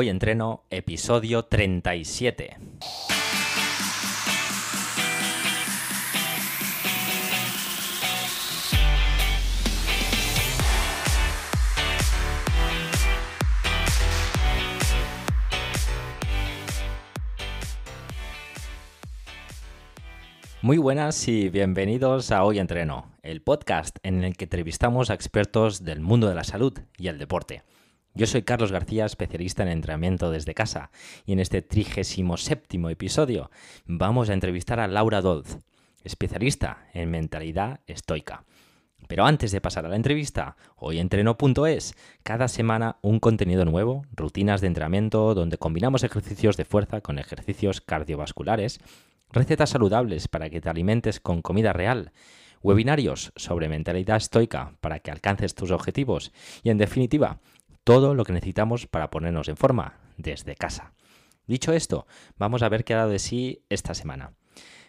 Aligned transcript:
Hoy 0.00 0.10
entreno 0.10 0.62
episodio 0.70 1.46
37. 1.46 2.56
Muy 20.62 20.78
buenas 20.78 21.26
y 21.26 21.48
bienvenidos 21.48 22.30
a 22.30 22.44
Hoy 22.44 22.60
Entreno, 22.60 23.10
el 23.24 23.42
podcast 23.42 23.96
en 24.04 24.22
el 24.22 24.36
que 24.36 24.44
entrevistamos 24.44 25.10
a 25.10 25.14
expertos 25.14 25.82
del 25.82 25.98
mundo 25.98 26.28
de 26.28 26.36
la 26.36 26.44
salud 26.44 26.78
y 26.96 27.08
el 27.08 27.18
deporte. 27.18 27.64
Yo 28.18 28.26
soy 28.26 28.42
Carlos 28.42 28.72
García, 28.72 29.06
especialista 29.06 29.62
en 29.62 29.68
entrenamiento 29.68 30.32
desde 30.32 30.52
casa, 30.52 30.90
y 31.24 31.34
en 31.34 31.38
este 31.38 31.62
37 31.62 32.66
episodio 32.90 33.48
vamos 33.86 34.28
a 34.28 34.32
entrevistar 34.32 34.80
a 34.80 34.88
Laura 34.88 35.20
Dolz, 35.20 35.58
especialista 36.02 36.88
en 36.94 37.12
mentalidad 37.12 37.78
estoica. 37.86 38.42
Pero 39.06 39.24
antes 39.24 39.52
de 39.52 39.60
pasar 39.60 39.86
a 39.86 39.88
la 39.88 39.94
entrevista, 39.94 40.56
hoy 40.74 40.98
entreno.es, 40.98 41.94
cada 42.24 42.48
semana 42.48 42.96
un 43.02 43.20
contenido 43.20 43.64
nuevo, 43.64 44.04
rutinas 44.10 44.60
de 44.62 44.66
entrenamiento 44.66 45.32
donde 45.36 45.56
combinamos 45.56 46.02
ejercicios 46.02 46.56
de 46.56 46.64
fuerza 46.64 47.00
con 47.00 47.20
ejercicios 47.20 47.80
cardiovasculares 47.80 48.80
recetas 49.30 49.70
saludables 49.70 50.26
para 50.26 50.50
que 50.50 50.60
te 50.60 50.68
alimentes 50.68 51.20
con 51.20 51.40
comida 51.40 51.72
real, 51.72 52.10
webinarios 52.62 53.32
sobre 53.36 53.68
mentalidad 53.68 54.16
estoica 54.16 54.72
para 54.80 54.98
que 54.98 55.12
alcances 55.12 55.54
tus 55.54 55.70
objetivos 55.70 56.32
y, 56.64 56.70
en 56.70 56.78
definitiva, 56.78 57.38
todo 57.88 58.14
lo 58.14 58.24
que 58.24 58.34
necesitamos 58.34 58.86
para 58.86 59.08
ponernos 59.08 59.48
en 59.48 59.56
forma 59.56 59.94
desde 60.18 60.56
casa. 60.56 60.92
Dicho 61.46 61.72
esto, 61.72 62.06
vamos 62.36 62.60
a 62.60 62.68
ver 62.68 62.84
qué 62.84 62.92
ha 62.92 62.98
dado 62.98 63.08
de 63.08 63.18
sí 63.18 63.62
esta 63.70 63.94
semana. 63.94 64.34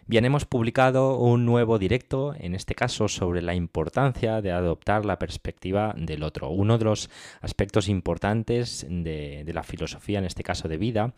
Bien, 0.06 0.26
hemos 0.26 0.44
publicado 0.44 1.18
un 1.18 1.46
nuevo 1.46 1.80
directo, 1.80 2.36
en 2.38 2.56
este 2.56 2.76
caso 2.76 3.08
sobre 3.08 3.42
la 3.42 3.56
importancia 3.56 4.42
de 4.42 4.52
adoptar 4.52 5.06
la 5.06 5.18
perspectiva 5.18 5.96
del 5.98 6.24
otro. 6.24 6.50
Uno 6.50 6.78
de 6.78 6.84
los 6.84 7.10
aspectos 7.40 7.88
importantes 7.88 8.86
de, 8.90 9.50
la 9.54 9.64
filosofía, 9.64 10.20
en 10.20 10.26
este 10.26 10.44
caso 10.44 10.68
de 10.68 10.76
vida, 10.76 11.14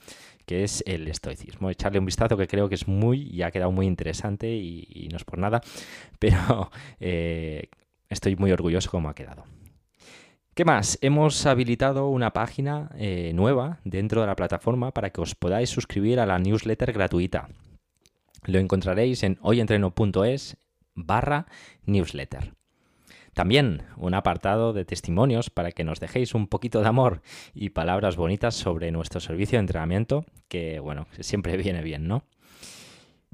que 0.46 0.64
es 0.64 0.84
el 0.86 1.08
estoicismo. 1.08 1.72
Echarle 1.72 1.98
un 1.98 2.06
vistazo 2.06 2.38
que 2.38 2.48
creo 2.48 2.70
que 2.70 2.76
es 2.76 2.88
muy 2.88 3.24
y 3.24 3.42
ha 3.42 3.50
quedado 3.50 3.72
muy 3.72 3.88
interesante 3.88 4.54
y, 4.54 5.10
no 5.10 5.18
es 5.18 5.24
por 5.24 5.40
nada, 5.40 5.64
pero 6.20 6.70
eh, 7.00 7.70
estoy 8.08 8.36
muy 8.36 8.52
orgulloso 8.52 8.92
como 8.92 9.10
ha 9.10 9.16
quedado. 9.16 9.46
¿Qué 10.62 10.66
más? 10.66 11.00
Hemos 11.02 11.48
habilitado 11.48 12.10
una 12.10 12.34
página 12.34 12.92
eh, 12.94 13.32
nueva 13.34 13.80
dentro 13.84 14.22
de 14.22 14.28
la 14.28 14.36
plataforma 14.36 14.92
para 14.92 15.10
que 15.10 15.20
os 15.20 15.34
podáis 15.34 15.72
suscribir 15.72 16.20
a 16.20 16.28
la 16.28 16.38
newsletter 16.38 16.94
gratuita. 16.94 17.50
Lo 18.46 18.60
encontraréis 18.60 19.24
en 19.24 19.40
hoyentreno.es 19.42 20.58
barra 20.94 21.48
newsletter. 21.88 22.54
También 23.34 23.82
un 23.98 24.14
apartado 24.14 24.72
de 24.72 24.86
testimonios 24.86 25.50
para 25.50 25.72
que 25.72 25.84
nos 25.84 26.00
dejéis 26.00 26.36
un 26.36 26.46
poquito 26.46 26.82
de 26.82 26.90
amor 26.90 27.24
y 27.56 27.70
palabras 27.70 28.16
bonitas 28.16 28.54
sobre 28.54 28.92
nuestro 28.92 29.20
servicio 29.20 29.58
de 29.58 29.62
entrenamiento, 29.62 30.26
que 30.48 30.80
bueno, 30.80 31.08
siempre 31.22 31.58
viene 31.64 31.82
bien, 31.82 32.08
¿no? 32.08 32.22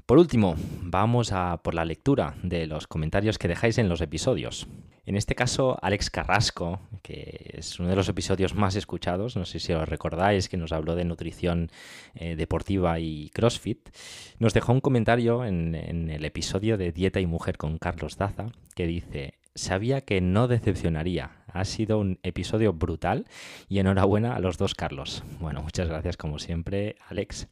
Por 0.08 0.16
último, 0.16 0.56
vamos 0.80 1.32
a 1.32 1.58
por 1.62 1.74
la 1.74 1.84
lectura 1.84 2.34
de 2.42 2.66
los 2.66 2.86
comentarios 2.86 3.36
que 3.36 3.46
dejáis 3.46 3.76
en 3.76 3.90
los 3.90 4.00
episodios. 4.00 4.66
En 5.04 5.16
este 5.16 5.34
caso, 5.34 5.78
Alex 5.82 6.08
Carrasco, 6.08 6.80
que 7.02 7.50
es 7.52 7.78
uno 7.78 7.90
de 7.90 7.96
los 7.96 8.08
episodios 8.08 8.54
más 8.54 8.74
escuchados, 8.74 9.36
no 9.36 9.44
sé 9.44 9.60
si 9.60 9.74
os 9.74 9.86
recordáis, 9.86 10.48
que 10.48 10.56
nos 10.56 10.72
habló 10.72 10.94
de 10.94 11.04
nutrición 11.04 11.70
eh, 12.14 12.36
deportiva 12.36 12.98
y 12.98 13.28
CrossFit, 13.34 13.90
nos 14.38 14.54
dejó 14.54 14.72
un 14.72 14.80
comentario 14.80 15.44
en, 15.44 15.74
en 15.74 16.08
el 16.08 16.24
episodio 16.24 16.78
de 16.78 16.90
Dieta 16.90 17.20
y 17.20 17.26
Mujer 17.26 17.58
con 17.58 17.76
Carlos 17.76 18.16
Daza, 18.16 18.46
que 18.74 18.86
dice, 18.86 19.34
sabía 19.54 20.00
que 20.00 20.22
no 20.22 20.48
decepcionaría. 20.48 21.32
Ha 21.52 21.66
sido 21.66 21.98
un 21.98 22.18
episodio 22.22 22.72
brutal 22.72 23.26
y 23.68 23.78
enhorabuena 23.78 24.36
a 24.36 24.40
los 24.40 24.56
dos 24.56 24.74
Carlos. 24.74 25.22
Bueno, 25.38 25.60
muchas 25.60 25.86
gracias 25.86 26.16
como 26.16 26.38
siempre, 26.38 26.96
Alex. 27.10 27.46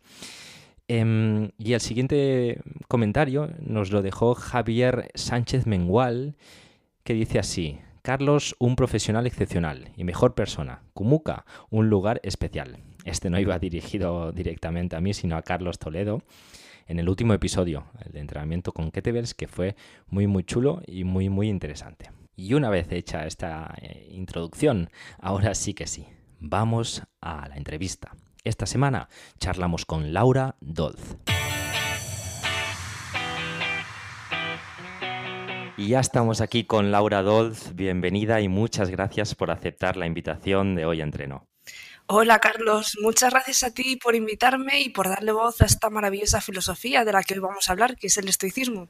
Em, 0.89 1.51
y 1.59 1.73
el 1.73 1.81
siguiente 1.81 2.61
comentario 2.89 3.51
nos 3.61 3.91
lo 3.91 4.03
dejó 4.03 4.35
Javier 4.35 5.11
Sánchez 5.15 5.67
Mengual, 5.67 6.37
que 7.03 7.15
dice 7.15 7.39
así. 7.39 7.79
Carlos, 8.03 8.55
un 8.61 8.77
profesional 8.77 9.27
excepcional 9.27 9.91
y 9.97 10.05
mejor 10.05 10.35
persona. 10.35 10.83
Kumuka, 10.95 11.45
un 11.71 11.91
lugar 11.91 12.21
especial. 12.23 12.79
Este 13.05 13.31
no 13.31 13.41
iba 13.41 13.59
dirigido 13.59 14.31
directamente 14.31 14.95
a 14.95 15.01
mí, 15.01 15.13
sino 15.13 15.37
a 15.37 15.43
Carlos 15.43 15.81
Toledo 15.81 16.23
en 16.87 17.01
el 17.01 17.09
último 17.09 17.35
episodio, 17.35 17.85
el 18.05 18.13
de 18.13 18.21
entrenamiento 18.21 18.73
con 18.73 18.91
kettlebells, 18.91 19.35
que 19.35 19.49
fue 19.49 19.75
muy 20.07 20.27
muy 20.27 20.45
chulo 20.45 20.83
y 20.87 21.05
muy 21.05 21.29
muy 21.29 21.49
interesante. 21.49 22.11
Y 22.37 22.55
una 22.55 22.71
vez 22.71 22.91
hecha 22.93 23.27
esta 23.27 23.75
eh, 23.81 24.09
introducción, 24.13 24.91
ahora 25.19 25.55
sí 25.55 25.75
que 25.75 25.87
sí, 25.87 26.07
vamos 26.39 27.03
a 27.21 27.49
la 27.49 27.57
entrevista. 27.57 28.13
Esta 28.47 28.67
semana 28.67 29.09
charlamos 29.41 29.85
con 29.85 30.13
Laura 30.13 30.55
Dolz. 30.61 31.17
Y 35.77 35.89
ya 35.89 35.99
estamos 35.99 36.41
aquí 36.41 36.63
con 36.63 36.93
Laura 36.93 37.23
Dolz. 37.23 37.75
Bienvenida 37.75 38.41
y 38.41 38.47
muchas 38.47 38.89
gracias 38.91 39.35
por 39.35 39.51
aceptar 39.51 39.97
la 39.97 40.07
invitación 40.07 40.77
de 40.77 40.87
Hoy 40.87 41.01
Entreno. 41.01 41.49
Hola 42.07 42.39
Carlos, 42.39 42.97
muchas 43.03 43.33
gracias 43.33 43.65
a 43.65 43.75
ti 43.75 43.97
por 43.97 44.15
invitarme 44.15 44.81
y 44.81 44.91
por 44.91 45.09
darle 45.09 45.33
voz 45.33 45.61
a 45.61 45.65
esta 45.65 45.91
maravillosa 45.91 46.41
filosofía 46.41 47.05
de 47.05 47.13
la 47.13 47.25
que 47.25 47.35
hoy 47.35 47.41
vamos 47.41 47.69
a 47.69 47.73
hablar, 47.73 47.97
que 47.97 48.07
es 48.07 48.17
el 48.17 48.29
estoicismo. 48.29 48.89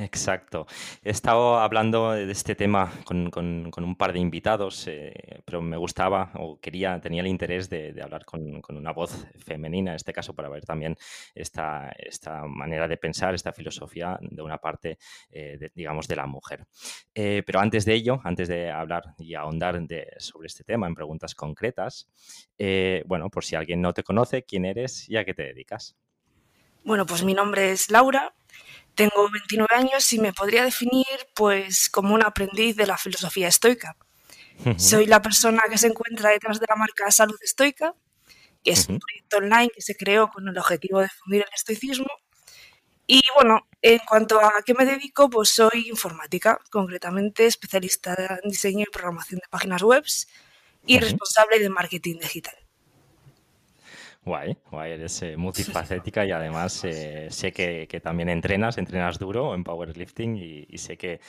Exacto. 0.00 0.66
He 1.04 1.10
estado 1.10 1.58
hablando 1.58 2.12
de 2.12 2.32
este 2.32 2.54
tema 2.54 2.90
con, 3.04 3.30
un 3.36 3.96
par 3.96 4.14
de 4.14 4.18
invitados, 4.18 4.86
eh, 4.86 5.42
pero 5.44 5.60
me 5.60 5.76
gustaba 5.76 6.30
o 6.36 6.58
quería, 6.58 6.98
tenía 7.00 7.20
el 7.20 7.26
interés 7.26 7.68
de, 7.68 8.00
hablar 8.02 8.24
con, 8.24 8.62
una 8.70 8.92
voz 8.92 9.26
femenina, 9.44 9.90
en 9.90 9.96
este 9.96 10.14
caso, 10.14 10.34
para 10.34 10.48
ver 10.48 10.64
también 10.64 10.96
esta, 11.34 11.90
esta 11.98 12.46
manera 12.46 12.88
de 12.88 12.96
pensar, 12.96 13.34
esta 13.34 13.52
filosofía 13.52 14.18
de 14.22 14.40
una 14.40 14.56
parte, 14.56 14.98
eh, 15.30 15.70
digamos, 15.74 16.08
de 16.08 16.16
la 16.16 16.26
mujer. 16.26 16.66
Eh, 17.14 17.42
pero 17.44 17.60
antes 17.60 17.84
de 17.84 17.92
ello, 17.92 18.20
antes 18.24 18.48
de 18.48 18.70
hablar 18.70 19.14
y 19.18 19.34
ahondar 19.34 19.78
sobre 20.18 20.46
este 20.46 20.64
tema 20.64 20.86
en 20.86 20.94
preguntas 20.94 21.34
concretas, 21.34 22.08
bueno, 23.06 23.28
por 23.28 23.44
si 23.44 23.54
alguien 23.54 23.82
no 23.82 23.92
te 23.92 24.02
conoce, 24.02 24.44
¿quién 24.44 24.64
eres 24.64 25.08
y 25.10 25.16
a 25.16 25.24
qué 25.24 25.34
te 25.34 25.42
dedicas? 25.42 25.96
Bueno, 26.84 27.04
pues 27.04 27.22
mi 27.22 27.34
nombre 27.34 27.72
es 27.72 27.90
Laura, 27.90 28.32
tengo 29.00 29.30
29 29.30 29.74
años 29.74 30.12
y 30.12 30.18
me 30.18 30.34
podría 30.34 30.62
definir 30.62 31.06
pues 31.34 31.88
como 31.88 32.12
un 32.12 32.22
aprendiz 32.22 32.76
de 32.76 32.86
la 32.86 32.98
filosofía 32.98 33.48
estoica. 33.48 33.96
Soy 34.76 35.06
la 35.06 35.22
persona 35.22 35.62
que 35.70 35.78
se 35.78 35.86
encuentra 35.86 36.28
detrás 36.28 36.60
de 36.60 36.66
la 36.68 36.76
marca 36.76 37.10
Salud 37.10 37.38
Estoica, 37.42 37.94
que 38.62 38.72
es 38.72 38.90
un 38.90 38.98
proyecto 38.98 39.38
online 39.38 39.70
que 39.74 39.80
se 39.80 39.96
creó 39.96 40.28
con 40.28 40.46
el 40.46 40.58
objetivo 40.58 40.98
de 41.00 41.06
difundir 41.06 41.44
el 41.48 41.54
estoicismo. 41.54 42.10
Y 43.06 43.22
bueno, 43.34 43.66
en 43.80 44.00
cuanto 44.00 44.38
a 44.38 44.52
qué 44.66 44.74
me 44.74 44.84
dedico, 44.84 45.30
pues 45.30 45.48
soy 45.48 45.88
informática, 45.88 46.60
concretamente 46.70 47.46
especialista 47.46 48.14
en 48.42 48.50
diseño 48.50 48.84
y 48.86 48.92
programación 48.92 49.40
de 49.40 49.48
páginas 49.48 49.82
web 49.82 50.04
y 50.84 50.98
responsable 50.98 51.58
de 51.58 51.70
marketing 51.70 52.18
digital. 52.18 52.59
Guay, 54.22 54.54
guay, 54.70 54.92
eres 54.92 55.22
eh, 55.22 55.34
multifacética 55.34 56.26
y 56.26 56.30
además 56.32 56.84
eh, 56.84 57.28
sé 57.30 57.52
que, 57.52 57.86
también 58.02 58.28
entrenas, 58.28 58.76
entrenas 58.76 59.18
duro 59.18 59.54
en 59.54 59.64
powerlifting 59.64 60.36
y, 60.36 60.76
sé 60.76 60.98
que, 60.98 61.20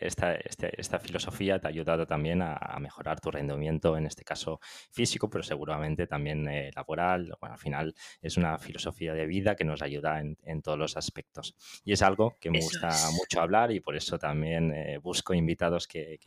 esta, 0.00 0.34
este, 0.36 0.80
esta, 0.80 0.98
filosofía 0.98 1.58
te 1.58 1.66
ha 1.66 1.70
ayudado 1.70 2.06
también 2.06 2.40
a, 2.40 2.78
mejorar 2.80 3.20
tu 3.20 3.30
rendimiento, 3.30 3.98
en 3.98 4.06
este 4.06 4.24
caso 4.24 4.60
físico, 4.90 5.28
pero 5.28 5.44
seguramente 5.44 6.06
también 6.06 6.48
eh, 6.48 6.70
laboral. 6.74 7.36
Bueno, 7.38 7.54
al 7.54 7.60
final 7.60 7.94
es 8.22 8.38
una 8.38 8.56
filosofía 8.58 9.12
de 9.12 9.26
vida 9.26 9.54
que 9.54 9.64
nos 9.64 9.82
ayuda 9.82 10.20
en, 10.20 10.62
todos 10.62 10.78
los 10.78 10.96
aspectos. 10.96 11.54
Y 11.84 11.92
es 11.92 12.00
algo 12.00 12.34
que 12.40 12.50
me 12.50 12.60
gusta 12.60 12.88
mucho 13.12 13.42
hablar 13.42 13.72
y 13.72 13.80
por 13.80 13.94
eso 13.94 14.18
también 14.18 14.72
busco 15.02 15.34
invitados 15.34 15.86
que, 15.86 16.18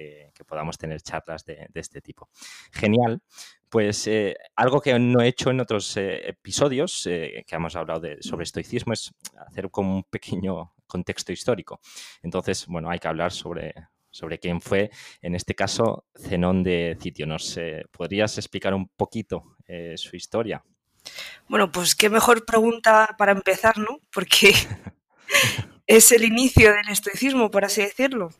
podamos 0.47 0.77
tener 0.77 1.01
charlas 1.01 1.45
de, 1.45 1.68
de 1.68 1.80
este 1.80 2.00
tipo. 2.01 2.30
Genial. 2.71 3.21
Pues 3.69 4.07
eh, 4.07 4.36
algo 4.56 4.81
que 4.81 4.98
no 4.98 5.21
he 5.21 5.27
hecho 5.27 5.51
en 5.51 5.60
otros 5.60 5.95
eh, 5.98 6.27
episodios 6.27 7.06
eh, 7.06 7.45
que 7.48 7.56
hemos 7.56 7.75
hablado 7.75 8.00
de, 8.00 8.18
sobre 8.21 8.44
estoicismo 8.44 8.94
es 8.94 9.13
hacer 9.48 9.69
como 9.69 9.95
un 9.95 10.04
pequeño 10.04 10.74
contexto 10.88 11.31
histórico. 11.31 11.80
Entonces, 12.24 12.66
bueno, 12.66 12.89
hay 12.89 12.98
que 12.98 13.07
hablar 13.07 13.31
sobre, 13.31 13.75
sobre 14.10 14.39
quién 14.39 14.60
fue, 14.60 14.89
en 15.21 15.36
este 15.36 15.54
caso, 15.54 16.06
Zenón 16.18 16.63
de 16.63 16.98
Citio. 17.00 17.27
¿Nos 17.27 17.60
podrías 17.92 18.36
explicar 18.39 18.74
un 18.74 18.88
poquito 18.88 19.56
su 19.95 20.16
historia? 20.16 20.63
Bueno, 21.48 21.71
pues 21.71 21.94
qué 21.94 22.10
mejor 22.10 22.44
pregunta 22.45 23.16
para 23.19 23.33
empezar, 23.33 23.77
¿no? 23.77 24.00
Porque 24.12 24.51
es 25.86 26.12
el 26.12 26.24
inicio 26.24 26.74
del 26.74 26.89
estoicismo, 26.89 27.51
por 27.51 27.66
así 27.66 27.81
decirlo. 27.81 28.31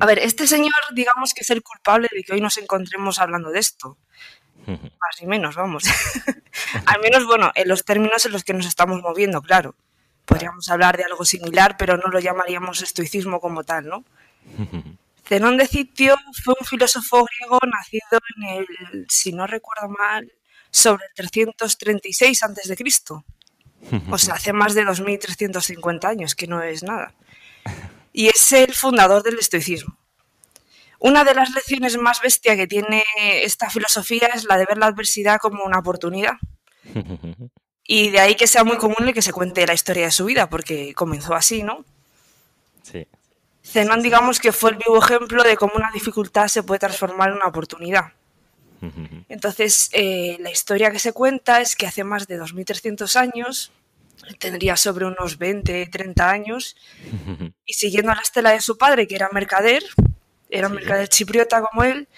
A 0.00 0.06
ver, 0.06 0.18
este 0.18 0.46
señor, 0.46 0.72
digamos 0.92 1.34
que 1.34 1.42
es 1.42 1.50
el 1.50 1.62
culpable 1.62 2.08
de 2.12 2.22
que 2.22 2.32
hoy 2.32 2.40
nos 2.40 2.58
encontremos 2.58 3.18
hablando 3.18 3.50
de 3.50 3.60
esto. 3.60 3.96
más 4.66 5.20
y 5.20 5.26
menos, 5.26 5.54
vamos. 5.54 5.84
Al 6.86 7.00
menos, 7.00 7.26
bueno, 7.26 7.52
en 7.54 7.68
los 7.68 7.84
términos 7.84 8.26
en 8.26 8.32
los 8.32 8.44
que 8.44 8.54
nos 8.54 8.66
estamos 8.66 9.00
moviendo, 9.02 9.42
claro. 9.42 9.74
Podríamos 10.24 10.68
hablar 10.68 10.96
de 10.96 11.04
algo 11.04 11.24
similar, 11.24 11.76
pero 11.76 11.96
no 11.96 12.08
lo 12.08 12.20
llamaríamos 12.20 12.80
estoicismo 12.82 13.40
como 13.40 13.64
tal, 13.64 13.86
¿no? 13.86 14.04
Zenón 15.26 15.56
de 15.56 15.66
Citio 15.66 16.16
fue 16.44 16.54
un 16.58 16.66
filósofo 16.66 17.24
griego 17.24 17.58
nacido 17.66 18.20
en 18.36 18.48
el, 18.48 19.06
si 19.08 19.32
no 19.32 19.46
recuerdo 19.46 19.88
mal, 19.88 20.32
sobre 20.70 21.04
el 21.06 21.14
336 21.14 22.42
a.C. 22.42 22.76
O 24.10 24.18
sea, 24.18 24.34
hace 24.34 24.52
más 24.52 24.74
de 24.74 24.84
2.350 24.84 26.04
años, 26.04 26.34
que 26.34 26.46
no 26.46 26.62
es 26.62 26.82
nada. 26.82 27.12
Y 28.12 28.28
es 28.28 28.52
el 28.52 28.74
fundador 28.74 29.22
del 29.22 29.38
estoicismo. 29.38 29.98
Una 30.98 31.24
de 31.24 31.34
las 31.34 31.50
lecciones 31.50 31.96
más 31.98 32.20
bestia 32.20 32.54
que 32.54 32.66
tiene 32.66 33.02
esta 33.18 33.70
filosofía 33.70 34.28
es 34.34 34.44
la 34.44 34.56
de 34.56 34.66
ver 34.66 34.78
la 34.78 34.86
adversidad 34.86 35.38
como 35.38 35.64
una 35.64 35.78
oportunidad. 35.78 36.34
Y 37.84 38.10
de 38.10 38.20
ahí 38.20 38.36
que 38.36 38.46
sea 38.46 38.64
muy 38.64 38.76
común 38.76 38.96
el 39.00 39.12
que 39.12 39.22
se 39.22 39.32
cuente 39.32 39.66
la 39.66 39.74
historia 39.74 40.04
de 40.04 40.12
su 40.12 40.24
vida, 40.24 40.48
porque 40.48 40.94
comenzó 40.94 41.34
así, 41.34 41.62
¿no? 41.62 41.84
Sí. 42.82 43.06
Zenón, 43.64 44.02
digamos 44.02 44.38
que 44.38 44.52
fue 44.52 44.70
el 44.70 44.76
vivo 44.76 44.98
ejemplo 44.98 45.42
de 45.42 45.56
cómo 45.56 45.74
una 45.74 45.90
dificultad 45.92 46.48
se 46.48 46.62
puede 46.62 46.78
transformar 46.78 47.30
en 47.30 47.36
una 47.36 47.46
oportunidad. 47.46 48.12
Entonces, 49.28 49.90
eh, 49.92 50.36
la 50.40 50.50
historia 50.50 50.90
que 50.90 50.98
se 50.98 51.12
cuenta 51.12 51.60
es 51.60 51.76
que 51.76 51.86
hace 51.86 52.04
más 52.04 52.26
de 52.26 52.40
2.300 52.40 53.16
años, 53.16 53.72
tendría 54.38 54.76
sobre 54.76 55.06
unos 55.06 55.38
20, 55.38 55.86
30 55.86 56.30
años, 56.30 56.76
y 57.64 57.74
siguiendo 57.74 58.14
la 58.14 58.20
estela 58.20 58.50
de 58.50 58.60
su 58.60 58.76
padre, 58.78 59.06
que 59.06 59.16
era 59.16 59.28
mercader, 59.32 59.82
era 60.50 60.68
un 60.68 60.74
mercader 60.74 61.08
chipriota 61.08 61.62
como 61.62 61.84
él, 61.84 62.08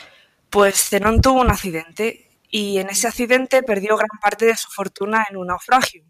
pues 0.51 0.89
Zenón 0.89 1.21
tuvo 1.21 1.41
un 1.41 1.51
accidente 1.51 2.29
y 2.51 2.79
en 2.79 2.89
ese 2.89 3.09
accidente 3.09 3.63
perdió 3.63 3.97
gran 3.97 4.19
parte 4.21 4.47
de 4.47 4.57
su 4.57 4.71
fortuna 4.71 5.27
en 5.29 5.37
un 5.37 5.49
naufragio. 5.49 6.05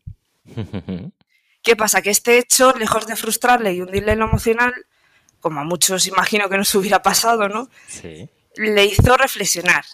¿Qué 1.63 1.77
pasa? 1.77 2.03
Que 2.03 2.11
este 2.11 2.39
hecho, 2.39 2.75
lejos 2.75 3.07
de 3.07 3.17
frustrarle 3.17 3.73
y 3.73 3.81
hundirle 3.81 4.13
en 4.13 4.19
lo 4.19 4.27
emocional, 4.27 4.75
como 5.41 5.61
a 5.61 5.65
muchos 5.65 6.07
imagino 6.07 6.49
que 6.49 6.59
nos 6.59 6.75
hubiera 6.75 7.03
pasado, 7.03 7.49
¿no? 7.49 7.69
Sí. 7.87 8.29
Le 8.57 8.85
hizo 8.85 9.17
reflexionar. 9.17 9.85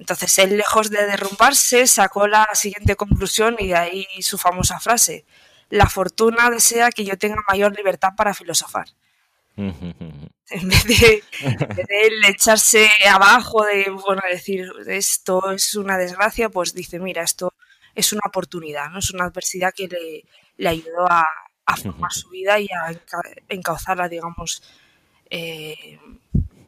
Entonces 0.00 0.38
él, 0.38 0.56
lejos 0.56 0.88
de 0.88 1.06
derrumbarse, 1.06 1.86
sacó 1.86 2.26
la 2.26 2.48
siguiente 2.54 2.96
conclusión 2.96 3.56
y 3.58 3.68
de 3.68 3.76
ahí 3.76 4.06
su 4.22 4.38
famosa 4.38 4.80
frase. 4.80 5.26
La 5.68 5.86
fortuna 5.86 6.48
desea 6.50 6.90
que 6.90 7.04
yo 7.04 7.18
tenga 7.18 7.36
mayor 7.46 7.76
libertad 7.76 8.14
para 8.16 8.32
filosofar. 8.32 8.88
en 9.56 10.68
vez 10.68 10.84
de, 10.84 11.22
él 11.88 12.24
echarse 12.26 12.88
abajo 13.08 13.62
de, 13.66 13.90
bueno, 13.90 14.22
decir 14.28 14.72
esto 14.86 15.52
es 15.52 15.74
una 15.74 15.98
desgracia, 15.98 16.48
pues 16.48 16.72
dice, 16.72 16.98
mira, 16.98 17.22
esto 17.22 17.52
es 17.94 18.14
una 18.14 18.22
oportunidad, 18.26 18.88
¿no? 18.88 19.00
Es 19.00 19.10
una 19.10 19.26
adversidad 19.26 19.74
que 19.76 20.24
le, 20.56 20.68
ayudó 20.68 21.06
a, 21.10 21.26
formar 21.76 22.12
su 22.12 22.28
vida 22.30 22.58
y 22.58 22.68
a 22.68 22.98
encauzarla, 23.50 24.08
digamos, 24.08 24.62
eh, 25.28 25.98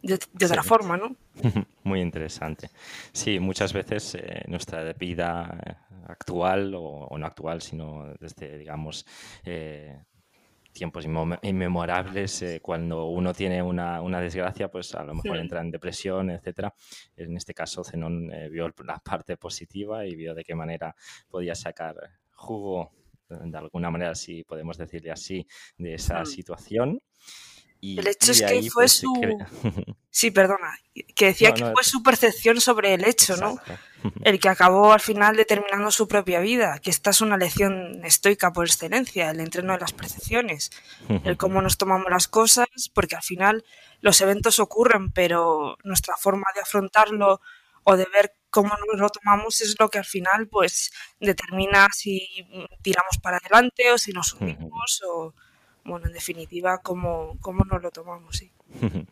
de, 0.03 0.47
otra 0.47 0.63
forma, 0.63 0.97
¿no? 0.97 1.17
Muy 1.85 2.01
interesante. 2.01 2.71
Sí, 3.13 3.39
muchas 3.39 3.73
veces 3.73 4.17
eh, 4.17 4.43
nuestra 4.49 4.93
vida 4.95 5.79
actual, 6.09 6.75
o, 6.77 7.17
no 7.17 7.27
actual, 7.27 7.63
sino 7.63 8.13
desde, 8.19 8.59
digamos, 8.59 9.07
eh, 9.45 10.03
tiempos 10.73 11.07
inmemorables, 11.43 12.43
eh, 12.43 12.61
cuando 12.61 13.07
uno 13.07 13.33
tiene 13.33 13.63
una, 13.63 14.21
desgracia, 14.21 14.69
pues 14.69 14.95
a 14.95 15.05
lo 15.05 15.15
mejor 15.15 15.37
entra 15.37 15.61
en 15.61 15.71
depresión, 15.71 16.31
etcétera. 16.31 16.75
En 17.17 17.37
este 17.37 17.55
caso, 17.55 17.85
Zenón 17.85 18.31
vio 18.51 18.73
la 18.85 18.99
parte 18.99 19.37
positiva 19.37 20.05
y 20.05 20.17
vio 20.17 20.35
de 20.35 20.45
qué 20.45 20.55
manera 20.55 20.97
podía 21.29 21.55
sacar 21.55 21.95
jugo, 22.33 22.91
de 23.29 23.57
alguna 23.57 23.91
manera, 23.91 24.15
si 24.15 24.43
podemos 24.43 24.77
decirle 24.77 25.13
así, 25.13 25.47
de 25.77 25.95
esa 25.95 26.25
situación 26.25 27.01
el 27.83 28.07
hecho 28.07 28.33
es 28.33 28.43
que 28.43 28.63
fue 28.71 28.85
pues, 28.85 28.93
su... 28.93 29.13
Sí, 30.11 30.31
perdona, 30.31 30.79
que 31.15 31.27
decía 31.27 31.53
que 31.53 31.65
fue 31.65 31.83
su 31.85 32.03
percepción 32.03 32.61
sobre 32.61 32.95
el 32.95 33.05
hecho, 33.05 33.37
¿no? 33.37 33.59
El 34.25 34.41
que 34.41 34.49
acabó 34.49 34.93
al 34.93 35.01
final 35.01 35.37
determinando 35.37 35.91
su 35.93 36.09
propia 36.09 36.41
vida, 36.41 36.81
que 36.81 36.91
esta 36.91 37.11
es 37.11 37.21
una 37.21 37.37
lección 37.37 38.05
estoica 38.05 38.53
por 38.53 38.67
excelencia, 38.67 39.31
el 39.31 39.39
entreno 39.39 39.75
de 39.75 39.79
las 39.79 39.93
percepciones, 39.93 40.73
el 41.23 41.37
cómo 41.37 41.63
nos 41.63 41.79
tomamos 41.79 42.11
las 42.11 42.27
cosas, 42.27 42.67
porque 42.93 43.15
al 43.15 43.23
final 43.23 43.65
los 44.01 44.21
eventos 44.21 44.59
ocurren, 44.59 45.13
pero 45.13 45.79
nuestra 45.85 46.17
forma 46.17 46.47
de 46.53 46.63
afrontarlo 46.63 47.41
o 47.85 47.97
de 47.97 48.07
ver 48.13 48.35
cómo 48.51 48.71
nos 48.91 49.01
lo 49.01 49.09
tomamos 49.09 49.61
es 49.61 49.77
lo 49.79 49.89
que 49.89 49.99
al 49.99 50.05
final 50.05 50.49
pues 50.49 50.93
determina 51.21 51.87
si 51.93 52.27
tiramos 52.83 53.19
para 53.23 53.39
adelante 53.39 53.93
o 53.93 53.99
si 53.99 54.13
nos 54.13 54.35
unimos 54.35 55.01
o 55.09 55.33
bueno, 55.85 56.07
en 56.07 56.13
definitiva, 56.13 56.79
cómo, 56.83 57.37
cómo 57.41 57.65
nos 57.65 57.83
lo 57.83 57.91
tomamos, 57.91 58.37
sí. 58.37 58.53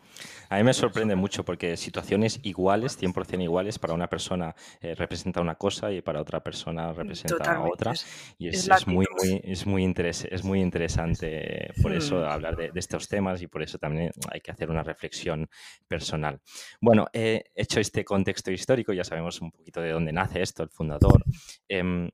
A 0.48 0.56
mí 0.56 0.64
me 0.64 0.74
sorprende 0.74 1.14
mucho 1.14 1.44
porque 1.44 1.76
situaciones 1.76 2.40
iguales, 2.42 3.00
100% 3.00 3.42
iguales, 3.42 3.78
para 3.78 3.94
una 3.94 4.08
persona 4.08 4.54
eh, 4.80 4.96
representa 4.96 5.40
una 5.40 5.54
cosa 5.54 5.92
y 5.92 6.02
para 6.02 6.20
otra 6.20 6.40
persona 6.40 6.92
representa 6.92 7.62
otra. 7.62 7.92
Y 8.36 8.48
es, 8.48 8.86
muy, 8.86 9.06
muy, 9.16 9.40
es, 9.44 9.66
muy 9.66 9.94
es 9.94 10.44
muy 10.44 10.60
interesante 10.60 11.72
por 11.80 11.92
eso 11.92 12.16
hmm. 12.16 12.24
hablar 12.24 12.56
de, 12.56 12.72
estos 12.74 13.06
temas 13.08 13.42
y 13.42 13.46
por 13.46 13.62
eso 13.62 13.78
también 13.78 14.10
hay 14.30 14.40
que 14.40 14.50
hacer 14.50 14.70
una 14.70 14.82
reflexión 14.82 15.48
personal. 15.86 16.40
Bueno, 16.80 17.06
he 17.12 17.44
hecho 17.54 17.78
este 17.78 18.04
contexto 18.04 18.50
histórico, 18.50 18.92
ya 18.92 19.04
sabemos 19.04 19.40
un 19.40 19.52
poquito 19.52 19.80
de 19.80 19.92
dónde 19.92 20.12
nace 20.12 20.42
esto, 20.42 20.64
el 20.64 20.70
fundador. 20.70 21.24
Em, 21.68 22.10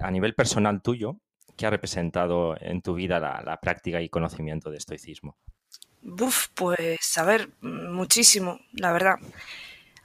a 0.00 0.10
nivel 0.10 0.34
personal 0.34 0.82
tuyo, 0.82 1.18
¿Qué 1.56 1.66
ha 1.66 1.70
representado 1.70 2.56
en 2.60 2.82
tu 2.82 2.94
vida 2.94 3.20
la, 3.20 3.58
práctica 3.60 4.00
y 4.00 4.08
conocimiento 4.08 4.70
de 4.70 4.78
estoicismo? 4.78 5.36
Uf, 6.02 6.48
pues 6.54 7.16
a 7.18 7.24
ver, 7.24 7.50
muchísimo, 7.60 8.60
la 8.72 8.92
verdad. 8.92 9.16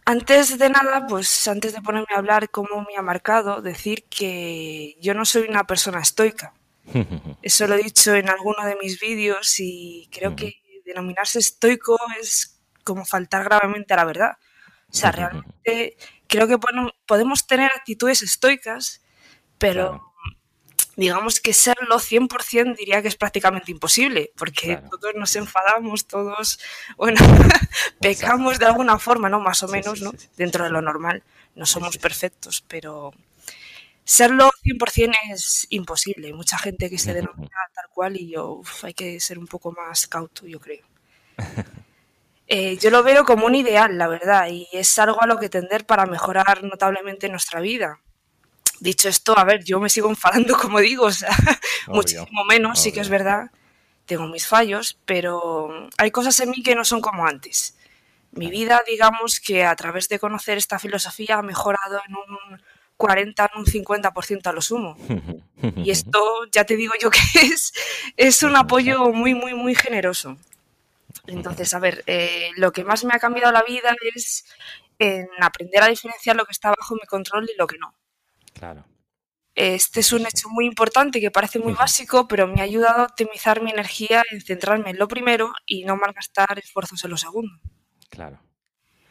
Antes 0.06 0.58
de 0.58 0.70
nada, 0.70 1.08
pues 1.08 1.48
antes 1.48 1.74
de 1.74 1.82
ponerme 1.82 2.16
a 2.16 2.20
hablar 2.20 2.50
cómo 2.50 2.86
me 2.88 2.96
ha 2.98 3.02
marcado, 3.02 3.62
decir 3.62 4.06
que 4.06 4.96
yo 5.02 5.14
no 5.14 5.26
soy 5.26 5.48
una 5.50 5.66
persona 5.66 6.00
estoica. 6.00 6.54
Eso 7.42 7.68
lo 7.68 7.76
he 7.76 7.84
dicho 7.84 8.14
en 8.16 8.30
alguno 8.30 8.66
de 8.66 8.78
mis 8.82 9.00
vídeos 9.00 9.60
y 9.60 10.08
creo 10.12 10.36
que 10.36 10.62
denominarse 10.86 11.40
estoico 11.40 11.98
es 12.22 12.62
como 12.84 13.06
faltar 13.06 13.44
gravemente 13.44 13.94
a 13.94 13.98
la 13.98 14.06
verdad. 14.06 14.38
O 14.90 14.94
sea, 14.94 15.12
realmente 15.12 15.98
creo 16.28 16.48
que 16.48 16.58
podemos 17.06 17.46
tener 17.46 17.72
actitudes 17.76 18.22
estoicas, 18.22 19.04
pero 19.58 20.07
digamos 20.98 21.40
que 21.40 21.54
serlo 21.54 22.00
100% 22.00 22.76
diría 22.76 23.02
que 23.04 23.08
es 23.08 23.16
prácticamente 23.16 23.72
imposible, 23.72 24.32
porque 24.36 24.82
todos 24.90 25.14
nos 25.16 25.36
enfadamos, 25.36 26.08
todos, 26.08 26.60
bueno, 26.98 27.20
pecamos 28.02 28.58
de 28.58 28.66
alguna 28.66 28.98
forma, 28.98 29.30
¿no? 29.30 29.40
Más 29.40 29.62
o 29.62 29.68
menos, 29.68 30.02
¿no? 30.02 30.12
Dentro 30.36 30.64
de 30.64 30.72
lo 30.72 30.82
normal. 30.82 31.24
No 31.56 31.66
somos 31.68 31.98
perfectos, 32.00 32.64
pero 32.68 33.14
serlo 34.04 34.50
100% 34.64 35.16
es 35.32 35.68
imposible. 35.70 36.28
Hay 36.28 36.34
mucha 36.34 36.58
gente 36.58 36.90
que 36.90 36.98
se 36.98 37.14
denomina 37.14 37.58
tal 37.76 37.86
cual 37.94 38.18
y 38.18 38.32
yo, 38.32 38.62
hay 38.82 38.96
que 38.96 39.20
ser 39.20 39.38
un 39.38 39.48
poco 39.48 39.72
más 39.72 40.08
cauto, 40.08 40.46
yo 40.48 40.60
creo. 40.60 40.86
Eh, 42.50 42.78
yo 42.78 42.92
lo 42.92 43.04
veo 43.04 43.26
como 43.26 43.46
un 43.46 43.56
ideal, 43.56 43.98
la 43.98 44.08
verdad, 44.08 44.48
y 44.48 44.70
es 44.72 44.98
algo 45.00 45.22
a 45.22 45.28
lo 45.28 45.38
que 45.38 45.50
tender 45.50 45.86
para 45.86 46.06
mejorar 46.06 46.64
notablemente 46.64 47.28
nuestra 47.28 47.60
vida 47.60 48.00
Dicho 48.80 49.10
esto, 49.10 49.38
a 49.38 49.44
ver, 49.44 49.64
yo 49.64 49.80
me 49.80 49.90
sigo 49.90 50.10
enfadando, 50.10 50.58
como 50.62 50.80
digo, 50.80 51.06
o 51.06 51.12
sea, 51.12 51.36
muchísimo 51.88 52.44
menos, 52.46 52.80
sí 52.80 52.92
que 52.92 53.00
es 53.00 53.10
verdad, 53.10 53.52
tengo 54.06 54.28
mis 54.28 54.48
fallos, 54.48 54.98
pero 55.06 55.90
hay 55.98 56.12
cosas 56.12 56.40
en 56.40 56.52
mí 56.52 56.64
que 56.64 56.76
no 56.76 56.86
son 56.86 57.02
como 57.02 57.26
antes. 57.26 57.76
Mi 58.32 58.50
vida, 58.50 58.82
digamos 58.88 59.40
que 59.40 59.64
a 59.64 59.76
través 59.76 60.10
de 60.10 60.20
conocer 60.20 60.58
esta 60.58 60.80
filosofía 60.80 61.38
ha 61.38 61.42
mejorado 61.42 62.00
en 62.08 62.16
un 62.16 62.62
40, 62.98 63.52
en 63.54 63.60
un 63.60 63.66
50% 63.66 64.48
a 64.48 64.54
lo 64.54 64.62
sumo. 64.62 64.98
Y 65.78 65.90
esto, 65.90 66.20
ya 66.52 66.66
te 66.66 66.76
digo 66.76 66.94
yo 67.02 67.10
que 67.10 67.20
es, 67.42 67.74
es 68.16 68.44
un 68.44 68.56
apoyo 68.56 69.12
muy, 69.12 69.34
muy, 69.34 69.56
muy 69.56 69.74
generoso. 69.74 70.38
Entonces, 71.26 71.74
a 71.74 71.80
ver, 71.80 72.04
eh, 72.06 72.52
lo 72.58 72.72
que 72.72 72.84
más 72.84 73.04
me 73.04 73.16
ha 73.16 73.20
cambiado 73.20 73.52
la 73.52 73.64
vida 73.64 73.96
es 74.14 74.46
en 75.00 75.28
aprender 75.40 75.82
a 75.82 75.88
diferenciar 75.88 76.36
lo 76.36 76.46
que 76.46 76.52
está 76.52 76.70
bajo 76.70 76.94
mi 76.94 77.08
control 77.08 77.50
y 77.52 77.58
lo 77.58 77.66
que 77.66 77.80
no. 77.80 77.94
Claro. 78.58 78.86
Este 79.56 80.02
es 80.02 80.14
un 80.14 80.22
hecho 80.22 80.50
muy 80.50 80.66
importante 80.66 81.20
que 81.20 81.32
parece 81.32 81.58
muy 81.58 81.74
básico, 81.74 82.28
pero 82.28 82.48
me 82.48 82.62
ha 82.62 82.64
ayudado 82.64 83.02
a 83.02 83.06
optimizar 83.06 83.62
mi 83.62 83.72
energía 83.72 84.24
en 84.30 84.42
centrarme 84.42 84.92
en 84.92 85.00
lo 85.00 85.08
primero 85.08 85.52
y 85.66 85.84
no 85.84 85.96
malgastar 85.96 86.60
esfuerzos 86.60 87.04
en 87.04 87.10
lo 87.10 87.18
segundo. 87.18 87.54
Claro. 88.10 88.40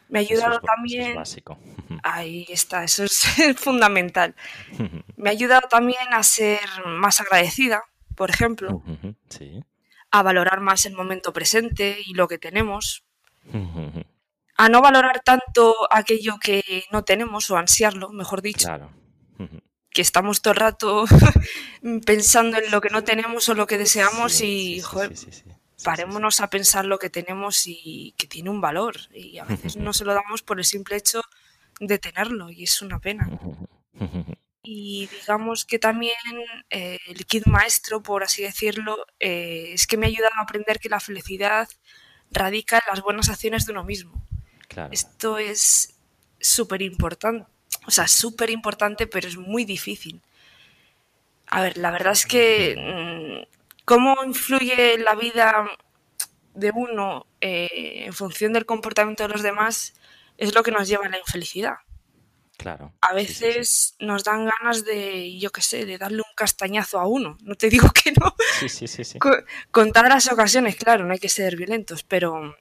Me 0.07 0.19
ha 0.19 0.21
ayudado 0.21 0.61
también. 0.61 1.01
Eso 1.01 1.09
es 1.09 1.15
básico. 1.17 1.59
Ahí 2.01 2.45
está, 2.47 2.85
eso 2.85 3.03
es 3.03 3.21
fundamental. 3.57 4.35
Me 5.17 5.29
ha 5.29 5.33
ayudado 5.33 5.67
también 5.67 6.13
a 6.13 6.23
ser 6.23 6.61
más 6.85 7.19
agradecida, 7.19 7.83
por 8.15 8.29
ejemplo. 8.29 8.81
Sí. 9.27 9.61
A 10.11 10.23
valorar 10.23 10.61
más 10.61 10.85
el 10.85 10.93
momento 10.93 11.33
presente 11.33 11.97
y 12.05 12.13
lo 12.13 12.29
que 12.29 12.37
tenemos 12.37 13.03
a 14.57 14.69
no 14.69 14.81
valorar 14.81 15.21
tanto 15.23 15.75
aquello 15.91 16.37
que 16.41 16.85
no 16.91 17.03
tenemos 17.03 17.49
o 17.51 17.57
ansiarlo, 17.57 18.09
mejor 18.09 18.41
dicho. 18.41 18.67
Claro. 18.67 18.89
Que 19.89 20.01
estamos 20.01 20.41
todo 20.41 20.53
el 20.53 20.59
rato 20.59 21.05
pensando 22.05 22.57
en 22.57 22.71
lo 22.71 22.81
que 22.81 22.89
no 22.89 23.03
tenemos 23.03 23.49
o 23.49 23.55
lo 23.55 23.67
que 23.67 23.77
deseamos 23.77 24.41
y, 24.41 24.81
joder, 24.81 25.13
parémonos 25.83 26.41
a 26.41 26.49
pensar 26.49 26.85
lo 26.85 26.99
que 26.99 27.09
tenemos 27.09 27.63
y 27.65 28.13
que 28.17 28.27
tiene 28.27 28.49
un 28.49 28.61
valor. 28.61 28.95
Y 29.13 29.37
a 29.37 29.45
veces 29.45 29.77
no 29.77 29.93
se 29.93 30.05
lo 30.05 30.13
damos 30.13 30.41
por 30.41 30.59
el 30.59 30.65
simple 30.65 30.97
hecho 30.97 31.21
de 31.79 31.99
tenerlo 31.99 32.49
y 32.49 32.63
es 32.63 32.81
una 32.81 32.99
pena. 32.99 33.29
Y 34.63 35.07
digamos 35.07 35.63
que 35.63 35.79
también 35.79 36.15
eh, 36.69 36.99
el 37.07 37.25
kit 37.25 37.45
maestro, 37.45 38.03
por 38.03 38.23
así 38.23 38.43
decirlo, 38.43 39.05
eh, 39.19 39.71
es 39.73 39.87
que 39.87 39.95
me 39.95 40.05
ha 40.05 40.09
ayudado 40.09 40.33
a 40.37 40.43
aprender 40.43 40.79
que 40.79 40.89
la 40.89 40.99
felicidad 40.99 41.69
radica 42.31 42.77
en 42.77 42.83
las 42.93 43.01
buenas 43.01 43.29
acciones 43.29 43.65
de 43.65 43.71
uno 43.71 43.83
mismo. 43.83 44.21
Esto 44.91 45.37
es 45.37 45.97
súper 46.39 46.81
importante, 46.81 47.49
o 47.87 47.91
sea, 47.91 48.07
súper 48.07 48.49
importante, 48.49 49.07
pero 49.07 49.27
es 49.27 49.37
muy 49.37 49.63
difícil. 49.63 50.21
A 51.47 51.61
ver, 51.61 51.77
la 51.77 51.89
verdad 51.89 52.11
es 52.11 52.25
que 52.25 52.75
mm, 52.77 53.55
cómo 53.85 54.17
influye 54.25 54.97
la 54.97 55.15
vida 55.15 55.65
de 56.53 56.71
uno 56.75 57.25
eh, 57.39 58.03
en 58.05 58.13
función 58.13 58.51
del 58.51 58.65
comportamiento 58.65 59.23
de 59.23 59.29
los 59.29 59.41
demás 59.41 59.93
es 60.37 60.53
lo 60.53 60.63
que 60.63 60.71
nos 60.71 60.89
lleva 60.89 61.05
a 61.05 61.09
la 61.09 61.17
infelicidad. 61.17 61.77
Claro. 62.57 62.91
A 63.01 63.13
veces 63.13 63.95
nos 63.99 64.25
dan 64.25 64.49
ganas 64.49 64.83
de, 64.83 65.37
yo 65.39 65.51
qué 65.51 65.61
sé, 65.61 65.85
de 65.85 65.97
darle 65.97 66.17
un 66.17 66.35
castañazo 66.35 66.99
a 66.99 67.07
uno. 67.07 67.37
No 67.41 67.55
te 67.55 67.69
digo 67.69 67.89
que 67.91 68.11
no. 68.11 68.35
Sí, 68.59 68.67
sí, 68.67 68.87
sí. 68.87 69.05
sí. 69.05 69.19
Con, 69.71 69.93
todas 69.93 70.09
las 70.09 70.29
ocasiones, 70.29 70.75
claro, 70.75 71.05
no 71.05 71.13
hay 71.13 71.19
que 71.19 71.29
ser 71.29 71.55
violentos, 71.55 72.03
pero. 72.03 72.57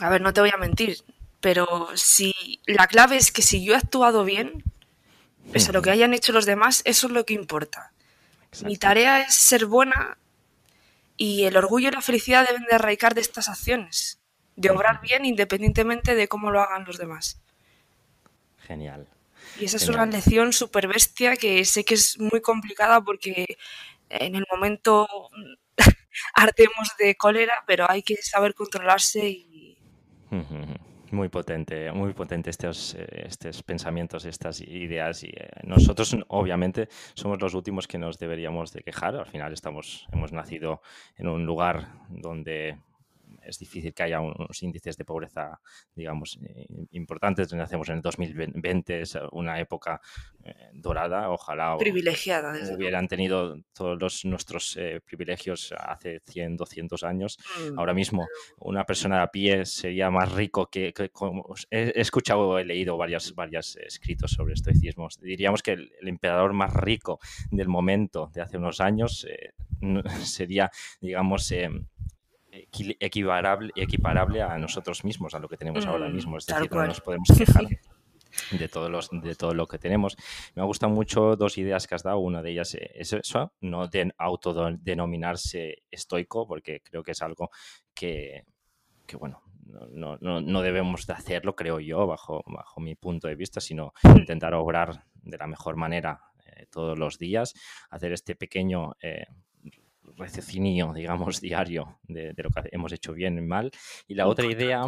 A 0.00 0.08
ver, 0.08 0.22
no 0.22 0.32
te 0.32 0.40
voy 0.40 0.50
a 0.50 0.56
mentir. 0.56 0.96
Pero 1.40 1.88
si 1.94 2.60
la 2.66 2.86
clave 2.86 3.16
es 3.16 3.32
que 3.32 3.42
si 3.42 3.64
yo 3.64 3.74
he 3.74 3.76
actuado 3.76 4.24
bien, 4.24 4.62
pese 5.52 5.70
a 5.70 5.72
lo 5.72 5.82
que 5.82 5.90
hayan 5.90 6.14
hecho 6.14 6.32
los 6.32 6.46
demás, 6.46 6.82
eso 6.84 7.06
es 7.06 7.12
lo 7.12 7.24
que 7.24 7.34
importa. 7.34 7.92
Mi 8.64 8.76
tarea 8.76 9.20
es 9.22 9.34
ser 9.34 9.66
buena 9.66 10.18
y 11.16 11.44
el 11.44 11.56
orgullo 11.56 11.88
y 11.88 11.92
la 11.92 12.00
felicidad 12.00 12.46
deben 12.46 12.64
de 12.64 12.74
arraigar 12.74 13.14
de 13.14 13.20
estas 13.20 13.48
acciones, 13.48 14.20
de 14.56 14.70
obrar 14.70 15.00
bien 15.00 15.24
independientemente 15.24 16.14
de 16.14 16.28
cómo 16.28 16.50
lo 16.50 16.60
hagan 16.60 16.84
los 16.84 16.98
demás. 16.98 17.40
Genial. 18.66 19.06
Y 19.58 19.64
esa 19.64 19.76
es 19.76 19.88
una 19.88 20.06
lección 20.06 20.52
súper 20.52 20.88
bestia 20.88 21.36
que 21.36 21.64
sé 21.64 21.84
que 21.84 21.94
es 21.94 22.18
muy 22.18 22.40
complicada 22.40 23.00
porque 23.02 23.58
en 24.08 24.34
el 24.34 24.46
momento 24.50 25.06
ardemos 26.34 26.88
de 26.98 27.14
cólera, 27.16 27.64
pero 27.66 27.90
hay 27.90 28.02
que 28.02 28.16
saber 28.16 28.54
controlarse 28.54 29.26
y... 29.28 29.78
Muy 31.10 31.28
potente, 31.28 31.90
muy 31.92 32.12
potente 32.12 32.50
estos, 32.50 32.94
eh, 32.94 33.24
estos 33.26 33.62
pensamientos, 33.62 34.24
estas 34.24 34.60
ideas. 34.60 35.24
Y 35.24 35.28
eh, 35.28 35.48
nosotros, 35.64 36.16
obviamente, 36.28 36.88
somos 37.14 37.40
los 37.40 37.54
últimos 37.54 37.88
que 37.88 37.98
nos 37.98 38.18
deberíamos 38.18 38.72
de 38.72 38.82
quejar. 38.82 39.16
Al 39.16 39.26
final 39.26 39.52
estamos, 39.52 40.06
hemos 40.12 40.32
nacido 40.32 40.82
en 41.16 41.28
un 41.28 41.44
lugar 41.44 41.88
donde 42.08 42.78
es 43.50 43.58
difícil 43.58 43.92
que 43.92 44.04
haya 44.04 44.20
unos 44.20 44.62
índices 44.62 44.96
de 44.96 45.04
pobreza, 45.04 45.60
digamos, 45.94 46.38
eh, 46.42 46.66
importantes. 46.92 47.52
Nacemos 47.52 47.88
en 47.88 47.96
el 47.96 48.02
2020, 48.02 49.00
es 49.00 49.18
una 49.32 49.60
época 49.60 50.00
eh, 50.44 50.54
dorada, 50.72 51.30
ojalá 51.30 51.76
privilegiada, 51.78 52.54
hubieran 52.74 53.08
tenido 53.08 53.56
todos 53.74 54.00
los, 54.00 54.24
nuestros 54.24 54.76
eh, 54.78 55.00
privilegios 55.04 55.74
hace 55.76 56.20
100, 56.26 56.56
200 56.56 57.02
años. 57.02 57.38
Mm. 57.72 57.78
Ahora 57.78 57.92
mismo, 57.92 58.26
una 58.58 58.84
persona 58.84 59.22
a 59.22 59.30
pie 59.30 59.66
sería 59.66 60.10
más 60.10 60.32
rico 60.32 60.66
que... 60.70 60.94
he, 61.70 62.00
escuchado, 62.00 62.58
he 62.58 62.64
leído 62.64 62.96
varios, 62.96 63.34
varios 63.34 63.76
escritos 63.76 64.30
sobre 64.30 64.54
estoicismo. 64.54 65.08
Diríamos 65.20 65.62
que 65.62 65.72
el, 65.72 65.90
emperador 66.02 66.52
más 66.52 66.72
rico 66.72 67.18
del 67.50 67.68
momento 67.68 68.30
de 68.32 68.42
hace 68.42 68.58
unos 68.58 68.80
años 68.80 69.26
sería, 70.24 70.70
digamos, 71.00 71.52
equiparable, 73.00 73.72
equiparable 73.76 74.42
a 74.42 74.58
nosotros 74.58 75.04
mismos, 75.04 75.34
a 75.34 75.38
lo 75.38 75.48
que 75.48 75.56
tenemos 75.56 75.86
ahora 75.86 76.08
mm, 76.08 76.12
mismo. 76.12 76.38
Es 76.38 76.46
decir, 76.46 76.70
no 76.70 76.86
nos 76.86 77.00
podemos 77.00 77.28
quejar 77.36 77.66
de, 78.58 78.68
todos 78.68 78.90
los, 78.90 79.10
de 79.10 79.34
todo 79.34 79.54
lo 79.54 79.66
que 79.66 79.78
tenemos. 79.78 80.16
Me 80.54 80.62
gustan 80.62 80.92
mucho 80.92 81.36
dos 81.36 81.58
ideas 81.58 81.86
que 81.86 81.94
has 81.94 82.02
dado. 82.02 82.18
Una 82.18 82.42
de 82.42 82.50
ellas 82.52 82.74
es 82.74 83.12
eso, 83.12 83.52
no 83.60 83.88
de 83.88 84.12
autodenominarse 84.18 85.82
estoico, 85.90 86.46
porque 86.46 86.80
creo 86.82 87.02
que 87.02 87.12
es 87.12 87.22
algo 87.22 87.50
que, 87.94 88.44
que 89.06 89.16
bueno, 89.16 89.42
no, 89.92 90.18
no, 90.20 90.40
no, 90.40 90.62
debemos 90.62 91.06
de 91.06 91.12
hacerlo, 91.12 91.54
creo 91.54 91.80
yo, 91.80 92.06
bajo, 92.06 92.42
bajo 92.46 92.80
mi 92.80 92.94
punto 92.94 93.28
de 93.28 93.36
vista, 93.36 93.60
sino 93.60 93.92
mm. 94.02 94.18
intentar 94.18 94.54
obrar 94.54 95.04
de 95.14 95.38
la 95.38 95.46
mejor 95.46 95.76
manera 95.76 96.20
eh, 96.46 96.66
todos 96.70 96.98
los 96.98 97.18
días, 97.18 97.54
hacer 97.90 98.12
este 98.12 98.34
pequeño 98.34 98.96
eh, 99.02 99.26
raciocinio, 100.16 100.92
digamos, 100.94 101.40
diario 101.40 101.98
de, 102.04 102.34
lo 102.36 102.50
que 102.50 102.68
hemos 102.72 102.92
hecho 102.92 103.12
bien 103.12 103.38
y 103.38 103.42
mal. 103.42 103.70
Y 104.06 104.14
la 104.14 104.26
otra 104.26 104.46
idea 104.46 104.84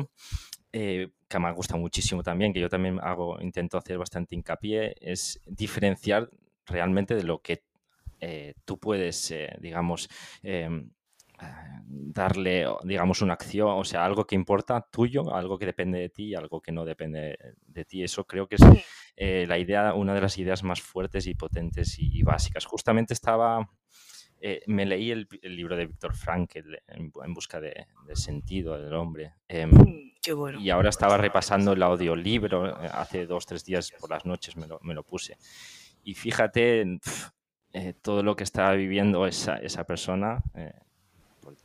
eh, 0.75 1.11
que 1.29 1.39
me 1.39 1.53
gusta 1.53 1.77
muchísimo 1.77 2.23
también, 2.23 2.53
que 2.53 2.61
yo 2.61 2.69
también 2.71 2.99
hago, 3.03 3.39
intento 3.41 3.77
hacer 3.77 3.99
bastante 3.99 4.35
hincapié, 4.35 4.95
es 5.01 5.39
diferenciar 5.47 6.31
realmente 6.65 7.15
de 7.15 7.25
lo 7.25 7.43
que 7.43 7.63
eh, 8.21 8.55
tú 8.65 8.79
puedes, 8.79 9.31
eh, 9.33 9.55
digamos, 9.61 10.09
em, 10.43 10.91
darle, 11.85 12.67
digamos, 12.85 13.21
una 13.21 13.35
acción, 13.35 13.69
o 13.69 13.85
sea, 13.85 14.05
algo 14.05 14.27
que 14.27 14.35
importa 14.35 14.81
tuyo, 14.91 15.35
algo 15.35 15.59
que 15.59 15.67
depende 15.67 15.99
de 15.99 16.09
ti, 16.09 16.35
algo 16.35 16.63
que 16.63 16.73
no 16.73 16.85
depende 16.85 17.37
de 17.67 17.85
ti. 17.85 18.03
Eso 18.03 18.25
creo 18.25 18.47
que 18.47 18.57
es 18.57 19.49
la 19.49 19.59
idea, 19.59 19.93
una 19.95 20.15
de 20.15 20.21
las 20.21 20.39
ideas 20.39 20.63
más 20.63 20.81
fuertes 20.81 21.27
y 21.27 21.35
potentes 21.35 21.99
y 21.99 22.23
básicas. 22.23 22.65
Justamente 22.65 23.13
estaba 23.13 23.69
eh, 24.45 24.61
me 24.67 24.85
leí 24.85 25.13
el, 25.13 25.29
libro 25.43 25.77
de 25.77 25.87
Víctor 25.87 26.17
Frankl 26.17 26.75
en, 26.89 27.13
busca 27.33 27.61
de, 27.61 27.87
sentido 28.15 28.77
del 28.77 28.93
hombre. 28.93 29.35
Mm, 29.49 30.19
qué 30.21 30.33
bueno. 30.33 30.59
Y 30.61 30.69
ahora 30.69 30.89
estaba 30.89 31.17
repasando 31.17 31.75
el 31.75 31.83
audiolibro, 31.85 32.69
eh, 32.83 32.89
hace 32.93 33.25
dos, 33.27 33.47
tres 33.47 33.65
días 33.65 33.93
por 34.01 34.11
las 34.11 34.27
noches 34.27 34.57
me 34.57 34.67
lo, 34.67 34.81
me 34.83 34.95
lo 34.95 35.05
puse. 35.05 35.37
Y 36.03 36.15
fíjate 36.15 36.99
eh, 37.73 37.95
todo 38.03 38.25
lo 38.25 38.35
que 38.35 38.43
estaba 38.43 38.73
viviendo 38.73 39.29
esa, 39.29 39.59
esa 39.59 39.85
persona, 39.85 40.43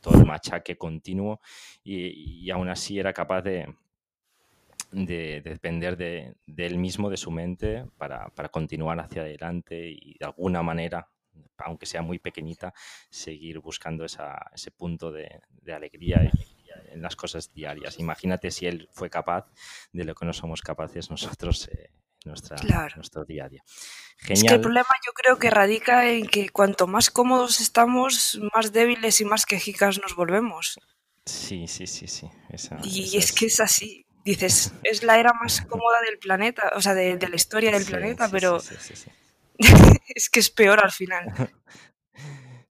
todo 0.00 0.20
el 0.20 0.26
machaque 0.26 0.78
continuo, 0.78 1.40
y, 1.82 2.44
y, 2.44 2.50
aún 2.52 2.68
así 2.68 3.00
era 3.00 3.12
capaz 3.12 3.42
de, 3.42 3.74
de, 4.92 5.40
depender 5.40 5.96
de, 5.96 6.34
de, 6.46 6.66
él 6.66 6.78
mismo, 6.78 7.10
de 7.10 7.16
su 7.16 7.32
mente, 7.32 7.86
para, 7.96 8.28
para 8.28 8.50
continuar 8.50 9.00
hacia 9.00 9.22
adelante 9.22 9.90
y 9.90 10.16
de 10.16 10.26
alguna 10.26 10.62
manera 10.62 11.08
aunque 11.58 11.86
sea 11.86 12.02
muy 12.02 12.18
pequeñita, 12.18 12.72
seguir 13.10 13.58
buscando 13.60 14.04
ese 14.04 14.70
punto 14.70 15.10
de, 15.12 15.40
alegría 15.72 16.30
en 16.90 17.02
las 17.02 17.16
cosas 17.16 17.52
diarias. 17.52 17.98
Imagínate 17.98 18.50
si 18.50 18.66
él 18.66 18.88
fue 18.92 19.10
capaz 19.10 19.46
de 19.92 20.04
lo 20.04 20.14
que 20.14 20.24
no 20.24 20.32
somos 20.32 20.62
capaces 20.62 21.10
nosotros 21.10 21.68
en 21.68 21.80
eh, 21.80 21.90
nuestro 22.96 23.24
día 23.24 23.44
a 23.44 23.48
día. 23.48 23.62
Es 24.28 24.42
que 24.42 24.54
el 24.54 24.60
problema 24.60 24.88
yo 25.06 25.12
creo 25.12 25.38
que 25.38 25.50
radica 25.50 26.08
en 26.08 26.26
que 26.26 26.48
cuanto 26.48 26.86
más 26.86 27.10
cómodos 27.10 27.60
estamos, 27.60 28.40
más 28.54 28.72
débiles 28.72 29.20
y 29.20 29.24
más 29.24 29.46
quejicas 29.46 30.00
nos 30.00 30.16
volvemos. 30.16 30.78
Sí, 31.24 31.66
sí, 31.68 31.86
sí, 31.86 32.06
sí. 32.06 32.28
y 32.84 33.16
es, 33.16 33.32
que 33.32 33.46
es 33.46 33.60
así. 33.60 34.06
Dices, 34.24 34.72
es 34.82 35.02
la 35.02 35.18
era 35.18 35.32
más 35.34 35.60
cómoda 35.62 36.00
del 36.04 36.18
planeta, 36.18 36.72
o 36.74 36.80
sea, 36.80 36.94
de, 36.94 37.18
la 37.28 37.36
historia 37.36 37.70
del 37.70 37.84
planeta, 37.84 38.28
pero 38.30 38.60
es 40.14 40.30
que 40.30 40.40
es 40.40 40.50
peor 40.50 40.80
al 40.82 40.92
final. 40.92 41.32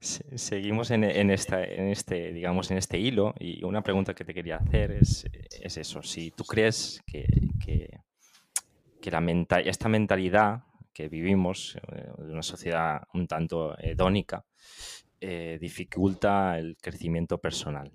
Seguimos 0.00 0.92
en, 0.92 1.30
esta, 1.30 1.64
en, 1.64 1.88
este, 1.88 2.32
digamos, 2.32 2.70
en 2.70 2.78
este 2.78 2.98
hilo 2.98 3.34
y 3.40 3.64
una 3.64 3.82
pregunta 3.82 4.14
que 4.14 4.24
te 4.24 4.32
quería 4.32 4.56
hacer 4.56 4.92
es, 4.92 5.26
eso. 5.76 6.02
Si 6.02 6.30
tú 6.30 6.44
crees 6.44 7.02
que, 7.04 7.26
que, 7.64 8.00
la 9.10 9.20
esta 9.64 9.88
mentalidad 9.88 10.62
que 10.92 11.08
vivimos 11.08 11.76
eh, 11.76 12.10
de 12.18 12.32
una 12.32 12.42
sociedad 12.42 13.02
un 13.14 13.26
tanto 13.26 13.76
hedónica 13.78 14.44
eh, 15.20 15.58
dificulta 15.60 16.58
el 16.58 16.76
crecimiento 16.80 17.38
personal. 17.38 17.90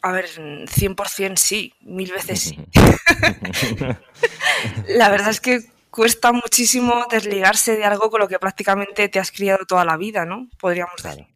A 0.00 0.12
ver, 0.12 0.26
100% 0.26 1.36
sí, 1.36 1.74
mil 1.80 2.12
veces 2.12 2.40
sí. 2.40 2.58
la 4.88 5.10
verdad 5.10 5.30
es 5.30 5.40
que 5.40 5.60
cuesta 5.94 6.32
muchísimo 6.32 7.06
desligarse 7.08 7.76
de 7.76 7.84
algo 7.84 8.10
con 8.10 8.20
lo 8.20 8.28
que 8.28 8.38
prácticamente 8.38 9.08
te 9.08 9.20
has 9.20 9.30
criado 9.30 9.64
toda 9.64 9.84
la 9.84 9.96
vida, 9.96 10.24
¿no? 10.24 10.48
Podríamos 10.58 11.00
decir. 11.00 11.26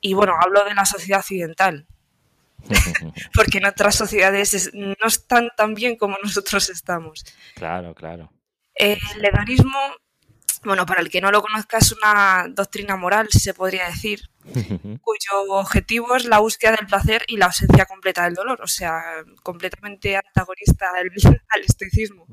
Y 0.00 0.14
bueno, 0.14 0.34
hablo 0.40 0.64
de 0.64 0.74
la 0.74 0.86
sociedad 0.86 1.20
occidental, 1.20 1.86
porque 3.34 3.58
en 3.58 3.66
otras 3.66 3.96
sociedades 3.96 4.70
no 4.72 5.06
están 5.06 5.50
tan 5.56 5.74
bien 5.74 5.96
como 5.96 6.16
nosotros 6.22 6.70
estamos. 6.70 7.24
Claro, 7.56 7.94
claro. 7.94 8.32
el 8.76 8.98
hedonismo 9.22 9.78
bueno, 10.62 10.84
para 10.84 11.00
el 11.00 11.08
que 11.08 11.20
no 11.20 11.30
lo 11.30 11.42
conozca, 11.42 11.78
es 11.78 11.92
una 11.92 12.46
doctrina 12.50 12.96
moral, 12.96 13.28
se 13.30 13.54
podría 13.54 13.86
decir, 13.86 14.28
cuyo 15.00 15.42
objetivo 15.48 16.16
es 16.16 16.24
la 16.26 16.38
búsqueda 16.38 16.72
del 16.72 16.86
placer 16.86 17.24
y 17.28 17.36
la 17.36 17.46
ausencia 17.46 17.86
completa 17.86 18.24
del 18.24 18.34
dolor, 18.34 18.60
o 18.62 18.66
sea, 18.66 19.02
completamente 19.42 20.16
antagonista 20.16 20.86
al, 21.48 21.60
estoicismo. 21.62 22.26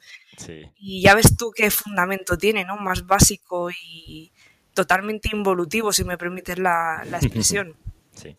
Y 0.77 1.01
ya 1.01 1.15
ves 1.15 1.38
tú 1.38 1.51
qué 1.55 1.72
fundamento 1.72 2.38
tiene, 2.38 2.65
¿no? 2.65 2.77
Más 2.77 3.05
básico 3.05 3.69
y 3.72 4.31
totalmente 4.74 5.29
involutivo, 5.31 5.93
si 5.93 6.03
me 6.03 6.17
permites 6.17 6.60
la, 6.60 7.03
expresión. 7.22 7.75
Sí. 8.13 8.36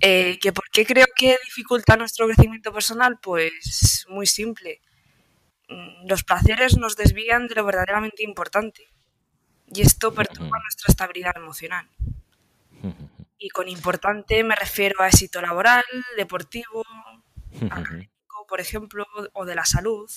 Eh, 0.00 0.38
¿que 0.40 0.52
¿Por 0.52 0.68
qué 0.70 0.84
creo 0.84 1.06
que 1.14 1.38
dificulta 1.44 1.96
nuestro 1.96 2.26
crecimiento 2.26 2.72
personal? 2.72 3.18
Pues 3.22 4.06
muy 4.08 4.26
simple. 4.26 4.80
Mm, 5.72 6.06
los 6.08 6.24
placeres 6.24 6.76
nos 6.76 6.96
desvían 6.96 7.48
de 7.48 7.54
lo 7.54 7.64
verdaderamente 7.64 8.22
importante 8.22 8.92
y 9.72 9.80
esto 9.82 10.12
perturba 10.12 10.58
nuestra 10.60 10.90
estabilidad 10.90 11.36
emocional. 11.36 11.88
Y 13.44 13.48
con 13.48 13.68
importante 13.68 14.44
me 14.44 14.54
refiero 14.54 15.02
a 15.02 15.08
éxito 15.08 15.42
laboral, 15.42 15.82
deportivo, 16.16 16.84
académico, 17.70 18.46
por 18.48 18.60
ejemplo, 18.60 19.04
o 19.32 19.44
de 19.44 19.56
la 19.56 19.64
salud. 19.64 20.08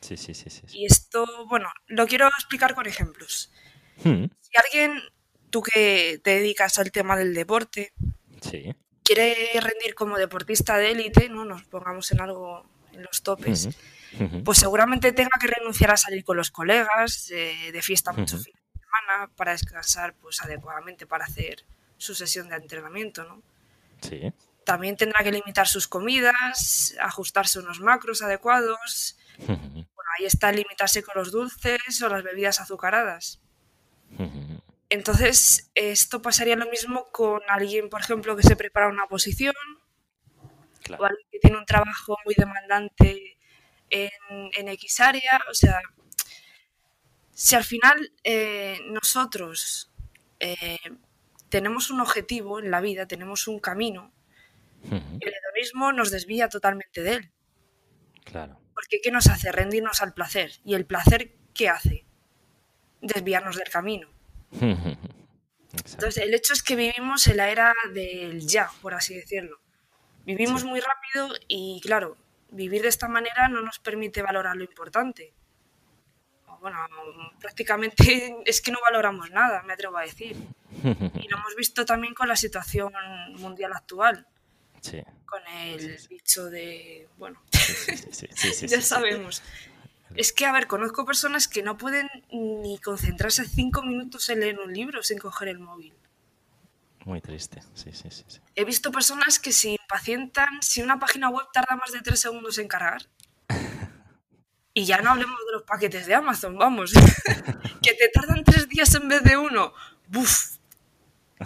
Sí, 0.00 0.16
sí, 0.16 0.32
sí, 0.32 0.48
sí. 0.48 0.62
Y 0.70 0.86
esto, 0.86 1.26
bueno, 1.48 1.72
lo 1.88 2.06
quiero 2.06 2.28
explicar 2.28 2.76
con 2.76 2.86
ejemplos. 2.86 3.50
Hmm. 4.04 4.26
Si 4.40 4.50
alguien, 4.64 5.02
tú 5.50 5.60
que 5.60 6.20
te 6.22 6.36
dedicas 6.36 6.78
al 6.78 6.92
tema 6.92 7.16
del 7.16 7.34
deporte, 7.34 7.92
quiere 9.02 9.34
rendir 9.54 9.96
como 9.96 10.16
deportista 10.16 10.76
de 10.76 10.92
élite, 10.92 11.28
¿no? 11.28 11.44
Nos 11.44 11.64
pongamos 11.64 12.12
en 12.12 12.20
algo 12.20 12.64
en 12.92 13.02
los 13.02 13.22
topes, 13.24 13.70
pues 14.44 14.58
seguramente 14.58 15.12
tenga 15.12 15.38
que 15.40 15.46
renunciar 15.46 15.90
a 15.90 15.96
salir 15.96 16.24
con 16.24 16.36
los 16.36 16.50
colegas, 16.50 17.28
de 17.28 17.80
fiesta 17.82 18.12
mucho 18.12 18.38
fin 18.38 18.54
de 18.54 18.80
semana, 18.80 19.30
para 19.36 19.52
descansar 19.52 20.14
pues 20.14 20.42
adecuadamente 20.42 21.06
para 21.06 21.24
hacer 21.24 21.64
su 21.96 22.14
sesión 22.14 22.48
de 22.48 22.56
entrenamiento, 22.56 23.24
¿no? 23.24 23.42
Sí. 24.00 24.32
También 24.64 24.96
tendrá 24.96 25.24
que 25.24 25.32
limitar 25.32 25.66
sus 25.66 25.88
comidas, 25.88 26.94
ajustarse 27.00 27.58
unos 27.58 27.80
macros 27.80 28.22
adecuados. 28.22 29.16
Bueno, 29.46 29.86
ahí 30.18 30.26
está 30.26 30.52
limitarse 30.52 31.02
con 31.02 31.14
los 31.16 31.32
dulces 31.32 32.02
o 32.02 32.08
las 32.08 32.22
bebidas 32.22 32.60
azucaradas. 32.60 33.40
Entonces, 34.90 35.70
esto 35.74 36.22
pasaría 36.22 36.56
lo 36.56 36.68
mismo 36.70 37.06
con 37.12 37.40
alguien, 37.48 37.88
por 37.88 38.00
ejemplo, 38.00 38.36
que 38.36 38.42
se 38.42 38.56
prepara 38.56 38.88
una 38.88 39.06
posición, 39.06 39.54
o 40.98 41.04
alguien 41.04 41.26
que 41.30 41.38
tiene 41.38 41.58
un 41.58 41.66
trabajo 41.66 42.16
muy 42.24 42.34
demandante 42.36 43.37
en, 43.90 44.68
X 44.68 45.00
área. 45.00 45.40
O 45.50 45.54
sea, 45.54 45.80
si 47.32 47.54
al 47.54 47.64
final 47.64 48.12
eh, 48.24 48.78
nosotros 48.90 49.90
eh, 50.40 50.78
tenemos 51.48 51.90
un 51.90 52.00
objetivo 52.00 52.60
en 52.60 52.70
la 52.70 52.80
vida, 52.80 53.06
tenemos 53.06 53.48
un 53.48 53.58
camino, 53.58 54.12
el 54.90 55.32
hedonismo 55.34 55.92
nos 55.92 56.10
desvía 56.10 56.48
totalmente 56.48 57.02
de 57.02 57.14
él. 57.14 57.30
Claro. 58.24 58.60
Porque 58.74 59.00
¿qué 59.02 59.10
nos 59.10 59.26
hace? 59.26 59.50
Rendirnos 59.50 60.02
al 60.02 60.14
placer. 60.14 60.52
¿Y 60.64 60.74
el 60.74 60.86
placer 60.86 61.34
qué 61.52 61.68
hace? 61.68 62.06
Desviarnos 63.00 63.56
del 63.56 63.68
camino. 63.68 64.08
Entonces, 64.52 66.18
el 66.18 66.34
hecho 66.34 66.52
es 66.52 66.62
que 66.62 66.76
vivimos 66.76 67.26
en 67.26 67.38
la 67.38 67.50
era 67.50 67.74
del 67.92 68.46
ya, 68.46 68.70
por 68.80 68.94
así 68.94 69.14
decirlo. 69.14 69.58
Vivimos 70.24 70.64
muy 70.64 70.80
rápido 70.80 71.34
y, 71.48 71.80
claro, 71.82 72.16
vivir 72.50 72.82
de 72.82 72.88
esta 72.88 73.08
manera 73.08 73.48
no 73.48 73.62
nos 73.62 73.78
permite 73.78 74.22
valorar 74.22 74.56
lo 74.56 74.64
importante. 74.64 75.32
Bueno, 76.60 76.78
prácticamente 77.40 78.36
es 78.44 78.60
que 78.60 78.72
no 78.72 78.78
valoramos 78.80 79.30
nada, 79.30 79.62
me 79.62 79.72
atrevo 79.72 79.98
a 79.98 80.02
decir. 80.02 80.36
Y 80.82 81.28
lo 81.28 81.38
hemos 81.38 81.56
visto 81.56 81.84
también 81.84 82.14
con 82.14 82.28
la 82.28 82.36
situación 82.36 82.92
mundial 83.36 83.72
actual. 83.72 84.26
Sí. 84.80 85.02
Con 85.24 85.40
el 85.46 85.98
bicho 86.08 86.46
de. 86.46 87.08
Bueno, 87.16 87.42
ya 88.62 88.80
sabemos. 88.80 89.42
Es 90.14 90.32
que, 90.32 90.46
a 90.46 90.52
ver, 90.52 90.66
conozco 90.66 91.04
personas 91.04 91.48
que 91.48 91.62
no 91.62 91.76
pueden 91.76 92.08
ni 92.30 92.78
concentrarse 92.78 93.44
cinco 93.44 93.82
minutos 93.82 94.28
en 94.30 94.40
leer 94.40 94.58
un 94.58 94.72
libro 94.72 95.02
sin 95.02 95.18
coger 95.18 95.48
el 95.48 95.58
móvil. 95.58 95.94
Muy 97.08 97.22
triste, 97.22 97.62
sí, 97.72 97.90
sí, 97.94 98.10
sí. 98.10 98.38
He 98.54 98.66
visto 98.66 98.92
personas 98.92 99.38
que 99.38 99.50
se 99.50 99.70
impacientan 99.70 100.60
si 100.60 100.82
una 100.82 100.98
página 100.98 101.30
web 101.30 101.46
tarda 101.54 101.74
más 101.74 101.90
de 101.90 102.02
tres 102.02 102.20
segundos 102.20 102.58
en 102.58 102.68
cargar. 102.68 103.08
Y 104.74 104.84
ya 104.84 105.00
no 105.00 105.10
hablemos 105.10 105.38
de 105.46 105.52
los 105.54 105.62
paquetes 105.62 106.06
de 106.06 106.14
Amazon, 106.14 106.56
vamos. 106.56 106.92
que 107.82 107.94
te 107.94 108.10
tardan 108.10 108.44
tres 108.44 108.68
días 108.68 108.94
en 108.94 109.08
vez 109.08 109.24
de 109.24 109.36
uno. 109.36 109.72
¡Buf! 110.06 110.58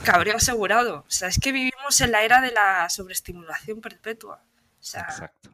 Cabreo 0.05 0.37
asegurado. 0.37 1.05
O 1.09 1.11
sea, 1.11 1.29
es 1.29 1.39
que 1.39 1.53
vivimos 1.53 1.99
en 2.03 2.11
la 2.11 2.25
era 2.25 2.43
de 2.43 2.51
la 2.51 2.91
sobreestimulación 2.91 3.81
perpetua. 3.81 4.43
O 4.81 4.83
sea, 4.83 5.03
Exacto. 5.03 5.49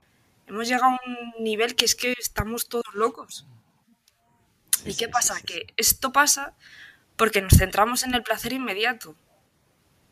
hemos 0.47 0.67
llegado 0.67 0.87
a 0.87 1.01
un 1.07 1.45
nivel 1.45 1.77
que 1.77 1.85
es 1.85 1.95
que 1.95 2.15
estamos 2.19 2.69
todos 2.69 2.95
locos. 2.95 3.47
¿Y 4.85 4.97
qué 4.97 5.09
pasa? 5.09 5.41
que 5.43 5.67
esto 5.77 6.11
pasa 6.13 6.55
porque 7.17 7.43
nos 7.43 7.59
centramos 7.59 8.03
en 8.03 8.15
el 8.15 8.25
placer 8.25 8.55
inmediato. 8.55 9.15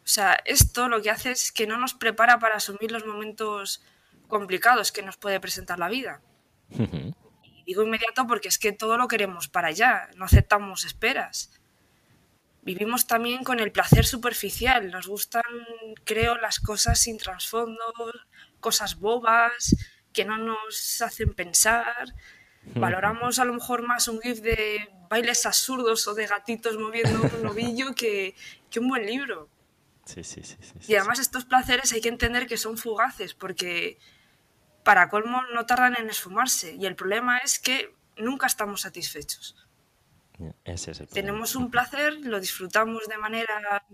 O 0.07 0.09
sea, 0.09 0.39
esto 0.45 0.89
lo 0.89 1.03
que 1.03 1.11
hace 1.11 1.33
es 1.33 1.53
que 1.53 1.67
no 1.67 1.77
nos 1.77 1.93
prepara 1.93 2.39
para 2.39 2.57
asumir 2.57 2.93
los 2.93 3.05
momentos 3.05 3.83
complicados 4.29 4.93
que 4.93 5.03
nos 5.03 5.17
puede 5.17 5.41
presentar 5.41 5.79
la 5.79 5.89
vida. 5.89 6.23
Y 6.71 7.65
digo 7.65 7.83
inmediato 7.83 8.27
porque 8.27 8.49
es 8.49 8.59
que 8.59 8.73
todo 8.73 8.97
lo 8.97 9.09
queremos 9.09 9.49
para 9.49 9.69
allá, 9.69 10.09
no 10.17 10.25
aceptamos 10.25 10.85
esperas 10.85 11.51
vivimos 12.67 13.07
también 13.07 13.45
con 13.45 13.61
el 13.61 13.71
placer 13.71 14.05
superficial. 14.05 14.91
Nos 14.91 15.07
gustan, 15.07 15.45
creo, 16.05 16.37
las 16.37 16.59
cosas 16.59 16.99
sin 16.99 17.17
trasfondo, 17.17 17.95
cosas 18.61 18.99
bobas 18.99 19.77
que 20.13 20.25
no 20.25 20.37
nos 20.37 21.01
hacen 21.01 21.33
pensar. 21.33 22.13
Valoramos 22.75 23.39
a 23.39 23.45
lo 23.45 23.55
mejor 23.55 23.83
más 23.83 24.09
un 24.09 24.21
GIF 24.21 24.41
de 24.41 24.91
bailes 25.09 25.47
absurdos 25.47 26.09
o 26.09 26.15
de 26.15 26.27
gatitos 26.27 26.77
moviendo 26.77 27.23
un 27.23 27.43
novillo 27.45 27.95
que, 27.95 28.35
un 28.79 28.89
buen 28.89 29.07
libro. 29.07 29.49
Sí, 30.07 30.25
sí, 30.25 30.43
sí, 30.43 30.57
y 30.87 30.95
además 30.95 31.19
estos 31.19 31.45
placeres 31.45 31.93
hay 31.93 32.01
que 32.01 32.09
entender 32.09 32.47
que 32.47 32.57
son 32.57 32.79
fugaces 32.79 33.35
porque 33.35 33.99
para 34.85 35.09
colmo 35.09 35.43
no 35.53 35.67
tardan 35.67 35.97
en 35.99 36.09
esfumarse 36.09 36.75
y 36.75 36.87
el 36.87 36.95
problema 36.95 37.39
es 37.39 37.59
que 37.59 37.93
nunca 38.17 38.47
estamos 38.47 38.83
satisfechos. 38.83 39.57
Tenemos 41.13 41.57
un 41.57 41.71
placer, 41.71 42.15
lo 42.21 42.39
disfrutamos 42.41 43.09
de 43.09 43.19
manera 43.19 43.85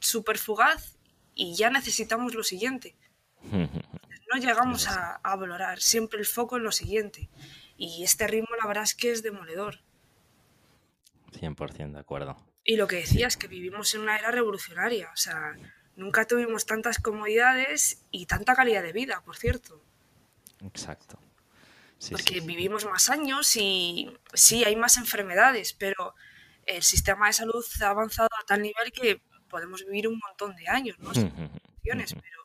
súper 0.00 0.38
fugaz 0.38 0.98
y 1.34 1.54
ya 1.54 1.70
necesitamos 1.70 2.34
lo 2.34 2.42
siguiente. 2.42 2.96
No 4.32 4.40
llegamos 4.40 4.88
a, 4.88 5.20
valorar 5.36 5.78
siempre 5.78 6.18
el 6.18 6.26
foco 6.26 6.56
en 6.56 6.64
lo 6.64 6.72
siguiente. 6.72 7.28
Y 7.76 8.02
este 8.02 8.26
ritmo, 8.26 8.48
la 8.60 8.66
verdad 8.66 8.82
es 8.82 8.96
que 8.96 9.12
es 9.12 9.22
demoledor. 9.22 9.78
100% 11.30 11.92
de 11.92 12.00
acuerdo. 12.00 12.36
Y 12.64 12.76
lo 12.76 12.88
que 12.88 12.96
decía 12.96 13.26
es 13.26 13.36
que 13.36 13.46
vivimos 13.46 13.94
en 13.94 14.00
una 14.00 14.16
era 14.16 14.30
revolucionaria. 14.30 15.10
O 15.12 15.16
sea, 15.16 15.56
nunca 15.96 16.26
tuvimos 16.26 16.66
tantas 16.66 16.98
comodidades 16.98 18.02
y 18.10 18.26
tanta 18.26 18.54
calidad 18.54 18.82
de 18.82 18.92
vida, 18.92 19.22
por 19.24 19.36
cierto. 19.36 19.80
Exacto 20.64 21.18
porque 22.10 22.40
vivimos 22.40 22.84
más 22.84 23.10
años 23.10 23.56
y 23.56 24.10
sí, 24.32 24.64
hay 24.64 24.76
más 24.76 24.96
enfermedades, 24.96 25.72
pero 25.72 26.14
el 26.66 26.82
sistema 26.82 27.26
de 27.26 27.32
salud 27.32 27.64
ha 27.80 27.88
avanzado 27.88 28.28
a 28.40 28.46
tal 28.46 28.62
nivel 28.62 28.92
que 28.92 29.20
podemos 29.48 29.84
vivir 29.84 30.08
un 30.08 30.20
montón 30.26 30.56
de 30.56 30.68
años, 30.68 30.98
¿no? 30.98 31.12
pero 31.82 32.44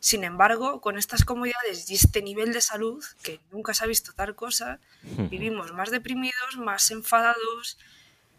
sin 0.00 0.22
embargo, 0.22 0.80
con 0.80 0.96
estas 0.96 1.24
comodidades 1.24 1.90
y 1.90 1.94
este 1.94 2.22
nivel 2.22 2.52
de 2.52 2.60
salud, 2.60 3.04
que 3.22 3.40
nunca 3.50 3.74
se 3.74 3.84
ha 3.84 3.88
visto 3.88 4.12
tal 4.12 4.34
cosa, 4.34 4.78
vivimos 5.30 5.72
más 5.72 5.90
deprimidos, 5.90 6.56
más 6.56 6.90
enfadados, 6.90 7.78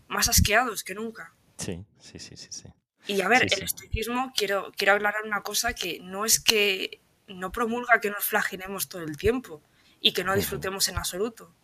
más 0.09 0.27
asqueados 0.27 0.83
que 0.83 0.95
nunca. 0.95 1.33
Sí, 1.57 1.85
sí, 1.99 2.19
sí, 2.19 2.35
sí. 2.35 2.67
Y 3.07 3.21
a 3.21 3.27
ver, 3.27 3.47
el 3.51 3.63
estoicismo, 3.63 4.31
quiero, 4.35 4.71
quiero 4.75 4.93
aclarar 4.93 5.23
una 5.25 5.41
cosa 5.41 5.73
que 5.73 5.99
no 6.01 6.25
es 6.25 6.39
que 6.39 7.01
no 7.27 7.51
promulga 7.51 8.01
que 8.01 8.09
nos 8.09 8.25
flagelemos 8.25 8.89
todo 8.89 9.03
el 9.03 9.17
tiempo 9.17 9.61
y 10.01 10.13
que 10.13 10.23
no 10.23 10.35
disfrutemos 10.35 10.87
en 10.89 10.97
absoluto. 10.97 11.55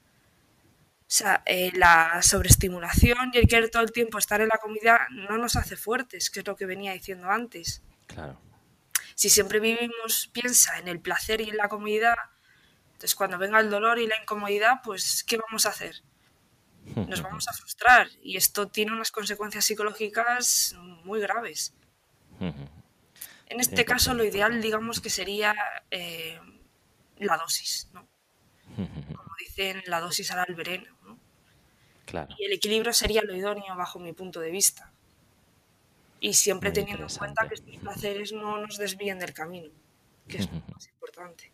O 1.01 1.11
sea, 1.17 1.43
eh, 1.45 1.71
la 1.75 2.21
sobreestimulación 2.23 3.31
y 3.33 3.37
el 3.37 3.47
querer 3.47 3.69
todo 3.69 3.83
el 3.83 3.91
tiempo 3.91 4.17
estar 4.17 4.41
en 4.41 4.47
la 4.47 4.57
comida 4.57 5.07
no 5.11 5.37
nos 5.37 5.55
hace 5.55 5.75
fuertes, 5.75 6.29
que 6.29 6.39
es 6.39 6.47
lo 6.47 6.55
que 6.55 6.65
venía 6.65 6.93
diciendo 6.93 7.29
antes. 7.29 7.83
Claro. 8.07 8.39
Si 9.13 9.29
siempre 9.29 9.59
vivimos, 9.59 10.29
piensa 10.33 10.79
en 10.79 10.87
el 10.87 10.99
placer 10.99 11.41
y 11.41 11.49
en 11.49 11.57
la 11.57 11.69
comodidad, 11.69 12.15
entonces 12.87 13.15
cuando 13.15 13.37
venga 13.37 13.59
el 13.59 13.69
dolor 13.69 13.99
y 13.99 14.07
la 14.07 14.19
incomodidad, 14.19 14.81
pues 14.83 15.23
¿qué 15.23 15.37
vamos 15.37 15.65
a 15.65 15.69
hacer? 15.69 16.01
Nos 16.95 17.21
vamos 17.23 17.47
a 17.47 17.53
frustrar 17.53 18.07
y 18.21 18.37
esto 18.37 18.67
tiene 18.67 18.91
unas 18.91 19.11
consecuencias 19.11 19.65
psicológicas 19.65 20.75
muy 21.03 21.19
graves. 21.19 21.73
En 23.47 23.59
este 23.59 23.85
caso, 23.85 24.15
lo 24.15 24.23
ideal, 24.23 24.59
digamos 24.59 24.99
que 24.99 25.11
sería 25.11 25.53
eh, 25.91 26.39
la 27.19 27.37
dosis, 27.37 27.89
¿no? 27.93 28.07
como 28.75 29.35
dicen, 29.39 29.83
la 29.85 30.01
dosis 30.01 30.31
al 30.31 30.55
veneno. 30.55 30.95
Y 32.37 32.45
el 32.45 32.53
equilibrio 32.53 32.93
sería 32.93 33.21
lo 33.23 33.35
idóneo 33.35 33.75
bajo 33.75 33.99
mi 33.99 34.13
punto 34.13 34.39
de 34.39 34.51
vista. 34.51 34.91
Y 36.19 36.33
siempre 36.33 36.71
teniendo 36.71 37.07
en 37.07 37.15
cuenta 37.15 37.47
que 37.47 37.55
estos 37.55 37.77
placeres 37.77 38.31
no 38.31 38.57
nos 38.57 38.77
desvíen 38.77 39.19
del 39.19 39.33
camino, 39.33 39.69
que 40.27 40.37
es 40.37 40.51
lo 40.51 40.61
más 40.73 40.87
importante. 40.87 41.51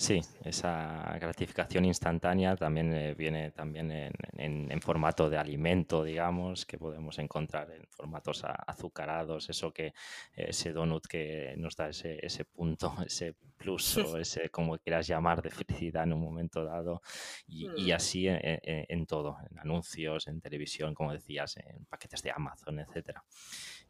Sí, 0.00 0.18
esa 0.44 1.18
gratificación 1.20 1.84
instantánea 1.84 2.56
también 2.56 2.90
eh, 2.94 3.14
viene 3.14 3.50
también 3.50 3.90
en, 3.92 4.80
formato 4.80 5.28
de 5.28 5.36
alimento, 5.36 6.02
digamos, 6.02 6.64
que 6.64 6.78
podemos 6.78 7.18
encontrar 7.18 7.70
en 7.70 7.86
formatos 7.90 8.42
azucarados, 8.66 9.50
eso 9.50 9.70
que 9.74 9.92
ese 10.34 10.72
donut 10.72 11.06
que 11.06 11.52
nos 11.58 11.76
da 11.76 11.90
ese, 11.90 12.18
ese 12.24 12.46
punto, 12.46 12.94
ese 13.06 13.34
plus 13.58 13.98
o 13.98 14.16
ese 14.16 14.48
como 14.48 14.78
quieras 14.78 15.06
llamar 15.06 15.42
de 15.42 15.50
felicidad 15.50 16.04
en 16.04 16.14
un 16.14 16.22
momento 16.22 16.64
dado 16.64 17.02
y, 17.46 17.68
mm. 17.68 17.92
así 17.94 18.24
en, 18.26 19.04
todo, 19.04 19.36
en 19.50 19.58
anuncios, 19.58 20.28
en 20.28 20.40
televisión, 20.40 20.94
como 20.94 21.12
decías, 21.12 21.58
en 21.58 21.84
paquetes 21.84 22.22
de 22.22 22.30
Amazon, 22.30 22.78
etcétera. 22.78 23.22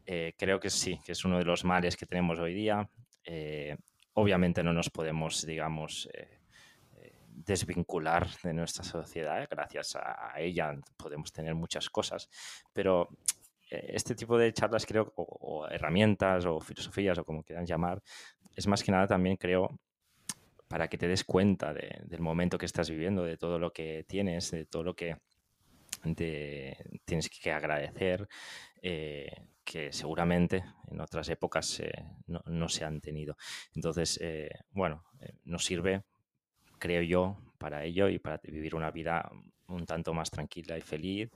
Eh, 0.05 0.35
creo 0.37 0.59
que 0.59 0.71
sí, 0.71 0.99
que 1.05 1.13
es 1.13 1.25
uno 1.25 1.39
de 1.39 1.45
los 1.45 1.65
males 1.65 1.97
que 1.97 2.05
tenemos 2.05 2.41
hoy 2.41 2.53
día. 2.53 2.91
Eh, 3.23 3.77
obviamente 4.15 4.63
no 4.63 4.73
nos 4.73 4.91
podemos, 4.91 5.45
digamos, 5.47 6.09
eh, 6.13 6.41
eh, 6.97 7.15
desvincular 7.29 8.29
de 8.43 8.55
nuestra 8.55 8.85
sociedad. 8.85 9.47
Gracias 9.51 9.97
a, 9.97 10.33
ella 10.39 10.79
podemos 10.97 11.33
tener 11.33 11.55
muchas 11.55 11.89
cosas, 11.91 12.29
pero 12.73 13.09
eh, 13.71 13.93
este 13.95 14.15
tipo 14.15 14.37
de 14.37 14.53
charlas 14.53 14.87
creo, 14.87 15.13
o, 15.17 15.67
herramientas 15.69 16.45
o 16.47 16.61
filosofías 16.61 17.19
o 17.19 17.25
como 17.25 17.43
quieran 17.43 17.67
llamar, 17.67 18.03
es 18.55 18.67
más 18.67 18.83
que 18.83 18.93
nada 18.93 19.07
también 19.07 19.37
creo 19.37 19.79
para 20.69 20.89
que 20.89 20.99
te 20.99 21.09
des 21.09 21.25
cuenta 21.25 21.75
del 21.75 22.21
momento 22.21 22.57
que 22.57 22.67
estás 22.67 22.89
viviendo, 22.91 23.25
de 23.25 23.37
todo 23.37 23.59
lo 23.59 23.73
que 23.73 24.05
tienes, 24.07 24.53
de 24.53 24.67
todo 24.67 24.85
lo 24.85 24.95
que 24.95 25.17
tienes 27.05 27.29
que 27.29 27.51
agradecer, 27.51 28.29
que 29.71 29.93
seguramente 29.93 30.65
en 30.91 31.01
otras 31.01 31.29
épocas 31.29 31.79
eh, 31.79 31.93
no, 32.27 32.69
se 32.69 32.85
han 32.85 33.01
tenido. 33.01 33.37
Entonces, 33.73 34.19
eh, 34.21 34.51
bueno, 34.73 35.05
eh, 35.21 35.35
nos 35.45 35.65
sirve, 35.65 36.03
creo 36.81 37.03
yo, 37.03 37.39
para 37.57 37.85
ello 37.85 38.09
y 38.09 38.19
para 38.19 38.41
vivir 38.43 38.75
una 38.75 38.91
vida 38.91 39.31
un 39.69 39.87
tanto 39.87 40.13
más 40.13 40.29
tranquila 40.29 40.77
y 40.77 40.81
feliz. 40.81 41.31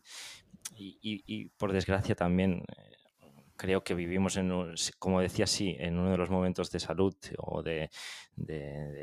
Y, 0.76 1.48
por 1.50 1.72
desgracia 1.72 2.16
también 2.16 2.64
creo 3.54 3.84
que 3.84 3.94
vivimos 3.94 4.36
en, 4.36 4.50
como 4.98 5.20
decía, 5.20 5.46
sí, 5.46 5.76
en 5.78 5.96
uno 5.96 6.10
de 6.10 6.16
los 6.16 6.30
momentos 6.30 6.72
de 6.72 6.80
salud 6.80 7.14
o 7.38 7.62
de, 7.62 7.88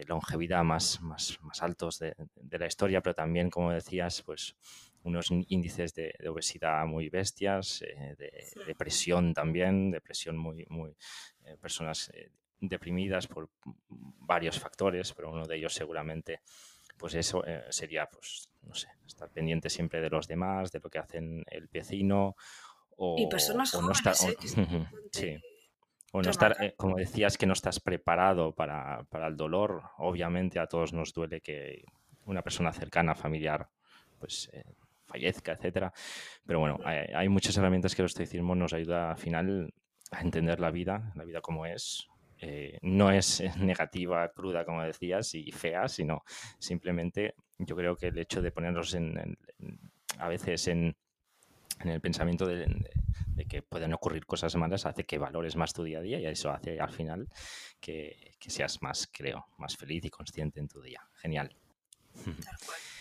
longevidad 0.07 0.65
más, 0.65 0.99
más, 1.01 1.39
más 1.41 1.63
altos 1.63 1.99
de, 1.99 2.15
de, 2.35 2.59
la 2.59 2.67
historia, 2.67 2.99
pero 2.99 3.15
también, 3.15 3.49
como 3.49 3.71
decías, 3.71 4.23
pues 4.23 4.57
unos 5.03 5.31
índices 5.31 5.93
de, 5.93 6.13
obesidad 6.29 6.85
muy 6.85 7.09
bestias, 7.09 7.81
eh, 7.81 8.15
de 8.17 8.31
depresión 8.65 9.33
también, 9.33 9.91
depresión 9.91 10.37
muy, 10.37 10.65
muy, 10.69 10.95
eh, 11.45 11.57
personas 11.59 12.11
eh, 12.13 12.31
deprimidas 12.59 13.27
por 13.27 13.49
varios 13.87 14.59
factores, 14.59 15.13
pero 15.13 15.31
uno 15.31 15.45
de 15.45 15.57
ellos 15.57 15.73
seguramente, 15.73 16.41
pues 16.97 17.15
eso 17.15 17.43
sería, 17.69 18.05
pues, 18.05 18.49
no 18.61 18.75
sé, 18.75 18.89
estar 19.07 19.29
pendiente 19.31 19.69
siempre 19.69 20.01
de 20.01 20.09
los 20.09 20.27
demás, 20.27 20.71
de 20.71 20.79
lo 20.79 20.89
que 20.89 20.99
hacen 20.99 21.43
el 21.47 21.67
vecino, 21.67 22.35
o, 22.97 23.15
y 23.17 23.27
personas 23.27 23.73
no 23.73 23.91
estar, 23.91 24.13
sí. 25.11 25.37
O 26.13 26.21
no 26.21 26.29
estar, 26.29 26.75
como 26.75 26.97
decías, 26.97 27.37
que 27.37 27.47
no 27.47 27.53
estás 27.53 27.79
preparado 27.79 28.53
para, 28.53 29.05
para 29.05 29.27
el 29.27 29.37
dolor. 29.37 29.81
Obviamente 29.97 30.59
a 30.59 30.67
todos 30.67 30.91
nos 30.91 31.13
duele 31.13 31.39
que 31.39 31.85
una 32.25 32.41
persona 32.41 32.73
cercana, 32.73 33.15
familiar, 33.15 33.69
pues 34.19 34.51
fallezca, 35.11 35.53
etcétera. 35.53 35.93
Pero 36.45 36.59
bueno, 36.59 36.79
hay, 36.83 37.29
muchas 37.29 37.57
herramientas 37.57 37.95
que 37.95 38.01
el 38.01 38.07
estoicismo 38.07 38.55
nos 38.55 38.73
ayuda 38.73 39.11
al 39.11 39.17
final 39.17 39.73
a 40.11 40.21
entender 40.21 40.59
la 40.59 40.71
vida, 40.71 41.11
la 41.15 41.23
vida 41.23 41.41
como 41.41 41.65
es. 41.65 42.07
Eh, 42.39 42.79
no 42.81 43.11
es 43.11 43.41
negativa, 43.57 44.31
cruda, 44.31 44.65
como 44.65 44.81
decías, 44.81 45.35
y 45.35 45.51
fea, 45.51 45.87
sino 45.87 46.23
simplemente 46.59 47.35
yo 47.59 47.75
creo 47.75 47.95
que 47.95 48.07
el 48.07 48.17
hecho 48.17 48.41
de 48.41 48.51
ponernos 48.51 48.93
en, 48.95 49.37
a 50.17 50.27
veces 50.27 50.67
en, 50.67 50.95
el 51.83 52.01
pensamiento 52.01 52.45
de, 52.45 52.67
que 53.49 53.61
pueden 53.63 53.93
ocurrir 53.93 54.25
cosas 54.25 54.55
malas 54.55 54.85
hace 54.85 55.03
que 55.03 55.17
valores 55.17 55.55
más 55.55 55.73
tu 55.73 55.83
día 55.83 55.97
a 55.97 56.01
día 56.01 56.19
y 56.19 56.25
eso 56.27 56.51
hace 56.51 56.79
al 56.79 56.91
final 56.91 57.27
que, 57.79 58.35
que 58.39 58.49
seas 58.51 58.81
más, 58.81 59.09
creo, 59.11 59.47
más 59.57 59.75
feliz 59.77 60.05
y 60.05 60.09
consciente 60.09 60.59
en 60.59 60.67
tu 60.67 60.81
día. 60.81 61.01
Genial. 61.15 61.55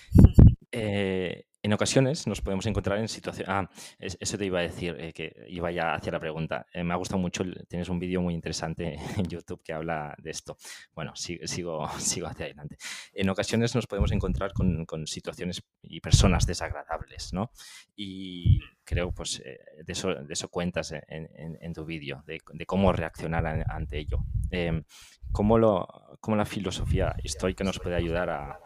Eh, 0.73 1.46
en 1.62 1.73
ocasiones 1.75 2.27
nos 2.27 2.40
podemos 2.40 2.64
encontrar 2.66 2.99
en 2.99 3.09
situaciones... 3.09 3.51
Ah, 3.51 3.68
eso 3.99 4.38
te 4.38 4.46
iba 4.46 4.61
a 4.61 4.62
decir, 4.62 4.96
eh, 4.99 5.12
que 5.12 5.44
iba 5.49 5.70
ya 5.70 5.94
hacia 5.94 6.12
la 6.12 6.20
pregunta. 6.20 6.66
Eh, 6.73 6.83
me 6.83 6.94
ha 6.94 6.96
gustado 6.96 7.18
mucho, 7.18 7.44
tienes 7.68 7.88
un 7.88 7.99
vídeo 7.99 8.23
muy 8.23 8.35
interesante 8.35 8.94
en 9.16 9.27
YouTube 9.27 9.62
que 9.62 9.73
habla 9.73 10.14
de 10.18 10.31
esto. 10.31 10.57
Bueno, 10.94 11.14
sigo, 11.14 11.46
sigo, 11.99 12.27
hacia 12.27 12.46
adelante. 12.46 12.77
En 13.12 13.29
ocasiones 13.29 13.75
nos 13.75 13.87
podemos 13.87 14.11
encontrar 14.12 14.53
con, 14.53 14.87
situaciones 15.07 15.62
y 15.83 16.01
personas 16.01 16.46
desagradables, 16.46 17.33
¿no? 17.33 17.51
Y 17.96 18.61
creo, 18.85 19.12
pues, 19.12 19.42
eh, 19.44 19.61
de, 19.85 19.92
eso, 19.92 20.49
cuentas 20.49 20.92
en, 20.92 21.73
tu 21.73 21.85
vídeo, 21.85 22.23
de, 22.27 22.40
cómo 22.66 22.92
reaccionar 22.92 23.46
ante 23.46 23.99
ello. 23.99 24.18
Em, 24.51 24.85
¿cómo, 25.33 25.59
lo, 25.59 25.87
¿Cómo 26.20 26.37
la 26.37 26.44
filosofía 26.44 27.14
estoica 27.23 27.64
nos 27.64 27.79
puede 27.79 27.96
ayudar 27.96 28.31
a, 28.31 28.59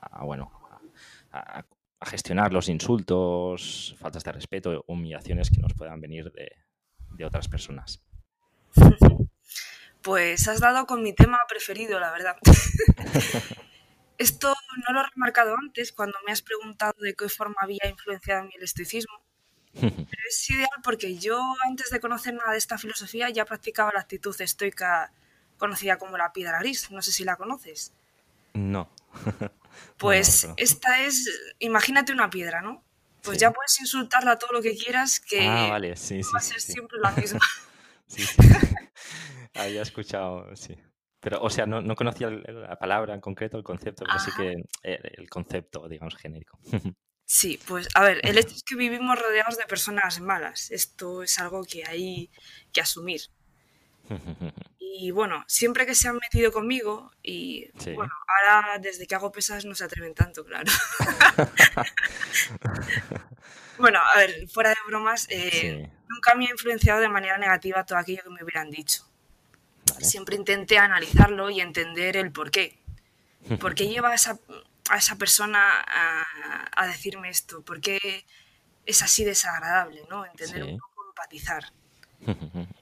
a 0.00 0.24
bueno, 0.24 0.50
a, 1.32 1.64
a 2.00 2.06
gestionar 2.06 2.52
los 2.52 2.68
insultos, 2.68 3.96
faltas 3.98 4.24
de 4.24 4.32
respeto, 4.32 4.84
humillaciones 4.86 5.50
que 5.50 5.60
nos 5.60 5.74
puedan 5.74 6.00
venir 6.00 6.32
de, 6.32 7.24
otras 7.24 7.48
personas. 7.48 8.02
Pues 10.02 10.46
has 10.46 10.60
dado 10.60 10.86
con 10.86 11.02
mi 11.02 11.12
tema 11.12 11.40
preferido, 11.48 11.98
la 11.98 12.12
verdad. 12.12 12.36
Esto 14.18 14.54
no 14.86 14.94
lo 14.94 15.00
he 15.00 15.10
remarcado 15.10 15.56
antes 15.60 15.90
cuando 15.90 16.16
me 16.24 16.30
has 16.30 16.42
preguntado 16.42 16.94
de 17.00 17.14
qué 17.14 17.28
forma 17.28 17.56
había 17.58 17.88
influenciado 17.90 18.42
en 18.42 18.46
mí 18.46 18.52
el 18.56 18.62
estoicismo. 18.62 19.18
Pero 19.74 20.22
es 20.28 20.50
ideal 20.50 20.68
porque 20.84 21.18
yo 21.18 21.42
antes 21.66 21.90
de 21.90 21.98
conocer 21.98 22.34
nada 22.34 22.52
de 22.52 22.58
esta 22.58 22.78
filosofía 22.78 23.30
ya 23.30 23.44
practicaba 23.46 23.90
la 23.92 24.02
actitud 24.02 24.40
estoica 24.40 25.12
conocida 25.58 25.98
como 25.98 26.16
la 26.16 26.32
piedra 26.32 26.60
gris. 26.60 26.88
No 26.92 27.02
sé 27.02 27.10
si 27.10 27.24
la 27.24 27.34
conoces. 27.34 27.92
No. 28.54 28.88
Pues 29.98 30.48
esta 30.56 31.02
es, 31.02 31.28
imagínate 31.58 32.12
una 32.12 32.30
piedra, 32.30 32.62
¿no? 32.62 32.84
Pues 33.22 33.38
ya 33.38 33.50
puedes 33.50 33.80
insultarla 33.80 34.38
todo 34.38 34.52
lo 34.52 34.62
que 34.62 34.76
quieras, 34.76 35.18
que 35.18 35.46
ah, 35.46 35.68
vale. 35.70 35.96
sí, 35.96 36.20
va 36.34 36.38
a 36.38 36.42
ser 36.42 36.60
siempre 36.60 36.98
la 37.00 37.10
misma. 37.10 37.40
sí, 38.06 38.22
sí. 38.22 38.36
Había 39.54 39.82
escuchado, 39.82 40.54
sí. 40.54 40.76
Pero, 41.20 41.42
o 41.42 41.50
sea, 41.50 41.66
no, 41.66 41.94
conocía 41.96 42.30
la 42.30 42.78
palabra 42.78 43.12
en 43.12 43.20
concreto, 43.20 43.56
el 43.56 43.64
concepto, 43.64 44.04
pero 44.04 44.18
sí 44.20 44.30
que 44.36 44.52
eh, 44.84 45.00
el 45.16 45.28
concepto, 45.28 45.88
digamos, 45.88 46.16
genérico. 46.16 46.58
Sí, 47.28 47.58
pues 47.66 47.88
a 47.94 48.04
ver, 48.04 48.20
el 48.22 48.38
hecho 48.38 48.54
es 48.54 48.62
que 48.62 48.76
vivimos 48.76 49.18
rodeados 49.20 49.58
de 49.58 49.64
personas 49.64 50.20
malas. 50.20 50.70
Esto 50.70 51.24
es 51.24 51.36
algo 51.40 51.64
que 51.64 51.84
hay 51.84 52.30
que 52.72 52.80
asumir. 52.80 53.22
Y 54.98 55.10
bueno, 55.10 55.44
siempre 55.46 55.84
que 55.84 55.94
se 55.94 56.08
han 56.08 56.16
metido 56.16 56.50
conmigo, 56.50 57.12
y 57.22 57.68
bueno, 57.94 58.14
ahora 58.26 58.78
desde 58.78 59.06
que 59.06 59.14
hago 59.14 59.30
pesas 59.30 59.66
no 59.66 59.74
se 59.74 59.84
atreven 59.84 60.14
tanto, 60.14 60.42
claro. 60.42 60.72
bueno, 63.78 64.00
a 64.02 64.16
ver, 64.16 64.48
fuera 64.48 64.70
de 64.70 64.76
bromas, 64.86 65.26
eh, 65.28 65.90
nunca 66.08 66.34
me 66.34 66.46
ha 66.46 66.50
influenciado 66.50 67.00
de 67.00 67.10
manera 67.10 67.36
negativa 67.36 67.84
todo 67.84 67.98
aquello 67.98 68.22
que 68.22 68.30
me 68.30 68.42
hubieran 68.42 68.70
dicho. 68.70 69.06
Siempre 70.00 70.34
intenté 70.34 70.78
analizarlo 70.78 71.50
y 71.50 71.60
entender 71.60 72.16
el 72.16 72.32
por 72.32 72.50
qué. 72.50 72.78
¿Por 73.60 73.74
qué 73.74 73.88
lleva 73.88 74.10
a 74.10 74.14
esa, 74.14 74.38
a 74.88 74.96
esa 74.96 75.16
persona 75.16 75.84
a, 76.74 76.86
decirme 76.86 77.28
esto? 77.28 77.62
¿Por 77.62 77.82
qué 77.82 78.24
es 78.86 79.02
así 79.02 79.24
desagradable? 79.24 80.04
¿no? 80.08 80.24
Entender 80.24 80.64
un 80.64 80.78
poco, 80.78 81.04
empatizar. 81.10 81.64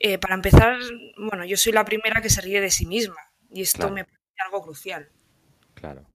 Eh, 0.00 0.18
para 0.18 0.34
empezar, 0.34 0.78
bueno, 1.16 1.44
yo 1.44 1.56
soy 1.56 1.72
la 1.72 1.84
primera 1.84 2.22
que 2.22 2.30
se 2.30 2.40
ríe 2.40 2.60
de 2.60 2.70
sí 2.70 2.86
misma 2.86 3.32
y 3.50 3.62
esto 3.62 3.90
me 3.90 4.04
parece 4.04 4.42
algo 4.44 4.62
crucial. 4.62 5.10
Claro. 5.74 6.06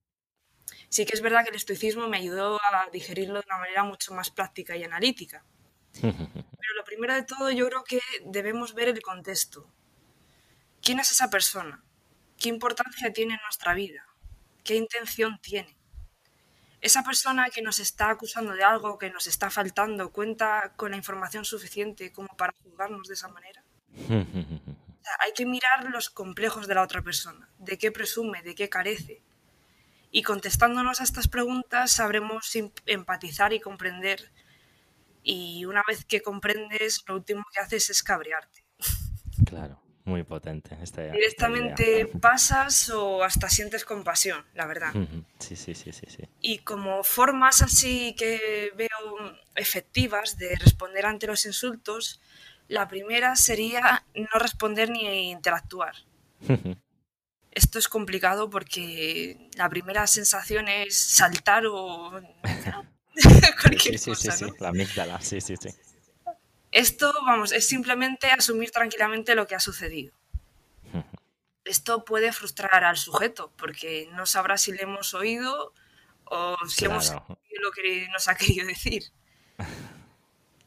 Sí 0.89 1.06
que 1.06 1.15
es 1.15 1.22
verdad 1.22 1.43
que 1.43 1.50
el 1.50 1.56
estoicismo 1.56 2.08
me 2.08 2.17
ayudó 2.17 2.60
a 2.63 2.89
digerirlo 2.91 3.41
de 3.41 3.46
una 3.48 3.58
manera 3.58 3.84
mucho 3.84 4.13
más 4.13 4.30
práctica 4.30 4.76
y 4.78 4.84
analítica. 4.84 5.43
Pero 6.02 6.74
lo 6.78 6.84
primero 6.86 7.13
de 7.13 7.24
todo 7.24 7.52
yo 7.52 7.67
creo 7.67 7.84
que 7.84 8.00
debemos 8.26 8.74
ver 8.74 8.88
el 8.88 9.02
contexto. 9.02 9.69
¿Quién 10.82 11.00
es 11.00 11.12
esa 11.12 11.30
persona? 11.30 11.84
¿Qué 12.39 12.50
importancia 12.50 13.12
tiene 13.12 13.34
en 13.34 13.39
nuestra 13.43 13.74
vida? 13.74 14.06
¿Qué 14.63 14.76
intención 14.76 15.39
tiene? 15.41 15.78
Esa 16.80 17.04
persona 17.04 17.50
que 17.50 17.62
nos 17.62 17.80
está 17.80 18.10
acusando 18.10 18.54
de 18.54 18.63
algo, 18.63 18.98
que 18.98 19.10
nos 19.10 19.28
está 19.28 19.50
faltando, 19.50 20.12
cuenta 20.12 20.74
con 20.76 20.91
la 20.91 20.98
información 20.98 21.46
suficiente 21.46 22.12
como 22.12 22.28
para 22.36 22.54
juzgarnos 22.62 23.08
de 23.08 23.13
esa 23.13 23.30
manera 23.30 23.62
hay 25.19 25.34
que 25.34 25.45
mirar 25.45 25.89
los 25.89 26.10
complejos 26.10 26.67
de 26.67 26.75
la 26.75 26.84
otra 26.84 27.01
persona, 27.01 27.49
de 27.58 27.77
qué 27.77 27.91
presume, 27.91 28.41
de 28.41 28.56
qué 28.56 28.69
carece. 28.69 29.21
Y 30.12 30.21
contestándonos 30.21 31.01
a 31.01 31.03
estas 31.03 31.27
preguntas 31.27 31.91
sabremos 31.91 32.56
empatizar 32.86 33.51
y 33.51 33.60
comprender. 33.60 34.32
Y 35.23 35.65
una 35.65 35.82
vez 35.88 36.06
que 36.06 36.21
comprendes, 36.21 37.03
lo 37.08 37.15
último 37.15 37.43
que 37.51 37.60
haces 37.60 37.89
es 37.89 38.03
cabrearte. 38.03 38.63
Claro, 39.45 39.82
muy 40.06 40.23
potente. 40.23 40.77
Directamente 41.13 42.06
pasas 42.21 42.89
o 42.89 43.23
hasta 43.23 43.49
sientes 43.49 43.86
compasión, 43.86 44.45
la 44.53 44.65
verdad. 44.67 44.93
Sí, 45.39 45.58
sí, 45.58 45.75
sí, 45.75 45.91
sí, 45.91 46.06
sí. 46.08 46.23
Y 46.39 46.60
como 46.60 47.03
formas 47.03 47.62
así 47.62 48.15
que 48.15 48.71
veo 48.77 48.88
efectivas 49.56 50.38
de 50.38 50.56
responder 50.56 51.06
ante 51.06 51.27
los 51.27 51.45
insultos, 51.45 52.21
la 52.67 52.88
primera 52.88 53.36
sería 53.36 54.06
no 54.15 54.39
responder 54.39 54.89
ni 54.89 55.32
interactuar. 55.32 55.95
Esto 57.52 57.78
es 57.78 57.88
complicado 57.88 58.49
porque 58.49 59.49
la 59.56 59.69
primera 59.69 60.08
sensación 60.08 60.67
es 60.67 60.97
saltar 60.97 61.65
o 61.67 62.12
cualquier 63.62 63.99
sí, 63.99 64.15
sí, 64.15 64.32
sí, 64.32 64.45
la 64.60 64.69
amígdala, 64.69 65.21
sí, 65.21 65.39
sí, 65.39 65.56
sí. 65.58 65.69
Esto, 66.71 67.13
vamos, 67.23 67.52
es 67.52 67.67
simplemente 67.67 68.32
asumir 68.32 68.71
tranquilamente 68.71 69.36
lo 69.36 69.45
que 69.45 69.54
ha 69.54 69.60
sucedido. 69.60 70.13
Esto 71.63 72.04
puede 72.04 72.34
frustrar 72.34 72.84
al 72.84 72.97
sujeto 72.97 73.54
porque 73.56 74.10
no 74.13 74.26
sabrá 74.26 74.58
si 74.58 74.71
le 74.71 74.84
hemos 74.84 75.13
oído 75.13 75.73
o 76.26 76.58
si 76.67 76.86
hemos 76.86 77.12
hemos 77.12 77.28
lo 77.62 77.71
que 77.71 78.08
nos 78.12 78.28
ha 78.28 78.36
querido 78.36 78.65
decir. 78.67 79.04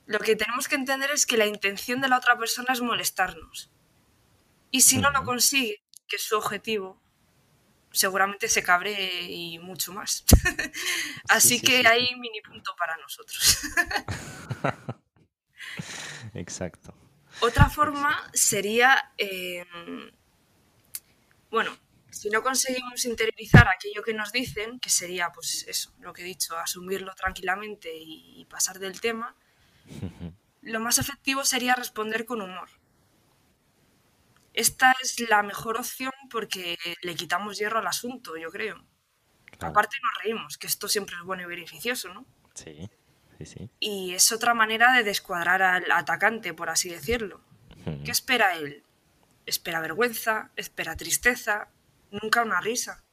Lo 0.06 0.20
que 0.20 0.36
tenemos 0.36 0.68
que 0.68 0.76
entender 0.76 1.10
es 1.10 1.26
que 1.26 1.36
la 1.36 1.46
intención 1.46 2.00
de 2.00 2.08
la 2.08 2.18
otra 2.18 2.38
persona 2.38 2.72
es 2.72 2.80
molestarnos. 2.80 3.72
Y 4.70 4.82
si 4.82 4.98
no 4.98 5.10
lo 5.10 5.24
consigue, 5.24 5.82
que 6.06 6.16
es 6.16 6.22
su 6.22 6.36
objetivo, 6.36 7.02
seguramente 7.90 8.48
se 8.48 8.62
cabre 8.62 9.22
y 9.22 9.58
mucho 9.58 9.92
más. 9.92 10.24
Así 11.28 11.60
que 11.60 11.86
hay 11.86 12.14
mini 12.16 12.40
punto 12.40 12.74
para 12.76 12.96
nosotros. 12.98 13.58
Exacto. 16.34 16.94
Otra 17.40 17.68
forma 17.68 18.30
sería, 18.32 19.12
em, 19.18 20.10
bueno, 21.50 21.76
si 22.10 22.30
no 22.30 22.42
conseguimos 22.42 23.04
interiorizar 23.04 23.68
aquello 23.68 24.02
que 24.04 24.14
nos 24.14 24.30
dicen, 24.30 24.78
que 24.78 24.88
sería 24.88 25.32
pues 25.32 25.66
eso, 25.68 25.92
lo 25.98 26.12
que 26.12 26.22
he 26.22 26.24
dicho, 26.24 26.56
asumirlo 26.56 27.14
tranquilamente 27.14 27.90
y 27.92 28.46
pasar 28.48 28.78
del 28.78 29.00
tema, 29.00 29.36
lo 30.62 30.80
más 30.80 30.98
efectivo 30.98 31.44
sería 31.44 31.74
responder 31.74 32.24
con 32.24 32.42
humor. 32.42 32.68
Esta 34.52 34.94
es 35.02 35.20
la 35.28 35.42
mejor 35.42 35.76
opción 35.78 36.12
porque 36.30 36.78
le 37.02 37.14
quitamos 37.14 37.58
hierro 37.58 37.78
al 37.78 37.86
asunto, 37.86 38.36
yo 38.36 38.50
creo. 38.50 38.82
Aparte 39.60 39.96
nos 40.02 40.22
reímos, 40.22 40.58
que 40.58 40.66
esto 40.66 40.88
siempre 40.88 41.16
es 41.16 41.22
bueno 41.22 41.42
y 41.42 41.46
beneficioso, 41.46 42.12
¿no? 42.12 42.26
Sí, 42.54 42.90
sí, 43.38 43.46
sí. 43.46 43.70
Y 43.80 44.14
es 44.14 44.32
otra 44.32 44.54
manera 44.54 44.94
de 44.94 45.04
descuadrar 45.04 45.62
al 45.62 45.90
atacante, 45.92 46.54
por 46.54 46.70
así 46.70 46.88
decirlo. 46.88 47.40
¿Qué 48.04 48.10
espera 48.10 48.56
él? 48.56 48.82
Espera 49.44 49.80
vergüenza, 49.80 50.50
espera 50.56 50.96
tristeza, 50.96 51.68
nunca 52.10 52.42
una 52.42 52.60
risa. 52.60 53.04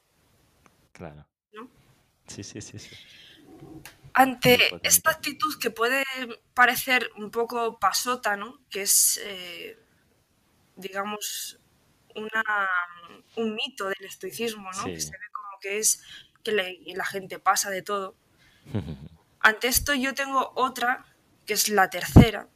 Claro. 0.91 1.27
¿No? 1.51 1.69
Sí, 2.27 2.43
sí, 2.43 2.61
sí, 2.61 2.79
sí. 2.79 2.95
Ante 4.13 4.79
esta 4.83 5.09
actitud 5.11 5.57
que 5.59 5.71
puede 5.71 6.03
parecer 6.53 7.09
un 7.17 7.31
poco 7.31 7.79
pasota, 7.79 8.37
¿no? 8.37 8.59
que 8.69 8.83
es, 8.83 9.19
eh, 9.23 9.79
digamos, 10.75 11.59
una, 12.15 12.69
un 13.35 13.55
mito 13.55 13.87
del 13.87 14.05
estoicismo, 14.05 14.71
¿no? 14.71 14.85
que 14.85 14.99
se 14.99 15.11
ve 15.11 15.25
como 15.31 15.59
que 15.59 15.79
es 15.79 16.03
que 16.43 16.51
la 16.51 17.05
gente 17.05 17.39
pasa 17.39 17.71
de 17.71 17.81
todo. 17.81 18.15
Ante 19.39 19.67
esto 19.67 19.93
yo 19.95 20.13
tengo 20.13 20.53
otra, 20.55 21.05
que 21.45 21.53
es 21.53 21.69
la 21.69 21.89
tercera, 21.89 22.47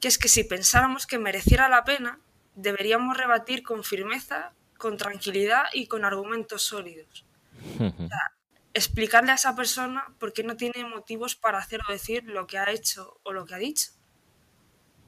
que 0.00 0.08
es 0.08 0.18
que 0.18 0.28
si 0.28 0.42
pensáramos 0.42 1.06
que 1.06 1.18
mereciera 1.18 1.68
la 1.68 1.84
pena, 1.84 2.18
deberíamos 2.56 3.16
rebatir 3.16 3.62
con 3.62 3.84
firmeza, 3.84 4.52
con 4.76 4.96
tranquilidad 4.96 5.64
y 5.72 5.86
con 5.86 6.04
argumentos 6.04 6.62
sólidos 6.62 7.24
explicarle 8.76 9.32
a 9.32 9.36
esa 9.36 9.56
persona 9.56 10.14
por 10.18 10.34
qué 10.34 10.42
no 10.44 10.56
tiene 10.56 10.84
motivos 10.84 11.34
para 11.34 11.58
hacer 11.58 11.80
o 11.88 11.92
decir 11.92 12.24
lo 12.24 12.46
que 12.46 12.58
ha 12.58 12.70
hecho 12.70 13.20
o 13.22 13.32
lo 13.32 13.46
que 13.46 13.54
ha 13.54 13.58
dicho. 13.58 13.92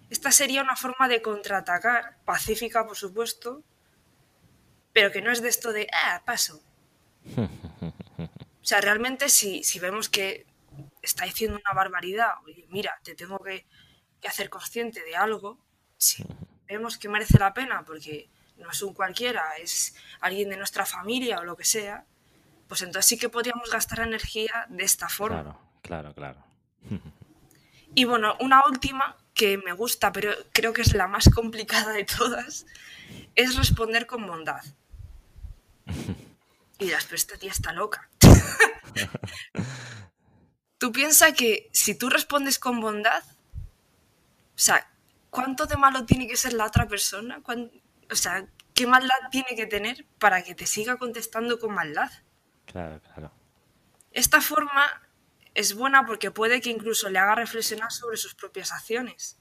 Esta 0.08 0.32
sería 0.32 0.62
una 0.62 0.74
forma 0.74 1.06
de 1.06 1.20
contraatacar, 1.20 2.16
pacífica 2.24 2.86
por 2.86 2.96
supuesto, 2.96 3.62
pero 4.94 5.12
que 5.12 5.20
no 5.20 5.30
es 5.30 5.42
de 5.42 5.50
esto 5.50 5.72
de, 5.72 5.86
ah, 5.92 6.22
paso. 6.24 6.62
O 8.60 8.68
sea, 8.68 8.82
realmente 8.82 9.30
si, 9.30 9.64
si 9.64 9.78
vemos 9.78 10.10
que 10.10 10.44
está 11.00 11.24
diciendo 11.24 11.56
una 11.56 11.74
barbaridad, 11.74 12.34
oye, 12.44 12.66
mira, 12.68 13.00
te 13.02 13.14
tengo 13.14 13.38
que, 13.38 13.64
que 14.20 14.28
hacer 14.28 14.50
consciente 14.50 15.02
de 15.04 15.16
algo, 15.16 15.58
si 15.96 16.22
vemos 16.68 16.98
que 16.98 17.08
merece 17.08 17.38
la 17.38 17.54
pena 17.54 17.82
porque 17.86 18.28
no 18.58 18.70
es 18.70 18.82
un 18.82 18.92
cualquiera, 18.92 19.56
es 19.56 19.94
alguien 20.20 20.50
de 20.50 20.58
nuestra 20.58 20.84
familia 20.84 21.38
o 21.38 21.44
lo 21.44 21.56
que 21.56 21.64
sea, 21.64 22.04
pues 22.68 22.82
entonces 22.82 23.08
sí 23.08 23.18
que 23.18 23.28
podríamos 23.28 23.70
gastar 23.70 24.00
energía 24.00 24.66
de 24.68 24.84
esta 24.84 25.08
forma. 25.08 25.42
Claro, 25.42 25.60
claro, 25.82 26.14
claro. 26.14 26.44
Y 27.94 28.04
bueno, 28.04 28.36
una 28.40 28.62
última 28.68 29.16
que 29.34 29.58
me 29.58 29.72
gusta, 29.72 30.12
pero 30.12 30.32
creo 30.52 30.72
que 30.72 30.82
es 30.82 30.94
la 30.94 31.08
más 31.08 31.28
complicada 31.34 31.92
de 31.92 32.04
todas, 32.04 32.66
es 33.34 33.56
responder 33.56 34.06
con 34.06 34.26
bondad. 34.26 34.62
Y 36.80 36.84
dirás, 36.84 37.06
pero 37.06 37.16
esta 37.16 37.36
tía 37.36 37.50
está 37.50 37.72
loca. 37.72 38.08
tú 40.78 40.92
piensas 40.92 41.32
que 41.32 41.68
si 41.72 41.96
tú 41.96 42.08
respondes 42.08 42.60
con 42.60 42.80
bondad, 42.80 43.24
o 43.24 44.60
sea, 44.60 44.88
¿cuánto 45.30 45.66
de 45.66 45.76
malo 45.76 46.04
tiene 46.04 46.28
que 46.28 46.36
ser 46.36 46.52
la 46.52 46.66
otra 46.66 46.86
persona? 46.86 47.42
O 48.10 48.14
sea, 48.14 48.46
¿qué 48.74 48.86
maldad 48.86 49.16
tiene 49.32 49.56
que 49.56 49.66
tener 49.66 50.06
para 50.20 50.44
que 50.44 50.54
te 50.54 50.66
siga 50.66 50.98
contestando 50.98 51.58
con 51.58 51.74
maldad? 51.74 52.12
Claro, 52.70 53.00
claro. 53.00 53.30
Esta 54.12 54.40
forma 54.40 55.02
es 55.54 55.74
buena 55.74 56.06
porque 56.06 56.30
puede 56.30 56.60
que 56.60 56.70
incluso 56.70 57.08
le 57.08 57.18
haga 57.18 57.34
reflexionar 57.34 57.90
sobre 57.90 58.16
sus 58.16 58.34
propias 58.34 58.72
acciones. 58.72 59.38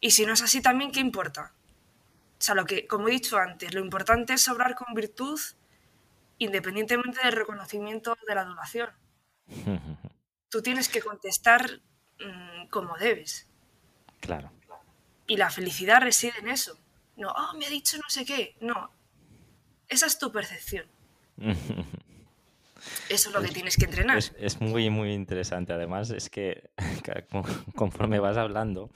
y 0.00 0.10
si 0.12 0.24
no 0.24 0.32
es 0.32 0.42
así 0.42 0.62
también, 0.62 0.92
¿qué 0.92 1.00
importa? 1.00 1.52
O 2.38 2.42
sea, 2.42 2.54
lo 2.54 2.64
que, 2.64 2.86
como 2.86 3.08
he 3.08 3.12
dicho 3.12 3.38
antes, 3.38 3.74
lo 3.74 3.80
importante 3.80 4.34
es 4.34 4.48
obrar 4.48 4.74
con 4.74 4.94
virtud 4.94 5.40
independientemente 6.38 7.18
del 7.24 7.32
reconocimiento 7.32 8.16
de 8.26 8.34
la 8.34 8.42
adulación. 8.42 8.90
Tú 10.48 10.62
tienes 10.62 10.88
que 10.88 11.00
contestar 11.00 11.80
mm, 12.20 12.68
como 12.68 12.96
debes. 12.98 13.48
Claro. 14.20 14.52
Y 15.26 15.36
la 15.36 15.50
felicidad 15.50 16.00
reside 16.00 16.38
en 16.38 16.48
eso. 16.48 16.78
No, 17.16 17.30
oh, 17.30 17.56
me 17.56 17.66
ha 17.66 17.70
dicho 17.70 17.96
no 17.96 18.08
sé 18.08 18.24
qué. 18.24 18.56
No. 18.60 18.90
Esa 19.88 20.06
es 20.06 20.18
tu 20.18 20.30
percepción. 20.30 20.86
Eso 23.08 23.28
es 23.28 23.34
lo 23.34 23.40
que 23.40 23.48
tienes 23.48 23.76
que 23.76 23.84
entrenar. 23.84 24.18
Es, 24.38 24.60
muy, 24.60 24.90
muy 24.90 25.12
interesante. 25.12 25.72
Además, 25.72 26.10
es 26.10 26.30
que 26.30 26.70
conforme 27.74 28.18
vas 28.18 28.36
hablando, 28.36 28.90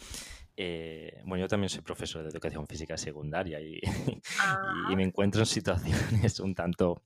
eh, 0.57 1.20
bueno, 1.24 1.44
yo 1.44 1.48
también 1.48 1.70
soy 1.70 1.81
profesor 1.81 2.22
de 2.22 2.29
educación 2.29 2.66
física 2.66 2.96
secundaria 2.96 3.61
y, 3.61 3.81
me 4.96 5.03
encuentro 5.03 5.40
en 5.40 5.46
situaciones 5.46 6.40
un 6.40 6.55
tanto 6.55 7.03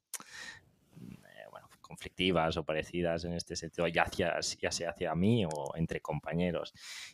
eh, 1.01 1.47
bueno, 1.51 1.69
conflictivas 1.81 2.57
o 2.57 2.65
parecidas 2.65 3.25
en 3.25 3.35
este 3.35 3.55
sentido, 3.55 3.87
ya, 3.89 4.03
hacia, 4.03 4.41
ya 4.41 4.73
sea 4.73 4.91
hacia 4.91 5.15
mí 5.15 5.45
o 5.45 5.77
entre 5.77 6.01
compañeros. 6.01 6.73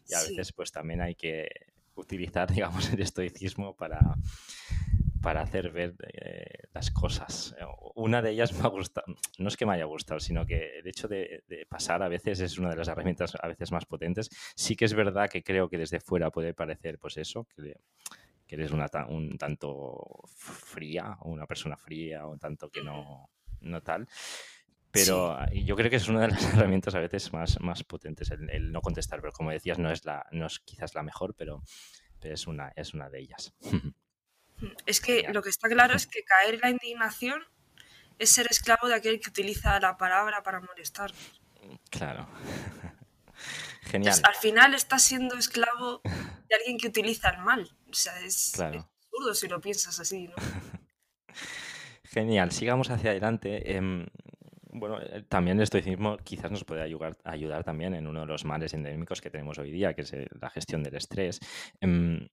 Y 0.09 0.15
a 0.15 0.21
veces 0.21 0.53
pues 0.53 0.73
también 0.73 1.01
hay 1.01 1.15
que 1.15 1.49
utilizar, 1.95 2.51
digamos, 2.55 2.93
el 2.93 3.03
estoicismo 3.03 3.77
para 3.77 4.01
para 5.21 5.43
hacer 5.43 5.71
ver 5.71 5.95
eh, 6.13 6.65
las 6.73 6.91
cosas. 6.91 7.55
Una 7.95 8.23
de 8.23 8.31
ellas 8.31 8.53
me 8.59 8.65
ha 8.65 8.69
gustado, 8.69 9.07
no 9.39 9.49
es 9.49 9.57
que 9.57 9.67
me 9.67 9.75
haya 9.75 9.85
gustado, 9.85 10.21
sino 10.21 10.47
que 10.47 10.79
el 10.79 10.87
hecho 10.87 11.09
de, 11.09 11.43
pasar 11.69 12.03
a 12.03 12.09
veces 12.09 12.41
es 12.41 12.59
una 12.59 12.71
de 12.71 12.77
las 12.77 12.89
herramientas 12.89 13.37
a 13.41 13.49
veces 13.49 13.73
más 13.73 13.87
potentes. 13.87 14.31
Sí 14.55 14.77
que 14.77 14.85
es 14.85 14.95
verdad 14.95 15.29
que 15.29 15.43
creo 15.43 15.69
que 15.69 15.79
desde 15.79 16.01
fuera 16.01 16.31
puede 16.31 16.55
parecer, 16.55 16.99
pues 16.99 17.17
eso, 17.17 17.47
que, 17.57 17.77
eres 18.49 18.73
una, 18.73 18.89
un 19.09 19.39
tanto 19.39 20.25
fría, 20.27 21.17
o 21.21 21.31
una 21.31 21.47
persona 21.47 21.77
fría, 21.77 22.27
o 22.27 22.33
un 22.33 22.39
tanto 22.39 22.69
que 22.69 22.83
no, 22.83 23.31
no 23.61 23.83
tal. 23.83 24.09
Pero 24.91 25.39
yo 25.53 25.77
creo 25.77 25.89
que 25.89 25.97
es 25.97 26.09
una 26.09 26.23
de 26.23 26.29
las 26.29 26.43
herramientas 26.55 26.95
a 26.95 27.01
veces 27.01 27.33
más, 27.33 27.61
más 27.61 27.85
potentes, 27.85 28.31
el, 28.31 28.73
no 28.73 28.81
contestar. 28.81 29.21
Pero 29.21 29.33
como 29.33 29.51
decías, 29.51 29.79
no 29.79 29.91
es, 29.91 30.05
la, 30.05 30.27
no 30.33 30.47
es 30.47 30.59
quizás 30.61 30.95
la 30.95 31.03
mejor, 31.03 31.35
pero, 31.35 31.63
pero 32.19 32.35
es, 32.35 32.47
una, 32.47 32.73
es 32.75 32.95
una 32.95 33.09
de 33.09 33.21
ellas. 33.21 33.55
Es 34.87 35.01
que 35.01 35.25
lo 35.33 35.43
que 35.43 35.51
está 35.51 35.69
claro 35.69 35.95
es 35.95 36.07
que 36.07 36.23
caer 36.25 36.55
en 36.55 36.61
la 36.61 36.71
indignación 36.71 37.43
es 38.19 38.31
ser 38.31 38.47
esclavo 38.51 38.89
de 38.89 38.95
aquel 38.95 39.19
que 39.21 39.31
utiliza 39.31 39.81
la 39.81 39.97
palabra 39.97 40.43
para 40.43 40.61
molestarnos. 40.61 41.41
Claro. 41.91 42.29
Genial. 43.83 44.21
al 44.23 44.35
final 44.35 44.75
estás 44.75 45.03
siendo 45.03 45.37
esclavo 45.37 46.03
de 46.05 46.55
alguien 46.55 46.79
que 46.79 46.89
utiliza 46.89 47.31
el 47.31 47.39
mal. 47.39 47.69
O 47.89 47.95
sea, 47.95 48.21
es, 48.21 48.59
absurdo 48.61 49.35
si 49.35 49.49
lo 49.49 49.61
piensas 49.61 49.99
así, 49.99 50.29
¿no? 50.29 50.35
Genial, 52.05 52.53
sigamos 52.53 52.91
hacia 52.91 53.11
adelante. 53.11 53.77
Em, 53.77 54.07
bueno, 54.73 55.01
eh, 55.01 55.25
también 55.29 55.57
el 55.59 55.63
estoicismo 55.63 56.19
quizás 56.19 56.51
nos 56.51 56.65
puede 56.65 56.83
ayudar, 56.83 57.17
ayudar 57.25 57.65
también 57.65 57.95
en 57.95 58.07
uno 58.07 58.21
de 58.21 58.27
los 58.27 58.45
males 58.45 58.75
endémicos 58.75 59.21
que 59.21 59.31
tenemos 59.31 59.59
hoy 59.59 59.71
día, 59.71 59.95
que 59.95 60.03
es 60.03 60.13
la 60.41 60.51
gestión 60.51 60.83
del 60.83 60.97
estrés. 60.97 61.41
Em, 61.81 62.29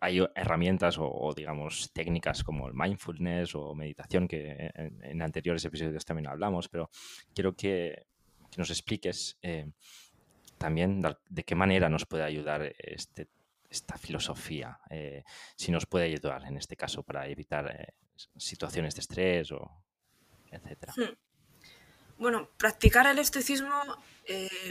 hay 0.00 0.18
herramientas 0.34 0.96
o, 0.98 1.32
digamos, 1.36 1.92
técnicas 1.92 2.42
como 2.42 2.66
el 2.66 2.74
mindfulness 2.74 3.54
o 3.54 3.74
meditación, 3.74 4.26
que 4.26 4.70
en, 4.74 5.20
anteriores 5.20 5.64
episodios 5.66 6.06
también 6.06 6.26
hablamos, 6.26 6.68
pero 6.68 6.90
quiero 7.34 7.54
que, 7.54 8.06
nos 8.56 8.70
expliques 8.70 9.38
eh, 9.42 9.70
también 10.58 11.00
de 11.28 11.44
qué 11.44 11.54
manera 11.54 11.88
nos 11.88 12.06
puede 12.06 12.24
ayudar 12.24 12.74
este, 12.78 13.28
esta 13.68 13.96
filosofía, 13.96 14.80
eh, 14.88 15.22
si 15.54 15.70
nos 15.70 15.86
puede 15.86 16.06
ayudar 16.06 16.44
en 16.44 16.56
este 16.56 16.76
caso 16.76 17.02
para 17.02 17.28
evitar 17.28 17.70
eh, 17.70 17.94
situaciones 18.36 18.94
de 18.94 19.00
estrés 19.02 19.52
o 19.52 19.70
etcétera. 20.50 20.94
Hmm. 20.96 21.14
Bueno, 22.18 22.50
practicar 22.56 23.06
el 23.06 23.18
estoicismo 23.18 23.74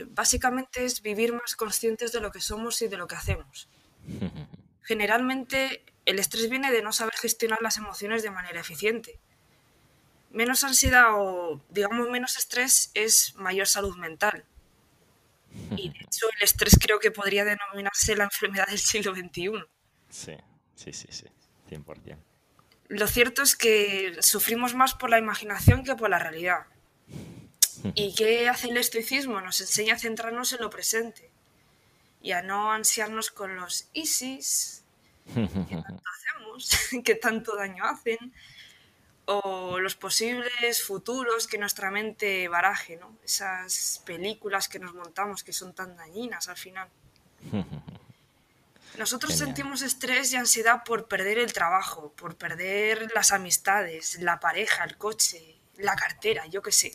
básicamente 0.10 0.86
es 0.86 1.02
vivir 1.02 1.34
más 1.34 1.56
conscientes 1.56 2.12
de 2.12 2.22
lo 2.22 2.32
que 2.32 2.42
somos 2.42 2.82
y 2.82 2.88
de 2.88 2.98
lo 2.98 3.08
que 3.08 3.15
hacemos. 3.15 3.70
Generalmente 4.84 5.84
el 6.06 6.20
estrés 6.20 6.50
viene 6.50 6.72
de 6.72 6.82
no 6.82 6.92
saber 6.92 7.13
gestionar 7.15 7.62
las 7.62 7.78
emociones 7.78 8.24
de 8.24 8.32
manera 8.32 8.60
eficiente. 8.60 9.20
Menos 10.32 10.63
ansiedad 10.63 11.08
o, 11.13 11.62
digamos, 11.70 12.10
menos 12.10 12.38
estrés 12.38 12.92
es 12.94 13.36
mayor 13.36 13.68
salud 13.68 13.96
mental. 13.98 14.46
Y 15.78 15.89
de 15.89 16.00
hecho 16.00 16.28
el 16.36 16.44
estrés 16.44 16.78
creo 16.80 17.00
que 17.00 17.12
podría 17.12 17.44
denominarse 17.44 18.15
la 18.15 18.26
enfermedad 18.26 18.68
del 18.68 18.80
siglo 18.80 19.15
XXI. 19.15 19.52
Sí, 20.10 20.38
sí, 20.76 20.94
sí, 20.94 21.08
sí, 21.10 21.26
100%. 21.70 22.18
Lo 22.88 23.08
cierto 23.08 23.44
es 23.44 23.56
que 23.56 24.18
sufrimos 24.22 24.74
más 24.74 24.96
por 24.96 25.10
la 25.10 25.20
imaginación 25.20 25.84
que 25.84 25.96
por 25.96 26.10
la 26.10 26.20
realidad. 26.20 26.65
¿Y 27.96 28.15
qué 28.15 28.50
hace 28.50 28.70
el 28.70 28.78
estoicismo? 28.78 29.42
Nos 29.42 29.62
enseña 29.62 29.96
a 29.96 30.00
centrarnos 30.00 30.54
en 30.54 30.62
lo 30.62 30.70
presente 30.70 31.29
y 32.21 32.32
a 32.32 32.41
no 32.41 32.71
ansiarnos 32.71 33.32
con 33.32 33.55
los 33.55 33.89
ISIS, 33.93 34.84
que 35.34 35.41
tanto 35.88 36.03
hacemos, 36.15 36.79
que 37.03 37.15
tanto 37.15 37.55
daño 37.55 37.86
hacen, 37.86 38.34
o 39.25 39.79
los 39.79 39.95
posibles 39.95 40.82
futuros 40.84 41.47
que 41.47 41.60
nuestra 41.60 41.91
mente 41.91 42.47
baraje, 42.47 42.97
¿no? 42.97 43.15
Esas 43.23 44.01
películas 44.03 44.67
que 44.67 44.79
nos 44.79 44.95
montamos 44.95 45.43
que 45.43 45.53
son 45.53 45.73
tan 45.73 45.95
dañinas 45.95 46.47
al 46.49 46.58
final. 46.58 46.89
Nosotros 48.97 49.38
sentimos 49.38 49.82
estrés 49.82 50.34
y 50.34 50.36
ansiedad 50.36 50.84
por 50.84 51.08
perder 51.08 51.38
el 51.38 51.53
trabajo, 51.53 52.12
por 52.17 52.36
perder 52.36 53.12
las 53.13 53.32
amistades, 53.32 54.19
la 54.19 54.39
pareja, 54.39 54.84
el 54.84 54.97
coche, 54.97 55.55
la 55.77 55.95
cartera, 55.95 56.47
yo 56.47 56.62
qué 56.62 56.71
sé. 56.71 56.93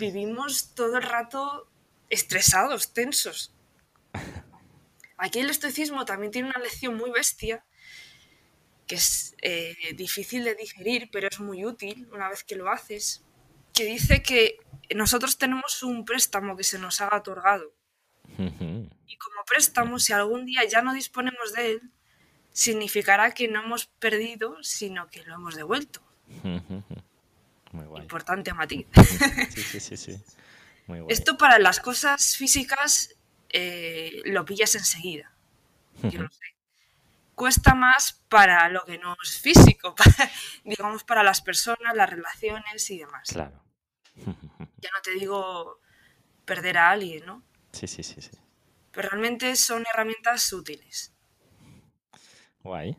Vivimos 0.00 0.70
todo 0.74 0.96
el 0.96 1.02
rato 1.02 1.68
estresados, 2.10 2.92
tensos. 2.92 3.53
Aquí 5.16 5.40
el 5.40 5.50
estoicismo 5.50 6.04
también 6.04 6.32
tiene 6.32 6.48
una 6.48 6.60
lección 6.60 6.96
muy 6.96 7.10
bestia, 7.10 7.64
que 8.86 8.96
es 8.96 9.34
eh, 9.42 9.94
difícil 9.94 10.44
de 10.44 10.54
digerir, 10.54 11.08
pero 11.12 11.28
es 11.28 11.40
muy 11.40 11.64
útil 11.64 12.08
una 12.12 12.28
vez 12.28 12.44
que 12.44 12.56
lo 12.56 12.68
haces, 12.70 13.22
que 13.72 13.84
dice 13.84 14.22
que 14.22 14.58
nosotros 14.94 15.38
tenemos 15.38 15.82
un 15.82 16.04
préstamo 16.04 16.56
que 16.56 16.64
se 16.64 16.78
nos 16.78 17.00
ha 17.00 17.14
otorgado. 17.16 17.72
Y 18.36 19.16
como 19.16 19.44
préstamo, 19.46 19.98
si 19.98 20.12
algún 20.12 20.44
día 20.44 20.64
ya 20.64 20.82
no 20.82 20.92
disponemos 20.92 21.52
de 21.52 21.72
él, 21.72 21.82
significará 22.52 23.32
que 23.32 23.48
no 23.48 23.62
hemos 23.62 23.86
perdido, 23.86 24.62
sino 24.62 25.08
que 25.08 25.22
lo 25.24 25.34
hemos 25.34 25.54
devuelto. 25.54 26.02
Importante 27.96 28.52
matiz. 28.52 28.86
Esto 31.08 31.36
para 31.36 31.58
las 31.58 31.80
cosas 31.80 32.36
físicas 32.36 33.14
eh, 33.56 34.20
lo 34.24 34.44
pillas 34.44 34.74
enseguida. 34.74 35.30
Yo 36.02 36.22
lo 36.22 36.28
sé. 36.28 36.42
Cuesta 37.36 37.74
más 37.74 38.24
para 38.28 38.68
lo 38.68 38.84
que 38.84 38.98
no 38.98 39.16
es 39.22 39.38
físico, 39.38 39.94
digamos 40.64 41.04
para 41.04 41.22
las 41.22 41.40
personas, 41.40 41.94
las 41.94 42.10
relaciones 42.10 42.90
y 42.90 42.98
demás. 42.98 43.28
Claro. 43.28 43.62
ya 44.16 44.90
no 44.90 45.00
te 45.04 45.12
digo 45.12 45.80
perder 46.44 46.78
a 46.78 46.90
alguien, 46.90 47.26
¿no? 47.26 47.44
Sí, 47.70 47.86
sí, 47.86 48.02
sí, 48.02 48.20
sí. 48.20 48.30
Pero 48.90 49.10
realmente 49.10 49.54
son 49.54 49.84
herramientas 49.92 50.52
útiles. 50.52 51.12
Guay. 52.64 52.96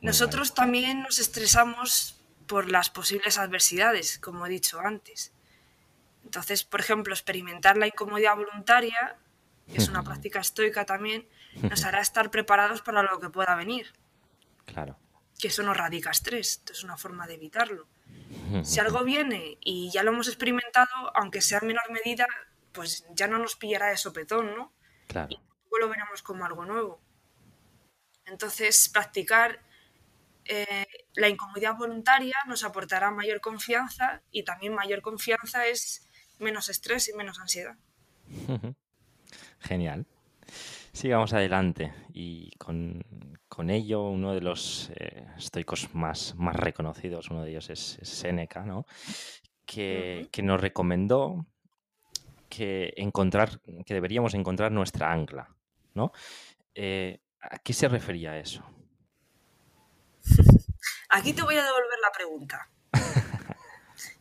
Nosotros 0.00 0.54
también 0.54 1.02
nos 1.02 1.18
estresamos 1.18 2.22
por 2.46 2.70
las 2.70 2.88
posibles 2.88 3.36
adversidades, 3.36 4.18
como 4.18 4.46
he 4.46 4.48
dicho 4.48 4.80
antes. 4.80 5.32
Entonces, 6.24 6.64
por 6.64 6.80
ejemplo, 6.80 7.12
experimentar 7.12 7.76
la 7.76 7.88
incomodidad 7.88 8.36
voluntaria 8.36 9.18
es 9.74 9.88
una 9.88 10.02
práctica 10.02 10.40
estoica 10.40 10.84
también, 10.84 11.28
nos 11.62 11.84
hará 11.84 12.00
estar 12.00 12.30
preparados 12.30 12.82
para 12.82 13.02
lo 13.02 13.18
que 13.20 13.30
pueda 13.30 13.54
venir. 13.54 13.92
Claro. 14.64 14.96
Que 15.38 15.48
eso 15.48 15.62
no 15.62 15.74
radica 15.74 16.10
estrés, 16.10 16.62
es 16.70 16.84
una 16.84 16.96
forma 16.96 17.26
de 17.26 17.34
evitarlo. 17.34 17.86
Si 18.62 18.80
algo 18.80 19.04
viene 19.04 19.58
y 19.60 19.90
ya 19.90 20.02
lo 20.02 20.12
hemos 20.12 20.28
experimentado, 20.28 21.14
aunque 21.14 21.40
sea 21.40 21.58
en 21.60 21.68
menor 21.68 21.90
medida, 21.90 22.26
pues 22.72 23.04
ya 23.10 23.26
no 23.26 23.38
nos 23.38 23.56
pillará 23.56 23.88
de 23.88 23.96
sopetón, 23.96 24.54
¿no? 24.56 24.72
Claro. 25.06 25.28
Y 25.30 25.36
luego 25.70 25.78
lo 25.78 25.88
veremos 25.88 26.22
como 26.22 26.44
algo 26.44 26.64
nuevo. 26.64 27.00
Entonces, 28.26 28.88
practicar 28.88 29.60
eh, 30.44 30.86
la 31.14 31.28
incomodidad 31.28 31.76
voluntaria 31.76 32.36
nos 32.46 32.64
aportará 32.64 33.10
mayor 33.10 33.40
confianza 33.40 34.22
y 34.30 34.44
también 34.44 34.74
mayor 34.74 35.02
confianza 35.02 35.66
es 35.66 36.08
menos 36.38 36.68
estrés 36.68 37.08
y 37.08 37.12
menos 37.12 37.38
ansiedad. 37.38 37.76
Genial. 39.60 40.06
Sigamos 40.92 41.32
adelante 41.32 41.92
y 42.12 42.50
con, 42.58 43.04
ello 43.68 44.02
uno 44.02 44.34
de 44.34 44.40
los 44.40 44.90
eh, 44.94 45.26
estoicos 45.36 45.94
más, 45.94 46.34
más 46.36 46.56
reconocidos, 46.56 47.30
uno 47.30 47.42
de 47.42 47.50
ellos 47.50 47.70
es, 47.70 47.98
Séneca, 48.02 48.64
¿no? 48.64 48.86
que, 49.66 50.28
nos 50.42 50.60
recomendó 50.60 51.46
que, 52.48 52.94
encontrar, 52.96 53.60
que 53.84 53.94
deberíamos 53.94 54.34
encontrar 54.34 54.72
nuestra 54.72 55.12
ancla. 55.12 55.54
¿no? 55.94 56.12
Eh, 56.74 57.20
¿A 57.40 57.58
qué 57.58 57.72
se 57.72 57.88
refería 57.88 58.38
eso? 58.38 58.64
Aquí 61.10 61.32
te 61.32 61.42
voy 61.42 61.56
a 61.56 61.64
devolver 61.64 61.98
la 62.02 62.12
pregunta. 62.12 62.70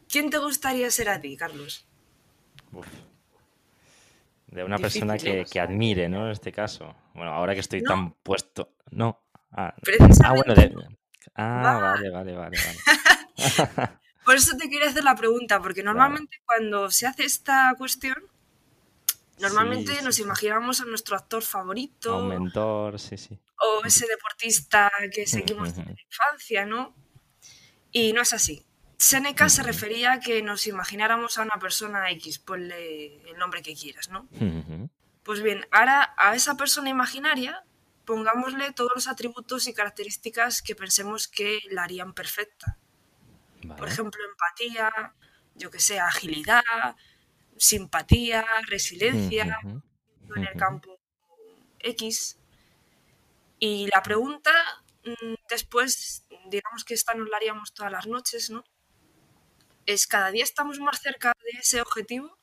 ¿Quién 0.09 0.29
te 0.29 0.37
gustaría 0.37 0.89
ser 0.91 1.09
a 1.09 1.19
ti, 1.19 1.35
Carlos? 1.37 1.87
De 4.47 4.63
una 4.63 4.77
persona 4.77 5.17
que, 5.17 5.59
admire, 5.59 6.07
¿no? 6.09 6.25
En 6.25 6.31
este 6.31 6.51
caso. 6.51 6.95
Bueno, 7.13 7.31
ahora 7.31 7.53
que 7.53 7.59
estoy 7.59 7.83
tan 7.83 8.13
puesto. 8.13 8.75
No. 8.91 9.21
Ah, 9.51 9.73
ah 10.23 10.33
bueno. 10.33 10.53
Ah, 11.35 11.79
vale, 11.81 12.09
vale, 12.09 12.33
vale, 12.33 12.57
Por 14.25 14.35
eso 14.35 14.57
te 14.57 14.69
quería 14.69 14.89
hacer 14.89 15.03
la 15.03 15.15
pregunta, 15.15 15.61
porque 15.61 15.83
normalmente 15.83 16.41
cuando 16.45 16.91
se 16.91 17.07
hace 17.07 17.23
esta 17.23 17.73
cuestión, 17.77 18.17
normalmente 19.39 20.01
nos 20.01 20.19
imaginamos 20.19 20.81
a 20.81 20.85
nuestro 20.85 21.15
actor 21.15 21.43
favorito. 21.43 22.13
A 22.13 22.17
un 22.17 22.27
mentor, 22.27 22.99
sí, 22.99 23.17
sí. 23.17 23.39
O 23.59 23.85
ese 23.85 24.05
deportista 24.07 24.91
que 25.13 25.25
seguimos 25.27 25.75
desde 25.75 25.93
la 25.93 26.01
infancia, 26.01 26.65
¿no? 26.65 26.93
Y 27.91 28.11
no 28.13 28.21
es 28.21 28.33
así. 28.33 28.66
Seneca 28.97 29.47
se 29.49 29.61
refería 29.63 30.13
a 30.13 30.19
que 30.19 30.41
nos 30.41 30.65
imagináramos 30.65 31.37
a 31.37 31.43
una 31.43 31.59
persona 31.59 32.09
X, 32.11 32.39
ponle 32.39 33.21
el 33.29 33.37
nombre 33.37 33.61
que 33.61 33.75
quieras, 33.75 34.09
¿no? 34.09 34.27
Pues 35.23 35.41
bien, 35.43 35.65
ahora 35.71 36.13
a 36.17 36.35
esa 36.35 36.57
persona 36.57 36.89
imaginaria 36.89 37.63
pongámosle 38.07 38.71
todos 38.71 38.91
los 38.95 39.07
atributos 39.09 39.67
y 39.67 39.73
características 39.73 40.61
que 40.61 40.75
pensemos 40.75 41.27
que 41.27 41.59
la 41.69 41.83
harían 41.83 42.13
perfecta. 42.13 42.77
Por 43.77 43.89
ejemplo, 43.89 44.21
empatía, 44.23 45.13
yo 45.55 45.69
que 45.69 45.81
sé, 45.81 45.99
agilidad, 45.99 46.63
simpatía, 47.57 48.45
resiliencia, 48.67 49.59
en 49.63 50.43
el 50.43 50.57
campo 50.57 50.97
X. 51.79 52.39
Y 53.59 53.87
la 53.93 54.01
pregunta, 54.01 54.53
mm, 55.03 55.33
después, 55.49 56.25
digamos 56.49 56.85
que 56.85 56.93
esta 56.93 57.13
nos 57.13 57.27
la 57.27 57.35
haríamos 57.35 57.73
todas 57.73 57.91
las 57.91 58.07
noches, 58.07 58.49
¿no? 58.49 58.63
Es 59.87 60.05
cada 60.05 60.29
día 60.29 60.43
estamos 60.43 60.79
más 60.79 61.01
cerca 61.01 61.33
de 61.41 61.59
ese 61.59 61.81
objetivo. 61.81 62.37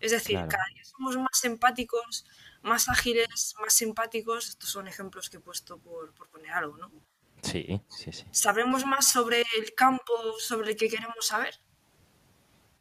Es 0.00 0.10
decir, 0.10 0.36
cada 0.36 0.64
día 0.74 0.84
somos 0.84 1.16
más 1.16 1.44
empáticos, 1.44 2.26
más 2.62 2.88
ágiles, 2.90 3.54
más 3.60 3.72
simpáticos. 3.72 4.50
Estos 4.50 4.68
son 4.68 4.86
ejemplos 4.88 5.30
que 5.30 5.38
he 5.38 5.40
puesto 5.40 5.78
por, 5.78 6.12
poner 6.30 6.50
algo, 6.50 6.76
¿no? 6.76 6.90
Sí, 7.42 7.80
sí, 7.88 8.12
sí. 8.12 8.24
¿Sabemos 8.32 8.84
más 8.84 9.08
sobre 9.08 9.44
el 9.56 9.74
campo 9.74 10.12
sobre 10.38 10.72
el 10.72 10.76
que 10.76 10.90
queremos 10.90 11.26
saber? 11.26 11.58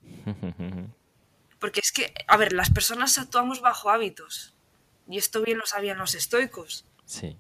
Porque 1.59 1.79
es 1.79 1.91
que, 1.91 2.13
a 2.27 2.35
ver, 2.35 2.51
las 2.51 2.71
personas 2.71 3.17
actuamos 3.17 3.61
bajo 3.61 3.89
hábitos. 3.89 4.55
Y 5.07 5.17
esto 5.17 5.41
bien 5.41 5.59
lo 5.59 5.65
sabían 5.65 5.97
los 5.97 6.15
estoicos. 6.15 6.85
Sí. 7.05 7.37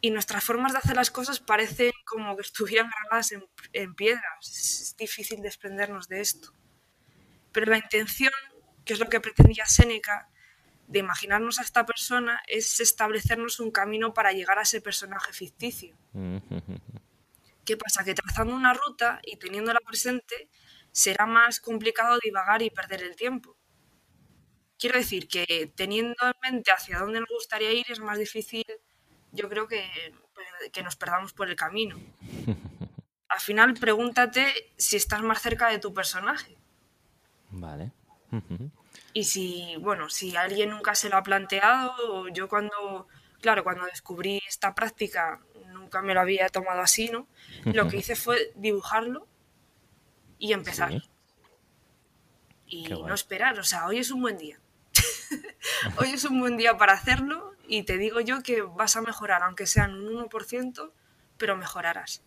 Y 0.00 0.10
nuestras 0.10 0.44
formas 0.44 0.72
de 0.72 0.78
hacer 0.78 0.96
las 0.96 1.10
cosas 1.10 1.40
parecen 1.40 1.92
como 2.08 2.36
que 2.36 2.42
estuvieran 2.42 2.90
grabadas 2.90 3.32
en, 3.32 3.44
en 3.72 3.94
piedra. 3.94 4.38
Es 4.40 4.94
difícil 4.98 5.42
desprendernos 5.42 6.08
de 6.08 6.20
esto. 6.20 6.52
Pero 7.52 7.70
la 7.70 7.78
intención, 7.78 8.32
que 8.84 8.94
es 8.94 8.98
lo 8.98 9.08
que 9.08 9.20
pretendía 9.20 9.66
Séneca, 9.66 10.28
de 10.86 11.00
imaginarnos 11.00 11.58
a 11.58 11.62
esta 11.62 11.84
persona, 11.84 12.40
es 12.46 12.80
establecernos 12.80 13.60
un 13.60 13.70
camino 13.70 14.14
para 14.14 14.32
llegar 14.32 14.58
a 14.58 14.62
ese 14.62 14.80
personaje 14.80 15.32
ficticio. 15.32 15.96
¿Qué 17.64 17.76
pasa? 17.76 18.02
Que 18.02 18.14
trazando 18.14 18.54
una 18.54 18.72
ruta 18.72 19.20
y 19.22 19.36
teniéndola 19.36 19.80
presente, 19.80 20.48
será 20.90 21.26
más 21.26 21.60
complicado 21.60 22.18
divagar 22.22 22.62
y 22.62 22.70
perder 22.70 23.02
el 23.02 23.14
tiempo. 23.14 23.54
Quiero 24.78 24.98
decir 24.98 25.28
que 25.28 25.70
teniendo 25.76 26.14
en 26.22 26.32
mente 26.40 26.72
hacia 26.72 27.00
dónde 27.00 27.20
nos 27.20 27.28
gustaría 27.28 27.72
ir 27.72 27.84
es 27.90 28.00
más 28.00 28.18
difícil, 28.18 28.64
yo 29.32 29.48
creo 29.50 29.68
que, 29.68 29.84
que 30.72 30.82
nos 30.82 30.96
perdamos 30.96 31.32
por 31.32 31.48
el 31.48 31.56
camino. 31.56 31.96
Al 33.28 33.40
final 33.40 33.74
pregúntate 33.74 34.72
si 34.76 34.96
estás 34.96 35.22
más 35.22 35.40
cerca 35.42 35.68
de 35.68 35.78
tu 35.78 35.92
personaje. 35.92 36.56
Vale. 37.50 37.92
Y 39.12 39.24
si, 39.24 39.76
bueno, 39.80 40.08
si 40.10 40.36
alguien 40.36 40.70
nunca 40.70 40.94
se 40.94 41.08
lo 41.08 41.16
ha 41.16 41.22
planteado, 41.22 42.28
yo 42.28 42.48
cuando, 42.48 43.06
claro, 43.40 43.64
cuando 43.64 43.84
descubrí 43.84 44.40
esta 44.46 44.74
práctica, 44.74 45.40
nunca 45.72 46.02
me 46.02 46.14
lo 46.14 46.20
había 46.20 46.48
tomado 46.48 46.80
así, 46.80 47.08
¿no? 47.10 47.26
Lo 47.64 47.88
que 47.88 47.98
hice 47.98 48.16
fue 48.16 48.52
dibujarlo 48.54 49.26
y 50.38 50.52
empezar. 50.52 51.02
Y 52.66 52.88
no 52.88 53.14
esperar, 53.14 53.58
o 53.58 53.64
sea, 53.64 53.86
hoy 53.86 53.98
es 53.98 54.10
un 54.10 54.20
buen 54.20 54.36
día. 54.36 54.58
hoy 55.98 56.10
es 56.10 56.24
un 56.24 56.40
buen 56.40 56.56
día 56.56 56.76
para 56.76 56.92
hacerlo 56.92 57.54
y 57.66 57.82
te 57.82 57.98
digo 57.98 58.20
yo 58.20 58.42
que 58.42 58.62
vas 58.62 58.96
a 58.96 59.02
mejorar, 59.02 59.42
aunque 59.42 59.66
sean 59.66 59.94
un 59.94 60.28
1%, 60.28 60.92
pero 61.36 61.56
mejorarás. 61.56 62.22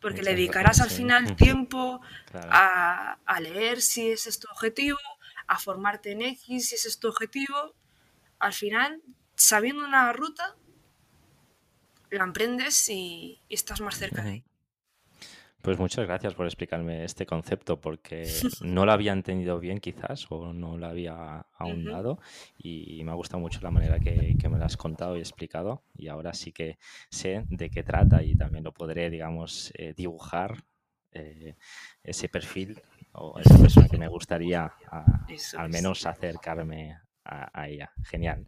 Porque 0.00 0.22
le 0.22 0.32
dedicarás 0.32 0.80
al 0.80 0.90
final 0.90 1.36
tiempo 1.36 2.00
a, 2.34 3.18
a 3.24 3.40
leer 3.40 3.80
si 3.80 4.10
ese 4.10 4.28
es 4.28 4.38
tu 4.38 4.48
objetivo, 4.50 4.98
a 5.46 5.58
formarte 5.58 6.12
en 6.12 6.22
X 6.22 6.68
si 6.68 6.74
ese 6.74 6.88
es 6.88 6.98
tu 6.98 7.08
objetivo. 7.08 7.74
Al 8.38 8.52
final, 8.52 9.02
sabiendo 9.34 9.84
una 9.84 10.12
ruta, 10.12 10.56
la 12.10 12.24
emprendes 12.24 12.88
y, 12.88 13.40
estás 13.48 13.80
más 13.80 13.96
cerca 13.96 14.22
de 14.22 14.30
ahí. 14.30 14.44
Pues 15.66 15.80
muchas 15.80 16.06
gracias 16.06 16.32
por 16.34 16.46
explicarme 16.46 17.02
este 17.02 17.26
concepto, 17.26 17.80
porque 17.80 18.22
no 18.62 18.86
lo 18.86 18.92
había 18.92 19.12
entendido 19.12 19.58
bien 19.58 19.80
quizás 19.80 20.24
o 20.30 20.52
no 20.52 20.78
lo 20.78 20.86
había 20.86 21.44
ahondado 21.58 22.20
y 22.56 23.02
me 23.02 23.10
ha 23.10 23.14
gustado 23.14 23.40
mucho 23.40 23.58
la 23.62 23.72
manera 23.72 23.98
que, 23.98 24.36
me 24.48 24.58
lo 24.58 24.64
has 24.64 24.76
contado 24.76 25.16
y 25.16 25.18
explicado 25.18 25.82
y 25.98 26.06
ahora 26.06 26.34
sí 26.34 26.52
que 26.52 26.78
sé 27.10 27.46
de 27.50 27.68
qué 27.68 27.82
trata 27.82 28.22
y 28.22 28.36
también 28.36 28.62
lo 28.62 28.72
podré, 28.72 29.10
digamos, 29.10 29.72
eh, 29.76 29.92
dibujar 29.96 30.62
eh, 31.10 31.56
ese 32.04 32.28
perfil 32.28 32.80
o 33.10 33.36
esa 33.40 33.58
persona 33.58 33.88
que 33.88 33.98
me 33.98 34.06
gustaría 34.06 34.72
al 35.58 35.68
menos 35.68 36.06
acercarme 36.06 36.96
a, 37.24 37.68
ella. 37.68 37.90
Genial. 38.04 38.46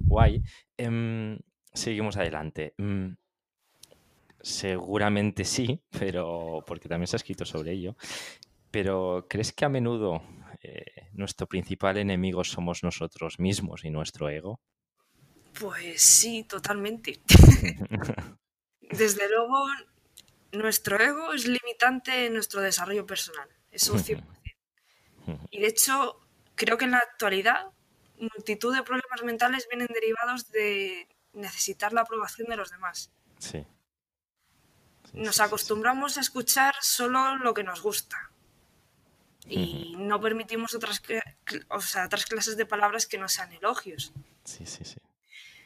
Guay. 0.00 0.42
Em, 0.76 1.38
seguimos 1.72 2.16
adelante. 2.16 2.74
Seguramente 4.40 5.44
sí, 5.44 5.80
pero 5.90 6.62
porque 6.66 6.88
también 6.88 7.06
se 7.06 7.16
ha 7.16 7.18
escrito 7.18 7.44
sobre 7.44 7.72
ello. 7.72 7.96
Pero 8.70 9.26
¿crees 9.28 9.52
que 9.52 9.64
a 9.64 9.68
menudo 9.68 10.22
eh, 10.62 11.08
nuestro 11.12 11.46
principal 11.46 11.96
enemigo 11.96 12.44
somos 12.44 12.82
nosotros 12.82 13.38
mismos 13.38 13.84
y 13.84 13.90
nuestro 13.90 14.28
ego? 14.28 14.60
Pues 15.58 16.00
sí, 16.02 16.44
totalmente. 16.44 17.20
Desde 18.80 19.28
luego, 19.28 19.66
nuestro 20.52 21.00
ego 21.00 21.32
es 21.32 21.46
limitante 21.46 22.26
en 22.26 22.34
nuestro 22.34 22.60
desarrollo 22.60 23.06
personal, 23.06 23.48
es 23.70 23.88
un 23.88 23.98
100%. 23.98 24.24
Y 25.50 25.60
de 25.60 25.66
hecho, 25.66 26.20
creo 26.54 26.78
que 26.78 26.86
en 26.86 26.92
la 26.92 26.98
actualidad 26.98 27.66
multitud 28.18 28.74
de 28.74 28.82
problemas 28.82 29.22
mentales 29.24 29.68
vienen 29.68 29.88
derivados 29.92 30.50
de 30.50 31.06
necesitar 31.32 31.92
la 31.92 32.02
aprobación 32.02 32.48
de 32.48 32.56
los 32.56 32.70
demás. 32.70 33.12
Sí. 33.38 33.64
Nos 35.12 35.40
acostumbramos 35.40 36.18
a 36.18 36.20
escuchar 36.20 36.74
solo 36.80 37.36
lo 37.36 37.54
que 37.54 37.64
nos 37.64 37.82
gusta. 37.82 38.30
Y 39.46 39.94
no 39.96 40.20
permitimos 40.20 40.74
otras, 40.74 41.02
o 41.70 41.80
sea, 41.80 42.06
otras 42.06 42.26
clases 42.26 42.56
de 42.56 42.66
palabras 42.66 43.06
que 43.06 43.18
no 43.18 43.28
sean 43.28 43.52
elogios. 43.52 44.12
Sí, 44.44 44.66
sí, 44.66 44.84
sí. 44.84 44.96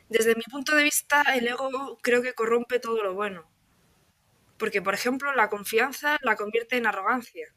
Desde 0.09 0.37
mi 0.37 0.43
punto 0.43 0.77
de 0.77 0.85
vista, 0.85 1.23
el 1.35 1.49
ego 1.49 1.99
creo 2.01 2.23
que 2.23 2.35
corrompe 2.35 2.79
todo 2.79 3.03
lo 3.03 3.15
bueno. 3.15 3.51
Porque, 4.59 4.83
por 4.83 4.95
ejemplo, 4.95 5.35
la 5.35 5.49
confianza 5.51 6.19
la 6.23 6.37
convierte 6.37 6.77
en 6.77 6.87
arrogancia. 6.87 7.53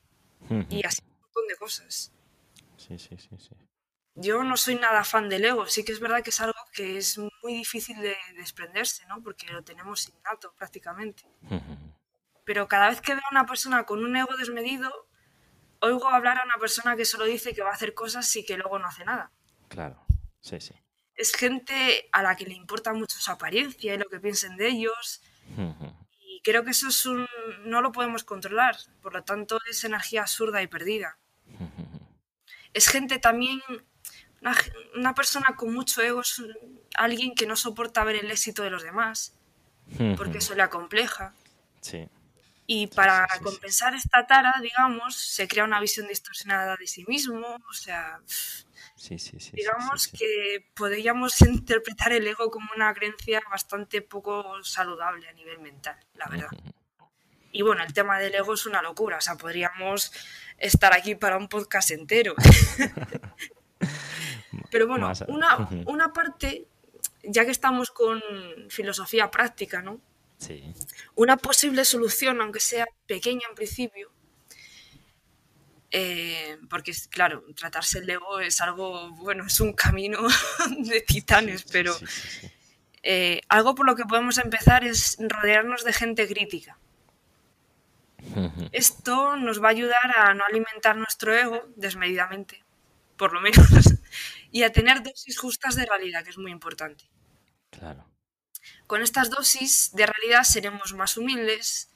Y 0.70 0.86
así 0.86 1.02
un 1.04 1.22
montón 1.22 1.48
de 1.48 1.56
cosas. 1.56 2.12
Sí, 2.78 2.98
sí, 2.98 3.18
sí, 3.18 3.30
sí. 3.38 3.56
Yo 4.16 4.44
no 4.44 4.56
soy 4.58 4.76
nada 4.76 5.04
fan 5.04 5.30
del 5.30 5.46
ego. 5.46 5.68
Sí 5.68 5.84
que 5.84 5.92
es 5.92 6.00
verdad 6.00 6.24
que 6.24 6.30
es 6.30 6.42
algo 6.42 6.58
que 6.74 6.98
es 6.98 7.18
muy 7.18 7.54
difícil 7.54 8.00
de 8.00 8.16
desprenderse, 8.36 9.06
¿no? 9.08 9.22
Porque 9.22 9.48
lo 9.52 9.64
tenemos 9.64 10.10
innato 10.10 10.54
prácticamente. 10.54 11.24
Pero 12.46 12.68
cada 12.68 12.90
vez 12.90 13.02
que 13.02 13.14
veo 13.14 13.24
a 13.26 13.32
una 13.32 13.46
persona 13.46 13.84
con 13.84 14.04
un 14.04 14.16
ego 14.16 14.36
desmedido, 14.38 14.92
oigo 15.80 16.10
hablar 16.10 16.40
a 16.40 16.46
una 16.46 16.58
persona 16.58 16.96
que 16.96 17.06
solo 17.06 17.26
dice 17.26 17.54
que 17.54 17.62
va 17.62 17.72
a 17.72 17.74
hacer 17.74 17.94
cosas 17.94 18.34
y 18.36 18.46
que 18.46 18.58
luego 18.58 18.80
no 18.80 18.88
hace 18.88 19.04
nada. 19.04 19.32
Claro, 19.68 20.06
sí, 20.40 20.60
sí. 20.62 20.74
Es 21.16 21.34
gente 21.34 22.10
a 22.12 22.22
la 22.22 22.36
que 22.36 22.46
le 22.46 22.54
importa 22.54 22.94
mucho 22.94 23.18
su 23.20 23.32
apariencia 23.32 23.94
y 23.94 23.98
lo 23.98 24.10
que 24.10 24.20
piensen 24.20 24.58
de 24.58 24.68
ellos 24.68 25.22
creo 26.46 26.64
que 26.64 26.70
eso 26.70 26.90
es 26.90 27.06
un, 27.08 27.28
no 27.66 27.82
lo 27.82 27.92
podemos 27.92 28.24
controlar, 28.24 28.78
por 29.02 29.14
lo 29.14 29.24
tanto 29.24 29.60
es 29.68 29.84
energía 29.84 30.22
absurda 30.22 30.62
y 30.62 30.68
perdida. 30.68 31.18
Es 32.72 32.88
gente 32.88 33.18
también, 33.18 33.60
una, 34.94 35.16
persona 35.16 35.56
con 35.56 35.74
mucho 35.74 36.02
ego 36.02 36.22
es 36.22 36.42
alguien 36.96 37.34
que 37.36 37.48
no 37.48 37.56
soporta 37.56 38.04
ver 38.04 38.18
el 38.18 38.32
éxito 38.32 38.64
de 38.64 38.70
los 38.70 38.84
demás, 38.84 39.34
porque 40.18 40.40
eso 40.40 40.56
le 40.56 40.62
acompleja. 40.62 41.34
Sí. 41.82 42.08
Y 42.68 42.88
para 42.88 43.28
compensar 43.44 43.94
esta 43.94 44.26
tara, 44.26 44.56
digamos, 44.62 45.16
se 45.16 45.48
crea 45.48 45.64
una 45.64 45.80
visión 45.80 46.08
distorsionada 46.08 46.76
de 46.78 46.88
sí 46.88 47.06
mismo, 47.08 47.58
o 47.70 47.74
sea, 47.74 48.20
digamos 49.54 50.08
que 50.08 50.66
podríamos 50.74 51.40
interpretar 51.42 52.12
el 52.14 52.26
ego 52.28 52.50
como 52.50 52.70
una 52.76 52.94
creencia 52.94 53.42
bastante 53.52 54.02
poco 54.02 54.64
saludable 54.64 55.28
a 55.28 55.34
nivel 55.34 55.60
mental, 55.60 55.98
la 56.16 56.28
verdad. 56.28 56.50
Y 57.52 57.62
bueno, 57.62 57.84
el 57.84 57.94
tema 57.94 58.20
del 58.20 58.36
ego 58.36 58.54
es 58.54 58.66
una 58.66 58.82
locura, 58.82 59.18
o 59.18 59.22
sea, 59.22 59.36
podríamos 59.36 60.12
estar 60.58 60.94
aquí 60.94 61.16
para 61.16 61.38
un 61.38 61.48
podcast 61.48 61.92
entero. 61.92 62.36
Pero 64.72 64.88
bueno, 64.88 65.12
una, 65.28 65.70
una 65.86 66.14
parte, 66.14 66.68
ya 67.24 67.46
que 67.46 67.52
estamos 67.52 67.92
con 67.92 68.22
filosofía 68.70 69.30
práctica, 69.30 69.82
¿no? 69.82 70.00
Una 71.16 71.38
posible 71.38 71.86
solución, 71.86 72.42
aunque 72.42 72.60
sea 72.60 72.86
pequeña 73.08 73.48
en 73.50 73.56
principio, 73.56 74.12
eh, 75.92 76.58
porque 76.70 76.92
claro, 77.10 77.46
tratarse 77.56 78.00
el 78.00 78.10
ego 78.10 78.42
es 78.42 78.60
algo, 78.60 79.12
bueno, 79.12 79.46
es 79.46 79.62
un 79.62 79.72
camino 79.72 80.20
de 80.78 81.02
titanes, 81.02 81.64
pero 81.64 81.96
eh, 83.02 83.40
algo 83.48 83.76
por 83.76 83.86
lo 83.86 83.96
que 83.96 84.04
podemos 84.04 84.38
empezar 84.38 84.84
es 84.84 85.18
rodearnos 85.20 85.86
de 85.86 85.94
gente 85.94 86.28
crítica. 86.28 86.78
Esto 88.74 89.38
nos 89.38 89.64
va 89.64 89.68
a 89.68 89.72
ayudar 89.72 90.18
a 90.18 90.34
no 90.34 90.44
alimentar 90.44 90.98
nuestro 90.98 91.34
ego 91.34 91.64
desmedidamente, 91.78 92.65
por 93.18 93.34
lo 93.34 93.42
menos, 93.42 93.66
y 94.52 94.64
a 94.64 94.72
tener 94.72 95.04
dosis 95.04 95.38
justas 95.38 95.76
de 95.76 95.86
realidad, 95.86 96.24
que 96.24 96.30
es 96.30 96.38
muy 96.38 96.52
importante. 96.52 97.06
Claro. 97.70 98.06
Con 98.88 99.02
estas 99.02 99.30
dosis 99.30 99.92
de 99.94 100.06
realidad 100.06 100.44
seremos 100.44 100.94
más 100.94 101.18
humildes, 101.18 101.90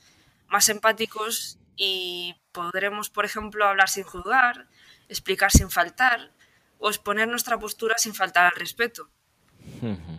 más 0.47 0.69
empáticos 0.69 1.57
y 1.75 2.35
podremos, 2.51 3.09
por 3.09 3.25
ejemplo, 3.25 3.65
hablar 3.65 3.89
sin 3.89 4.03
juzgar, 4.03 4.67
explicar 5.07 5.51
sin 5.51 5.69
faltar 5.69 6.31
o 6.77 6.89
exponer 6.89 7.27
nuestra 7.27 7.57
postura 7.59 7.97
sin 7.97 8.13
faltar 8.13 8.45
al 8.45 8.59
respeto. 8.59 9.09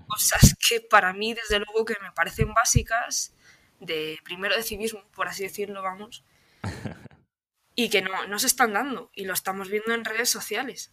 Cosas 0.07 0.57
que 0.69 0.81
para 0.81 1.13
mí, 1.13 1.35
desde 1.35 1.59
luego, 1.59 1.85
que 1.85 1.97
me 2.03 2.13
parecen 2.13 2.55
básicas 2.55 3.35
de 3.79 4.19
primero 4.25 4.57
de 4.57 4.63
civismo, 4.63 5.03
por 5.15 5.29
así 5.29 5.43
decirlo, 5.43 5.83
vamos, 5.83 6.25
y 7.85 7.89
que 7.89 8.03
no, 8.03 8.27
no 8.27 8.39
se 8.39 8.47
están 8.47 8.75
dando 8.75 9.11
y 9.15 9.25
lo 9.25 9.33
estamos 9.33 9.71
viendo 9.71 9.95
en 9.95 10.05
redes 10.05 10.29
sociales. 10.29 10.93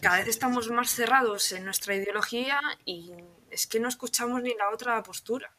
Cada 0.00 0.18
vez 0.18 0.28
estamos 0.28 0.70
más 0.70 0.90
cerrados 0.90 1.52
en 1.52 1.66
nuestra 1.66 1.94
ideología 1.94 2.58
y 2.86 3.12
es 3.50 3.66
que 3.66 3.80
no 3.80 3.88
escuchamos 3.88 4.42
ni 4.42 4.54
la 4.54 4.70
otra 4.72 5.02
postura. 5.02 5.54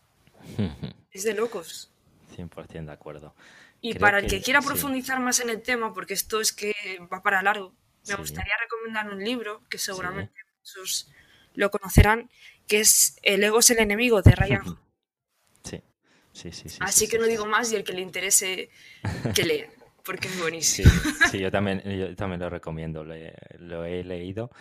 es 1.11 1.23
de 1.23 1.34
locos. 1.36 1.91
100% 2.36 2.86
de 2.86 2.91
acuerdo. 2.91 3.36
Y 3.82 3.93
para 3.93 4.17
el 4.17 4.28
que, 4.28 4.41
quiera 4.41 4.61
profundizar 4.61 5.19
más 5.19 5.39
en 5.41 5.49
el 5.49 5.61
tema, 5.61 5.93
porque 5.93 6.15
esto 6.15 6.41
es 6.41 6.51
que 6.51 6.73
va 7.11 7.21
para 7.21 7.43
largo, 7.43 7.76
me 8.07 8.15
gustaría 8.15 8.53
recomendar 8.59 9.13
un 9.13 9.23
libro 9.23 9.61
que 9.69 9.78
seguramente 9.78 10.34
muchos 10.57 11.11
lo 11.53 11.69
conocerán, 11.69 12.32
que 12.67 12.80
es 12.80 13.19
El 13.21 13.43
ego 13.43 13.59
es 13.59 13.69
el 13.69 13.78
enemigo 13.78 14.21
de 14.23 14.32
Ryan. 14.32 14.63
Sí. 15.63 15.82
Sí, 16.32 16.51
sí, 16.51 16.69
sí. 16.69 16.78
Así 16.82 17.07
que 17.07 17.17
no 17.17 17.26
digo 17.26 17.45
más 17.47 17.71
y 17.71 17.76
el 17.76 17.84
que 17.84 17.93
le 17.93 18.01
interese 18.01 18.69
que 19.34 19.43
lea, 19.43 19.69
porque 20.06 20.28
es 20.28 20.39
buenísimo. 20.39 20.89
Sí, 21.32 21.39
yo, 21.39 21.51
también, 21.51 21.82
yo 21.82 22.16
también 22.16 22.39
lo 22.39 22.49
recomiendo, 22.49 23.03
lo 23.03 23.86
he, 23.86 24.03
leído 24.03 24.51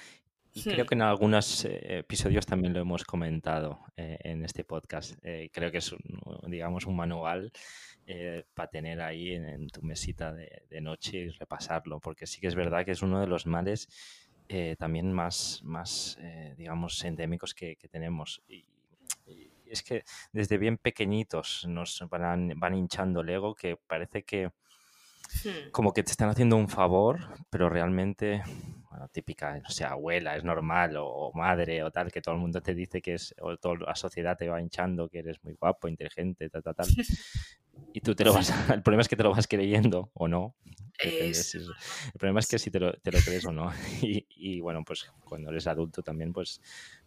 y 0.53 0.63
creo 0.63 0.85
hmm. 0.85 0.89
que 0.89 0.95
en 0.95 1.03
algunos 1.03 1.65
eh, 1.65 1.99
episodios 1.99 2.47
también 2.47 2.73
lo 2.73 2.81
hemos 2.81 3.05
comentado 3.05 3.81
eh, 3.97 4.19
en 4.23 4.45
este 4.45 4.65
podcast. 4.65 5.15
Eh, 5.23 5.51
creo 5.53 5.71
que 5.71 5.79
es, 5.79 5.95
digamos, 6.47 6.87
un 6.87 6.97
manual 6.97 7.53
para 8.53 8.69
tener 8.69 9.01
ahí 9.01 9.33
en, 9.33 9.69
tu 9.69 9.81
mesita 9.81 10.33
de, 10.33 10.63
de, 10.69 10.81
noche 10.83 11.17
y 11.17 11.29
repasarlo, 11.31 12.01
porque 12.01 12.27
sí 12.27 12.39
que 12.39 12.49
es 12.49 12.55
verdad 12.55 12.85
que 12.85 12.91
es 12.91 13.01
uno 13.01 13.19
de 13.19 13.27
los 13.27 13.47
males 13.47 13.89
también 14.79 15.11
más, 15.11 15.63
más 15.65 16.19
digamos, 16.59 17.03
endémicos 17.03 17.55
que, 17.55 17.77
que 17.77 17.89
tenemos. 17.89 18.43
Y, 18.47 18.67
es 19.65 19.83
que 19.83 20.05
desde 20.33 20.59
bien 20.59 20.77
pequeñitos 20.77 21.67
nos 21.67 22.05
van, 22.11 22.53
van 22.57 22.75
hinchando 22.75 23.23
el 23.23 23.31
ego 23.31 23.55
que 23.55 23.77
parece 23.77 24.23
que 24.23 24.51
hmm. 25.45 25.71
como 25.71 25.93
que 25.93 26.03
te 26.03 26.11
están 26.11 26.29
haciendo 26.29 26.57
un 26.57 26.69
favor, 26.69 27.19
pero 27.51 27.69
realmente, 27.69 28.43
bueno, 28.91 29.09
típica, 29.09 29.59
no 29.59 29.71
sé, 29.71 29.85
abuela, 29.85 30.37
es 30.37 30.45
normal, 30.45 30.97
o, 30.99 31.33
madre, 31.35 31.83
o 31.83 31.91
tal, 31.91 32.13
que 32.13 32.21
todo 32.21 32.35
el 32.35 32.41
mundo 32.41 32.61
te 32.61 32.75
dice 32.75 33.01
que 33.01 33.15
es, 33.15 33.35
o 33.41 33.57
toda 33.57 33.77
la 33.77 33.97
sociedad 33.97 34.37
te 34.37 34.49
va 34.49 34.61
hinchando 34.61 35.09
que 35.09 35.21
eres 35.21 35.43
muy 35.43 35.55
guapo, 35.55 35.89
inteligente, 35.89 36.49
tal, 36.51 36.63
tal, 36.63 36.75
tal. 36.75 36.87
Y 37.93 38.01
tú 38.01 38.15
te 38.15 38.25
lo 38.25 38.33
vas, 38.35 38.51
el 38.71 38.83
problema 38.83 39.03
es 39.03 39.09
que 39.09 39.17
te 39.17 39.23
lo 39.23 39.31
vas 39.31 39.47
creyendo 39.47 40.11
o 40.15 40.29
no. 40.29 40.55
El 40.99 41.35
problema 42.19 42.41
es 42.41 42.47
que 42.47 42.59
si 42.59 42.71
te 42.71 42.79
lo, 42.79 42.93
te 42.93 43.11
lo 43.11 43.19
crees 43.19 43.45
o 43.47 43.53
no. 43.53 43.73
Y, 44.03 44.27
y, 44.37 44.61
bueno, 44.61 44.85
pues 44.85 45.11
cuando 45.25 45.51
eres 45.51 45.67
adulto 45.67 46.03
también, 46.03 46.33
pues 46.33 46.61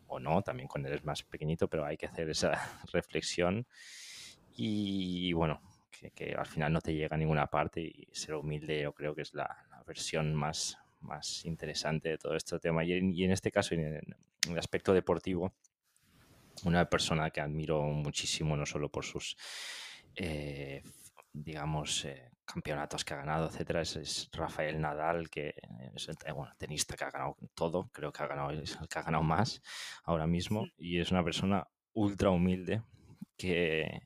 o 0.08 0.20
no, 0.20 0.42
también 0.42 0.68
cuando 0.68 0.90
eres 0.90 1.04
más 1.04 1.24
pequeñito, 1.24 1.68
pero 1.68 1.86
hay 1.86 1.98
que 1.98 2.06
hacer 2.06 2.30
esa 2.30 2.80
reflexión 2.92 3.68
y 4.60 5.32
bueno, 5.34 5.62
que, 6.16 6.36
al 6.36 6.46
final 6.46 6.74
no 6.74 6.82
te 6.82 6.94
llega 6.94 7.16
a 7.16 7.20
ninguna 7.20 7.48
parte 7.48 7.82
y 7.82 8.08
ser 8.12 8.36
humilde 8.36 8.82
yo 8.82 8.94
creo 8.94 9.16
que 9.16 9.22
es 9.22 9.34
la, 9.34 9.66
versión 9.86 10.36
más, 10.36 10.78
más 11.00 11.46
interesante 11.46 12.10
de 12.10 12.18
todo 12.18 12.36
este 12.36 12.60
tema. 12.60 12.84
Y 12.84 13.24
en, 13.24 13.32
este 13.32 13.52
caso, 13.52 13.74
en 13.74 14.04
el, 14.50 14.58
aspecto 14.58 14.94
deportivo, 14.94 15.54
una 16.66 16.90
persona 16.90 17.30
que 17.30 17.40
admiro 17.40 17.84
muchísimo, 17.84 18.58
no 18.58 18.66
solo 18.66 18.90
por 18.90 19.06
sus, 19.06 19.38
eh, 20.16 20.84
digamos, 21.32 22.04
eh, 22.04 22.32
campeonatos 22.44 23.06
que 23.06 23.14
ha 23.14 23.18
ganado, 23.18 23.48
etcétera, 23.48 23.82
es, 23.82 24.30
Rafael 24.34 24.82
Nadal, 24.82 25.30
que 25.30 25.54
es 25.96 26.10
el 26.10 26.18
tenista 26.58 26.96
que 26.96 27.04
ha 27.06 27.12
ganado 27.12 27.38
todo, 27.54 27.90
creo 27.94 28.12
que 28.12 28.24
ha 28.24 28.28
ganado, 28.28 28.52
es 28.52 28.78
el 28.82 28.88
que 28.88 29.00
ha 29.00 29.04
ganado 29.04 29.24
más 29.24 29.62
ahora 30.04 30.28
mismo, 30.28 30.66
y 30.78 31.00
es 31.00 31.12
una 31.12 31.24
persona 31.24 31.68
ultra 31.94 32.30
humilde 32.30 32.82
que, 33.38 34.02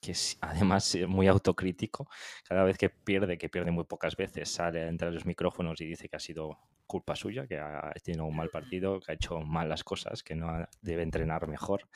que 0.00 0.12
es 0.12 0.38
además 0.40 0.96
muy 1.06 1.26
autocrítico. 1.26 2.08
Cada 2.44 2.64
vez 2.64 2.78
que 2.78 2.90
pierde, 2.90 3.38
que 3.38 3.48
pierde 3.48 3.70
muy 3.70 3.84
pocas 3.84 4.16
veces, 4.16 4.50
sale 4.50 4.86
entre 4.86 5.10
los 5.10 5.26
micrófonos 5.26 5.80
y 5.80 5.86
dice 5.86 6.08
que 6.08 6.16
ha 6.16 6.20
sido 6.20 6.58
culpa 6.86 7.16
suya, 7.16 7.46
que 7.46 7.58
ha 7.58 7.92
tenido 8.02 8.24
un 8.24 8.36
mal 8.36 8.48
partido, 8.48 8.98
que 9.00 9.12
ha 9.12 9.14
hecho 9.14 9.40
malas 9.40 9.84
cosas, 9.84 10.22
que 10.22 10.34
no 10.34 10.66
debe 10.80 11.02
entrenar 11.02 11.46
mejor 11.46 11.88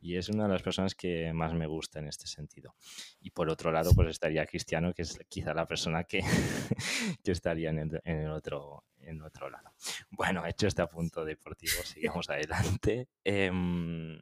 y 0.00 0.16
es 0.16 0.28
una 0.28 0.44
de 0.44 0.50
las 0.50 0.62
personas 0.62 0.94
que 0.94 1.32
más 1.32 1.52
me 1.54 1.66
gusta 1.66 1.98
en 1.98 2.08
este 2.08 2.26
sentido. 2.26 2.74
Y 3.20 3.30
por 3.30 3.50
otro 3.50 3.72
lado, 3.72 3.92
pues 3.94 4.08
estaría 4.08 4.46
Cristiano, 4.46 4.92
que 4.92 5.02
es 5.02 5.18
quizá 5.28 5.54
la 5.54 5.66
persona 5.66 6.04
que, 6.04 6.20
que 7.24 7.32
estaría 7.32 7.70
en 7.70 8.00
el, 8.04 8.30
otro, 8.30 8.84
en 9.00 9.22
otro 9.22 9.50
lado. 9.50 9.72
Bueno, 10.10 10.46
hecho 10.46 10.66
este 10.66 10.82
apunto 10.82 11.24
deportivo, 11.24 11.72
sigamos 11.84 12.28
adelante. 12.30 13.08
Em, 13.24 14.18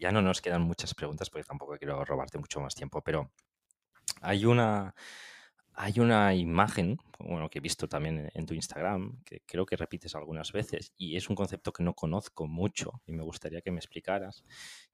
ya 0.00 0.10
no 0.10 0.22
nos 0.22 0.40
quedan 0.40 0.62
muchas 0.62 0.94
preguntas 0.94 1.30
porque 1.30 1.46
tampoco 1.46 1.76
quiero 1.76 2.04
robarte 2.04 2.38
mucho 2.38 2.60
más 2.60 2.74
tiempo, 2.74 3.02
pero 3.02 3.30
hay 4.22 4.46
una 4.46 4.94
hay 5.74 5.98
una 5.98 6.34
imagen, 6.34 6.98
bueno, 7.18 7.48
que 7.48 7.58
he 7.58 7.62
visto 7.62 7.88
también 7.88 8.30
en 8.34 8.44
tu 8.44 8.52
Instagram, 8.52 9.22
que 9.24 9.40
creo 9.46 9.64
que 9.64 9.76
repites 9.76 10.14
algunas 10.14 10.52
veces, 10.52 10.92
y 10.98 11.16
es 11.16 11.30
un 11.30 11.36
concepto 11.36 11.72
que 11.72 11.82
no 11.82 11.94
conozco 11.94 12.46
mucho 12.46 13.00
y 13.06 13.12
me 13.12 13.22
gustaría 13.22 13.62
que 13.62 13.70
me 13.70 13.78
explicaras, 13.78 14.44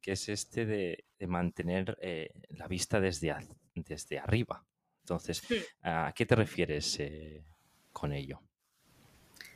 que 0.01 0.13
es 0.13 0.29
este 0.29 0.65
de, 0.65 1.05
mantener 1.27 1.99
eh, 2.01 2.31
la 2.51 2.69
vista 2.69 3.01
desde, 3.01 3.35
desde 3.75 4.19
arriba. 4.21 4.65
Entonces, 5.01 5.43
¿a 5.83 6.13
qué 6.15 6.25
te 6.25 6.37
refieres 6.37 7.01
eh, 7.01 7.45
con 7.93 8.13
ello? 8.13 8.41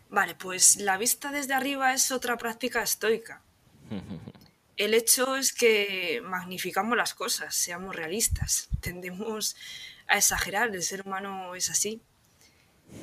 Vale, 0.08 0.34
pues 0.34 0.78
la 0.78 0.96
vista 0.98 1.30
desde 1.30 1.54
arriba 1.54 1.94
es 1.94 2.10
otra 2.10 2.36
práctica 2.36 2.82
estoica. 2.82 3.42
El 4.76 4.94
hecho 4.94 5.36
es 5.36 5.52
que 5.52 6.22
magnificamos 6.24 6.96
las 6.96 7.14
cosas, 7.14 7.54
seamos 7.54 7.94
realistas. 7.94 8.68
Tendemos 8.80 9.56
a 10.06 10.16
exagerar, 10.16 10.74
el 10.74 10.82
ser 10.82 11.02
humano 11.06 11.54
es 11.54 11.70
así. 11.70 12.02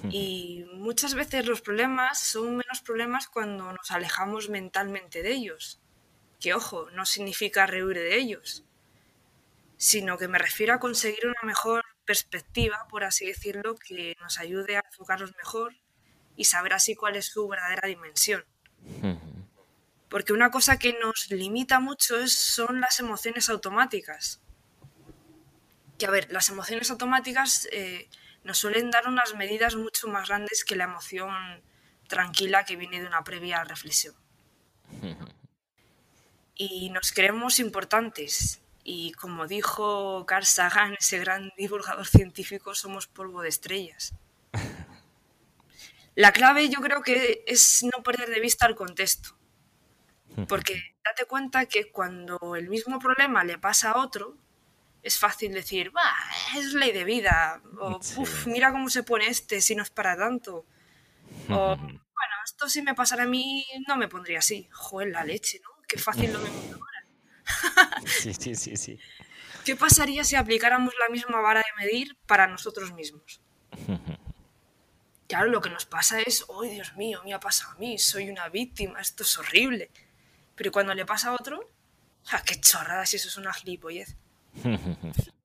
Y 0.10 0.66
muchas 0.74 1.14
veces 1.14 1.46
los 1.46 1.62
problemas 1.62 2.20
son 2.20 2.58
menos 2.58 2.82
problemas 2.82 3.28
cuando 3.28 3.72
nos 3.72 3.92
alejamos 3.92 4.50
mentalmente 4.50 5.22
de 5.22 5.32
ellos. 5.32 5.80
Que 6.40 6.54
ojo, 6.54 6.90
no 6.92 7.06
significa 7.06 7.66
rehuir 7.66 7.98
de 7.98 8.18
ellos, 8.18 8.64
sino 9.78 10.18
que 10.18 10.28
me 10.28 10.38
refiero 10.40 10.74
a 10.74 10.80
conseguir 10.80 11.26
una 11.26 11.42
mejor 11.44 11.86
perspectiva, 12.06 12.88
por 12.90 13.04
así 13.04 13.26
decirlo, 13.26 13.76
que 13.76 14.16
nos 14.22 14.40
ayude 14.40 14.78
a 14.78 14.84
enfocarlos 14.86 15.36
mejor 15.36 15.76
y 16.36 16.46
saber 16.46 16.74
así 16.74 16.96
cuál 16.96 17.16
es 17.16 17.26
su 17.26 17.48
verdadera 17.48 17.88
dimensión. 17.88 18.46
Porque 20.10 20.34
una 20.34 20.52
cosa 20.52 20.80
que 20.80 20.98
nos 21.02 21.30
limita 21.32 21.80
mucho 21.80 22.18
es, 22.20 22.34
son 22.34 22.80
las 22.82 23.00
emociones 23.00 23.50
automáticas 23.50 24.42
que, 25.98 26.06
a 26.06 26.12
ver, 26.12 26.32
las 26.32 26.50
emociones 26.50 26.92
automáticas 26.92 27.68
eh, 27.72 28.08
nos 28.44 28.60
suelen 28.60 28.92
dar 28.92 29.08
unas 29.08 29.36
medidas 29.36 29.76
mucho 29.76 30.08
más 30.08 30.28
grandes 30.28 30.64
que 30.64 30.76
la 30.76 30.86
emoción 30.86 31.34
tranquila 32.08 32.66
que 32.66 32.76
viene 32.76 33.02
de 33.02 33.08
una 33.08 33.24
previa 33.24 33.64
reflexión. 33.64 34.16
Y 36.60 36.90
nos 36.90 37.12
creemos 37.12 37.60
importantes. 37.60 38.64
Y 38.84 39.12
como 39.12 39.46
dijo 39.46 40.26
Carl 40.26 40.44
Sagan, 40.44 40.96
ese 41.00 41.20
gran 41.20 41.52
divulgador 41.56 42.08
científico, 42.08 42.74
somos 42.74 43.06
polvo 43.06 43.44
de 43.44 43.50
estrellas. 43.50 44.16
La 46.16 46.32
clave 46.32 46.68
yo 46.70 46.82
creo 46.82 47.04
que 47.04 47.44
es 47.46 47.84
no 47.84 48.02
perder 48.02 48.30
de 48.30 48.40
vista 48.40 48.66
el 48.66 48.74
contexto. 48.74 49.37
Porque 50.46 50.96
date 51.04 51.26
cuenta 51.26 51.66
que 51.66 51.92
cuando 51.92 52.56
el 52.56 52.70
mismo 52.70 53.00
problema 53.00 53.44
le 53.44 53.58
pasa 53.58 53.92
a 53.92 54.00
otro, 54.00 54.38
es 55.02 55.18
fácil 55.18 55.54
decir, 55.54 55.92
es 56.56 56.74
ley 56.74 56.92
de 56.92 57.06
vida, 57.06 57.62
o 57.80 58.00
mira 58.46 58.72
cómo 58.72 58.90
se 58.90 59.04
pone 59.04 59.28
este 59.28 59.62
si 59.62 59.76
no 59.76 59.84
es 59.84 59.90
para 59.90 60.16
tanto. 60.18 60.66
O, 61.50 61.76
bueno, 61.76 62.36
esto 62.46 62.70
si 62.70 62.82
me 62.82 62.94
pasara 62.94 63.24
a 63.24 63.28
mí 63.28 63.66
no 63.88 63.98
me 63.98 64.08
pondría 64.08 64.40
así. 64.40 64.68
Joder, 64.72 65.10
la 65.10 65.24
leche, 65.24 65.60
¿no? 65.64 65.70
Qué 65.88 65.98
fácil 65.98 66.34
lo 66.34 66.42
vemos 66.42 66.66
ahora. 66.74 68.02
sí, 68.06 68.34
sí, 68.34 68.56
sí, 68.56 68.76
sí. 68.76 69.00
¿Qué 69.64 69.76
pasaría 69.76 70.24
si 70.24 70.36
aplicáramos 70.36 70.94
la 71.00 71.10
misma 71.10 71.42
vara 71.42 71.60
de 71.60 71.84
medir 71.84 72.18
para 72.26 72.48
nosotros 72.48 72.94
mismos? 72.94 73.42
Claro, 75.28 75.48
lo 75.50 75.62
que 75.62 75.70
nos 75.70 75.86
pasa 75.86 76.22
es, 76.22 76.46
oh 76.48 76.64
Dios 76.64 76.96
mío, 76.96 77.22
me 77.26 77.34
ha 77.34 77.40
pasado 77.40 77.74
a 77.74 77.76
mí, 77.76 77.98
soy 77.98 78.30
una 78.30 78.48
víctima, 78.50 79.02
esto 79.02 79.24
es 79.24 79.38
horrible. 79.38 79.92
Pero 80.58 80.72
cuando 80.72 80.94
le 80.94 81.06
pasa 81.06 81.30
a 81.30 81.34
otro, 81.34 81.72
¡ah, 82.32 82.42
qué 82.46 82.60
chorrada 82.60 83.06
si 83.06 83.16
eso 83.16 83.30
es 83.30 83.38
una 83.38 83.54
gilipollez! 83.54 84.18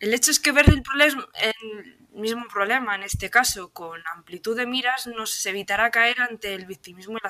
El 0.00 0.12
hecho 0.12 0.30
es 0.30 0.38
que 0.38 0.52
ver 0.52 0.68
el, 0.68 0.82
problema, 0.82 1.26
el 1.40 1.96
mismo 2.12 2.46
problema, 2.52 2.94
en 2.94 3.04
este 3.04 3.30
caso, 3.30 3.70
con 3.70 4.02
amplitud 4.14 4.54
de 4.54 4.66
miras, 4.66 5.06
nos 5.06 5.46
evitará 5.46 5.90
caer 5.90 6.20
ante 6.20 6.52
el 6.52 6.66
victimismo 6.66 7.16
y 7.16 7.20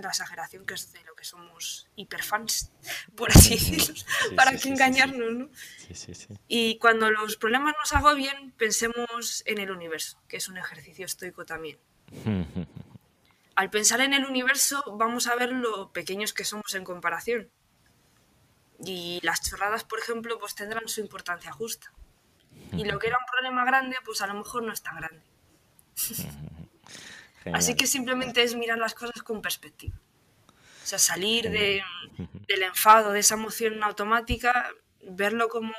la 0.00 0.08
exageración, 0.08 0.64
que 0.64 0.72
es 0.72 0.90
de 0.94 1.02
lo 1.04 1.14
que 1.14 1.24
somos 1.24 1.90
hiperfans, 1.96 2.72
por 3.14 3.30
así 3.30 3.50
decirlo, 3.50 3.94
para 4.36 4.56
que 4.56 4.70
engañarnos, 4.70 5.32
¿no? 5.32 5.50
Y 6.48 6.78
cuando 6.78 7.10
los 7.10 7.36
problemas 7.36 7.74
nos 7.78 7.92
agobien, 7.92 8.52
pensemos 8.52 9.42
en 9.44 9.58
el 9.58 9.70
universo, 9.70 10.18
que 10.26 10.38
es 10.38 10.48
un 10.48 10.56
ejercicio 10.56 11.04
estoico 11.04 11.44
también. 11.44 11.78
Al 13.56 13.70
pensar 13.70 14.00
en 14.00 14.12
el 14.12 14.24
universo, 14.24 14.82
vamos 14.96 15.26
a 15.26 15.36
ver 15.36 15.52
lo 15.52 15.92
pequeños 15.92 16.32
que 16.32 16.44
somos 16.44 16.74
en 16.74 16.84
comparación 16.84 17.50
y 18.84 19.20
las 19.22 19.42
chorradas, 19.42 19.84
por 19.84 19.98
ejemplo, 19.98 20.38
pues 20.38 20.54
tendrán 20.54 20.88
su 20.88 21.00
importancia 21.00 21.52
justa. 21.52 21.92
Y 22.72 22.84
lo 22.84 22.98
que 22.98 23.06
era 23.06 23.18
un 23.18 23.26
problema 23.26 23.64
grande, 23.64 23.96
pues 24.04 24.20
a 24.20 24.26
lo 24.26 24.34
mejor 24.34 24.62
no 24.62 24.72
es 24.72 24.82
tan 24.82 24.96
grande. 24.96 25.22
Así 27.52 27.76
que 27.76 27.86
simplemente 27.86 28.42
es 28.42 28.56
mirar 28.56 28.78
las 28.78 28.94
cosas 28.94 29.22
con 29.22 29.42
perspectiva. 29.42 29.96
O 30.82 30.86
sea, 30.86 30.98
salir 30.98 31.50
de, 31.50 31.82
del 32.48 32.62
enfado, 32.62 33.12
de 33.12 33.20
esa 33.20 33.34
emoción 33.34 33.82
automática, 33.82 34.70
verlo 35.02 35.48
como 35.48 35.74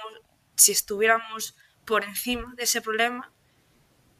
si 0.55 0.71
estuviéramos 0.71 1.55
por 1.86 2.03
encima 2.03 2.53
de 2.55 2.63
ese 2.63 2.82
problema 2.82 3.32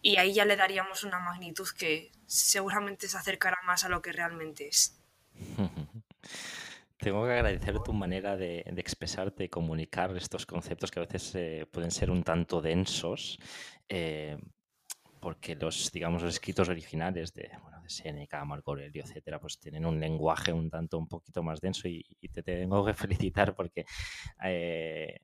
y 0.02 0.18
ahí 0.18 0.34
ya 0.34 0.46
le 0.46 0.56
daríamos 0.56 1.04
una 1.04 1.20
magnitud 1.20 1.68
que 1.78 2.12
seguramente 2.26 3.08
se 3.08 3.18
acercará 3.18 3.58
más 3.66 3.84
a 3.84 3.90
lo 3.90 4.02
que 4.02 4.12
realmente 4.12 4.68
es. 4.68 4.98
tengo 6.98 7.26
que 7.26 7.34
agradecer 7.34 7.80
tu 7.80 7.94
manera 7.94 8.36
de, 8.36 8.64
expresarte, 8.78 9.50
comunicar 9.50 10.16
estos 10.18 10.46
conceptos 10.46 10.92
que 10.92 11.00
a 11.00 11.04
veces 11.06 11.36
eh, 11.36 11.68
pueden 11.72 11.92
ser 11.92 12.10
un 12.10 12.24
tanto 12.24 12.62
densos, 12.62 13.38
eh, 13.90 14.38
porque 15.20 15.56
los, 15.56 15.92
digamos, 15.92 16.24
los 16.24 16.34
escritos 16.34 16.70
originales 16.70 17.34
de, 17.34 17.52
bueno, 17.62 17.82
de 17.82 17.90
Seneca, 17.90 18.44
Marco 18.46 18.72
Aurelio, 18.72 19.04
etcétera, 19.04 19.40
pues 19.40 19.60
tienen 19.60 19.86
un 19.86 20.00
lenguaje 20.00 20.54
un 20.54 20.70
tanto 20.70 20.98
un 20.98 21.08
poquito 21.08 21.44
más 21.44 21.62
denso 21.62 21.88
y, 21.88 22.04
te 22.34 22.42
tengo 22.42 22.86
que 22.86 22.94
felicitar 23.34 23.56
porque 23.56 23.86
eh, 24.44 25.20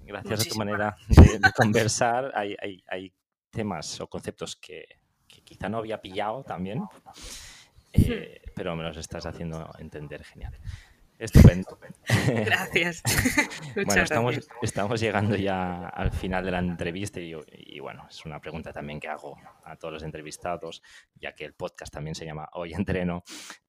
gracias 0.00 0.46
a 0.46 0.48
tu 0.50 0.56
manera 0.56 0.96
de, 1.08 1.52
conversar 1.56 2.32
hay, 2.34 2.56
hay, 2.88 3.12
temas 3.50 4.00
o 4.00 4.08
conceptos 4.08 4.56
que, 4.56 4.99
que, 5.30 5.42
quizá 5.42 5.68
no 5.68 5.78
había 5.78 6.00
pillado 6.00 6.42
también, 6.44 6.82
eh, 7.92 8.42
pero 8.54 8.76
me 8.76 8.82
los 8.82 8.96
estás 8.96 9.26
haciendo 9.26 9.70
entender 9.78 10.24
genial. 10.24 10.56
Estupendo. 11.20 11.78
Gracias. 12.46 13.02
bueno, 13.74 14.02
estamos, 14.02 14.48
estamos 14.62 15.00
llegando 15.00 15.36
ya 15.36 15.86
al 15.88 16.12
final 16.12 16.42
de 16.46 16.50
la 16.50 16.60
entrevista 16.60 17.20
y, 17.20 17.78
bueno, 17.78 18.06
es 18.08 18.24
una 18.24 18.40
pregunta 18.40 18.72
también 18.72 18.98
que 18.98 19.08
hago 19.08 19.36
a 19.64 19.76
todos 19.76 19.92
los 19.92 20.02
entrevistados, 20.02 20.82
ya 21.16 21.34
que 21.34 21.44
el 21.44 21.52
podcast 21.52 21.92
también 21.92 22.14
se 22.14 22.24
llama 22.24 22.48
Hoy 22.54 22.72
Entreno. 22.72 23.22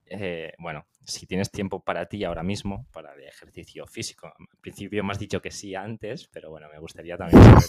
Eh, 0.05 0.53
bueno, 0.59 0.86
si 1.03 1.28
tienes 1.28 1.51
tiempo 1.51 1.84
para 1.84 2.05
ti 2.05 2.24
ahora 2.24 2.41
mismo, 2.41 2.88
para 2.93 3.14
el 3.16 3.24
ejercicio 3.24 3.86
físico, 3.86 4.34
en 4.39 4.47
principio 4.62 5.03
me 5.03 5.12
has 5.12 5.20
dicho 5.20 5.41
que 5.41 5.51
sí 5.51 5.76
antes, 5.76 6.30
pero 6.30 6.51
bueno, 6.51 6.70
me 6.72 6.80
gustaría 6.80 7.18
también 7.18 7.43
saber 7.43 7.64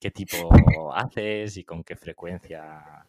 qué 0.00 0.10
tipo 0.10 0.94
haces 0.94 1.58
y 1.58 1.64
con 1.64 1.84
qué 1.84 1.96
frecuencia 1.96 3.06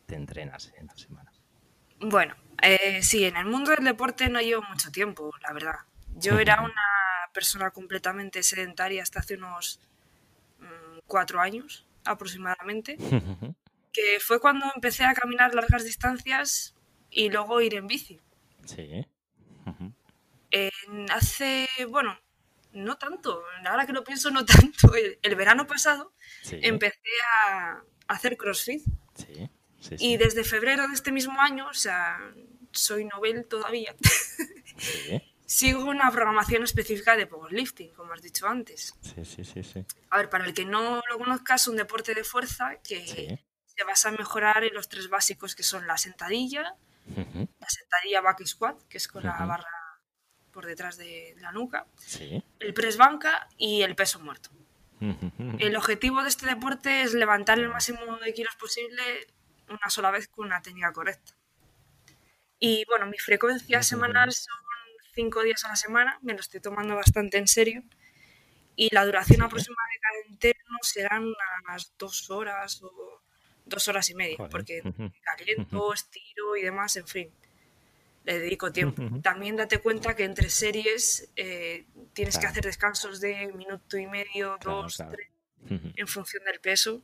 te 0.00 0.14
entrenas 0.14 0.72
en 0.76 0.88
tu 0.88 0.98
semana. 0.98 1.32
Bueno, 2.00 2.34
eh, 2.60 3.02
sí, 3.02 3.24
en 3.24 3.36
el 3.36 3.46
mundo 3.46 3.70
del 3.70 3.84
deporte 3.84 4.28
no 4.28 4.40
llevo 4.40 4.62
mucho 4.62 4.90
tiempo, 4.90 5.30
la 5.40 5.52
verdad. 5.52 5.76
Yo 6.16 6.38
era 6.38 6.60
una 6.60 7.30
persona 7.32 7.70
completamente 7.70 8.42
sedentaria 8.42 9.02
hasta 9.02 9.20
hace 9.20 9.36
unos 9.36 9.80
mm, 10.58 10.98
cuatro 11.06 11.40
años 11.40 11.86
aproximadamente, 12.04 12.98
que 13.92 14.18
fue 14.20 14.40
cuando 14.40 14.66
empecé 14.74 15.04
a 15.04 15.14
caminar 15.14 15.54
largas 15.54 15.84
distancias 15.84 16.74
y 17.10 17.30
luego 17.30 17.60
ir 17.60 17.74
en 17.74 17.86
bici. 17.86 18.20
Sí. 18.64 19.06
hace, 21.10 21.68
bueno, 21.88 22.18
no 22.72 22.96
tanto, 22.96 23.42
ahora 23.64 23.86
que 23.86 23.92
lo 23.92 24.04
pienso, 24.04 24.30
no 24.30 24.44
tanto. 24.46 24.92
El, 24.94 25.36
verano 25.36 25.66
pasado 25.66 26.12
empecé 26.50 27.10
a 27.46 27.82
hacer 28.08 28.36
CrossFit. 28.36 28.82
Sí. 29.14 29.48
Y 29.98 30.16
desde 30.16 30.44
febrero 30.44 30.86
de 30.88 30.94
este 30.94 31.12
mismo 31.12 31.40
año, 31.40 31.68
o 31.68 31.74
sea, 31.74 32.18
soy 32.70 33.04
novel 33.04 33.46
todavía, 33.46 33.94
sigo 35.46 35.84
una 35.84 36.10
programación 36.10 36.62
específica 36.62 37.16
de 37.16 37.26
powerlifting, 37.26 37.92
como 37.94 38.12
has 38.12 38.22
dicho 38.22 38.46
antes. 38.46 38.94
Sí, 39.00 39.24
sí, 39.24 39.44
sí, 39.44 39.62
sí. 39.62 39.84
A 40.10 40.18
ver, 40.18 40.30
para 40.30 40.44
el 40.44 40.54
que 40.54 40.64
no 40.64 41.02
lo 41.10 41.18
conozca, 41.18 41.56
es 41.56 41.68
un 41.68 41.76
deporte 41.76 42.14
de 42.14 42.24
fuerza 42.24 42.76
que 42.82 43.38
se 43.66 43.84
basa 43.84 44.10
en 44.10 44.16
mejorar 44.16 44.64
en 44.64 44.74
los 44.74 44.88
tres 44.88 45.08
básicos 45.08 45.54
que 45.54 45.62
son 45.62 45.86
la 45.86 45.98
sentadilla, 45.98 46.76
la 47.06 47.68
sentadilla 47.68 48.20
back 48.20 48.44
squat, 48.46 48.80
que 48.88 48.98
es 48.98 49.08
con 49.08 49.24
la 49.24 49.44
barra 49.44 49.68
por 50.52 50.66
detrás 50.66 50.96
de 50.96 51.34
la 51.40 51.50
nuca, 51.52 51.86
el 52.60 52.74
press 52.74 52.96
banca 52.96 53.48
y 53.56 53.82
el 53.82 53.94
peso 53.94 54.20
muerto. 54.20 54.50
El 55.58 55.74
objetivo 55.76 56.22
de 56.22 56.28
este 56.28 56.46
deporte 56.46 57.02
es 57.02 57.12
levantar 57.12 57.58
el 57.58 57.68
máximo 57.68 58.18
de 58.18 58.32
kilos 58.32 58.54
posible 58.54 59.02
una 59.72 59.90
sola 59.90 60.10
vez 60.10 60.28
con 60.28 60.46
una 60.46 60.62
técnica 60.62 60.92
correcta. 60.92 61.32
Y 62.58 62.84
bueno, 62.86 63.06
mi 63.06 63.18
frecuencia 63.18 63.82
semanal 63.82 64.32
son 64.32 64.54
cinco 65.14 65.42
días 65.42 65.64
a 65.64 65.68
la 65.68 65.76
semana, 65.76 66.18
me 66.22 66.32
lo 66.32 66.40
estoy 66.40 66.60
tomando 66.60 66.94
bastante 66.94 67.38
en 67.38 67.48
serio. 67.48 67.82
Y 68.74 68.94
la 68.94 69.04
duración 69.04 69.42
aproximada 69.42 69.88
de 69.92 70.00
cada 70.00 70.32
interno 70.32 70.78
serán 70.80 71.24
unas 71.64 71.92
dos 71.98 72.30
horas 72.30 72.82
o 72.82 73.20
dos 73.66 73.88
horas 73.88 74.08
y 74.10 74.14
media, 74.14 74.36
porque 74.50 74.82
caliento, 75.22 75.92
estiro 75.92 76.56
y 76.56 76.62
demás, 76.62 76.96
en 76.96 77.06
fin, 77.06 77.30
le 78.24 78.38
dedico 78.38 78.72
tiempo. 78.72 79.02
También 79.22 79.56
date 79.56 79.78
cuenta 79.78 80.16
que 80.16 80.24
entre 80.24 80.48
series 80.48 81.30
eh, 81.36 81.84
tienes 82.12 82.38
que 82.38 82.46
hacer 82.46 82.64
descansos 82.64 83.20
de 83.20 83.48
minuto 83.48 83.98
y 83.98 84.06
medio, 84.06 84.58
dos, 84.62 85.02
tres, 85.10 85.28
en 85.68 86.08
función 86.08 86.44
del 86.44 86.60
peso. 86.60 87.02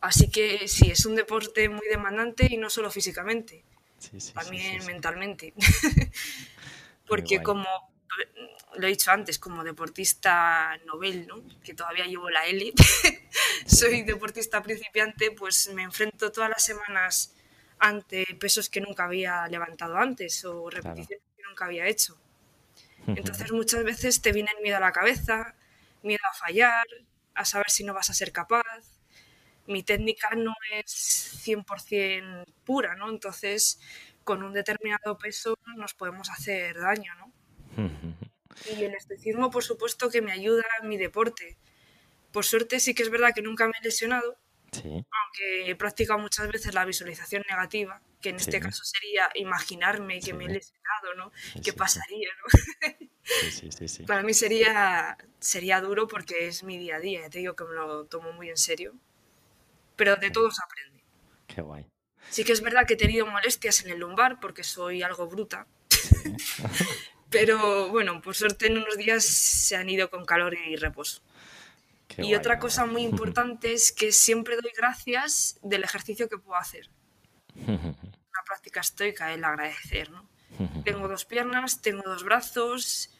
Así 0.00 0.30
que 0.30 0.66
sí, 0.66 0.90
es 0.90 1.04
un 1.04 1.14
deporte 1.14 1.68
muy 1.68 1.86
demandante 1.88 2.46
y 2.50 2.56
no 2.56 2.70
solo 2.70 2.90
físicamente, 2.90 3.64
también 4.34 4.84
mentalmente. 4.86 5.52
Porque 7.06 7.42
como 7.42 7.66
lo 8.76 8.86
he 8.86 8.90
dicho 8.90 9.10
antes, 9.10 9.38
como 9.38 9.64
deportista 9.64 10.78
novel, 10.86 11.26
¿no? 11.26 11.42
que 11.62 11.74
todavía 11.74 12.06
llevo 12.06 12.30
la 12.30 12.46
élite, 12.46 12.82
soy 13.66 14.02
deportista 14.02 14.62
principiante, 14.62 15.32
pues 15.32 15.70
me 15.74 15.82
enfrento 15.82 16.30
todas 16.32 16.48
las 16.48 16.64
semanas 16.64 17.34
ante 17.78 18.24
pesos 18.38 18.68
que 18.68 18.80
nunca 18.80 19.04
había 19.04 19.46
levantado 19.48 19.96
antes 19.96 20.44
o 20.44 20.70
repeticiones 20.70 21.24
que 21.36 21.42
nunca 21.42 21.64
había 21.66 21.86
hecho. 21.86 22.16
Entonces 23.06 23.50
muchas 23.50 23.82
veces 23.82 24.22
te 24.22 24.32
viene 24.32 24.50
el 24.56 24.62
miedo 24.62 24.76
a 24.76 24.80
la 24.80 24.92
cabeza, 24.92 25.56
miedo 26.02 26.20
a 26.30 26.34
fallar, 26.34 26.86
a 27.34 27.44
saber 27.44 27.70
si 27.70 27.82
no 27.82 27.94
vas 27.94 28.10
a 28.10 28.14
ser 28.14 28.30
capaz, 28.30 28.99
mi 29.70 29.82
técnica 29.82 30.30
no 30.36 30.54
es 30.72 31.42
100% 31.44 32.44
pura, 32.64 32.96
¿no? 32.96 33.08
Entonces, 33.08 33.80
con 34.24 34.42
un 34.42 34.52
determinado 34.52 35.16
peso 35.16 35.56
nos 35.76 35.94
podemos 35.94 36.28
hacer 36.30 36.78
daño, 36.78 37.14
¿no? 37.14 37.32
y 38.76 38.84
el 38.84 38.94
estoicismo, 38.94 39.50
por 39.50 39.64
supuesto, 39.64 40.10
que 40.10 40.20
me 40.20 40.32
ayuda 40.32 40.64
en 40.82 40.88
mi 40.88 40.98
deporte. 40.98 41.56
Por 42.30 42.44
suerte, 42.44 42.78
sí 42.78 42.94
que 42.94 43.02
es 43.02 43.10
verdad 43.10 43.32
que 43.34 43.42
nunca 43.42 43.66
me 43.66 43.72
he 43.80 43.84
lesionado, 43.84 44.36
aunque 44.72 45.70
he 45.70 45.74
practicado 45.76 46.18
muchas 46.18 46.48
veces 46.48 46.74
la 46.74 46.84
visualización 46.84 47.42
negativa, 47.48 48.02
que 48.20 48.30
en 48.30 48.36
este 48.36 48.60
caso 48.60 48.84
sería 48.84 49.30
imaginarme 49.34 50.20
que 50.20 50.34
me 50.34 50.44
he 50.44 50.48
lesionado, 50.48 51.14
¿no? 51.16 51.32
¿Qué 51.64 51.72
pasaría, 51.72 52.28
no? 52.38 54.06
Para 54.06 54.22
mí 54.22 54.34
sería, 54.34 55.16
sería 55.38 55.80
duro 55.80 56.06
porque 56.06 56.48
es 56.48 56.64
mi 56.64 56.76
día 56.76 56.96
a 56.96 57.00
día, 57.00 57.30
te 57.30 57.38
digo 57.38 57.56
que 57.56 57.64
me 57.64 57.74
lo 57.74 58.04
tomo 58.06 58.32
muy 58.32 58.50
en 58.50 58.56
serio 58.56 58.94
pero 60.00 60.16
de 60.16 60.30
todo 60.30 60.50
se 60.50 60.62
aprende. 60.64 61.04
Qué 61.46 61.60
guay. 61.60 61.86
Sí 62.30 62.42
que 62.42 62.52
es 62.52 62.62
verdad 62.62 62.86
que 62.86 62.94
he 62.94 62.96
tenido 62.96 63.26
molestias 63.26 63.84
en 63.84 63.90
el 63.90 63.98
lumbar 63.98 64.40
porque 64.40 64.64
soy 64.64 65.02
algo 65.02 65.26
bruta. 65.26 65.66
pero 67.30 67.90
bueno, 67.90 68.22
por 68.22 68.34
suerte 68.34 68.68
en 68.68 68.78
unos 68.78 68.96
días 68.96 69.22
se 69.22 69.76
han 69.76 69.90
ido 69.90 70.08
con 70.08 70.24
calor 70.24 70.54
y 70.54 70.76
reposo. 70.76 71.20
y 72.16 72.34
otra 72.34 72.58
cosa 72.58 72.86
muy 72.86 73.02
importante 73.02 73.74
es 73.74 73.92
que 73.92 74.10
siempre 74.10 74.56
doy 74.56 74.72
gracias 74.74 75.58
del 75.62 75.84
ejercicio 75.84 76.30
que 76.30 76.38
puedo 76.38 76.58
hacer. 76.58 76.88
Una 77.66 78.42
práctica 78.46 78.80
estoica, 78.80 79.34
el 79.34 79.44
agradecer, 79.44 80.10
¿no? 80.10 80.26
Tengo 80.86 81.08
dos 81.08 81.26
piernas, 81.26 81.82
tengo 81.82 82.04
dos 82.06 82.24
brazos 82.24 83.10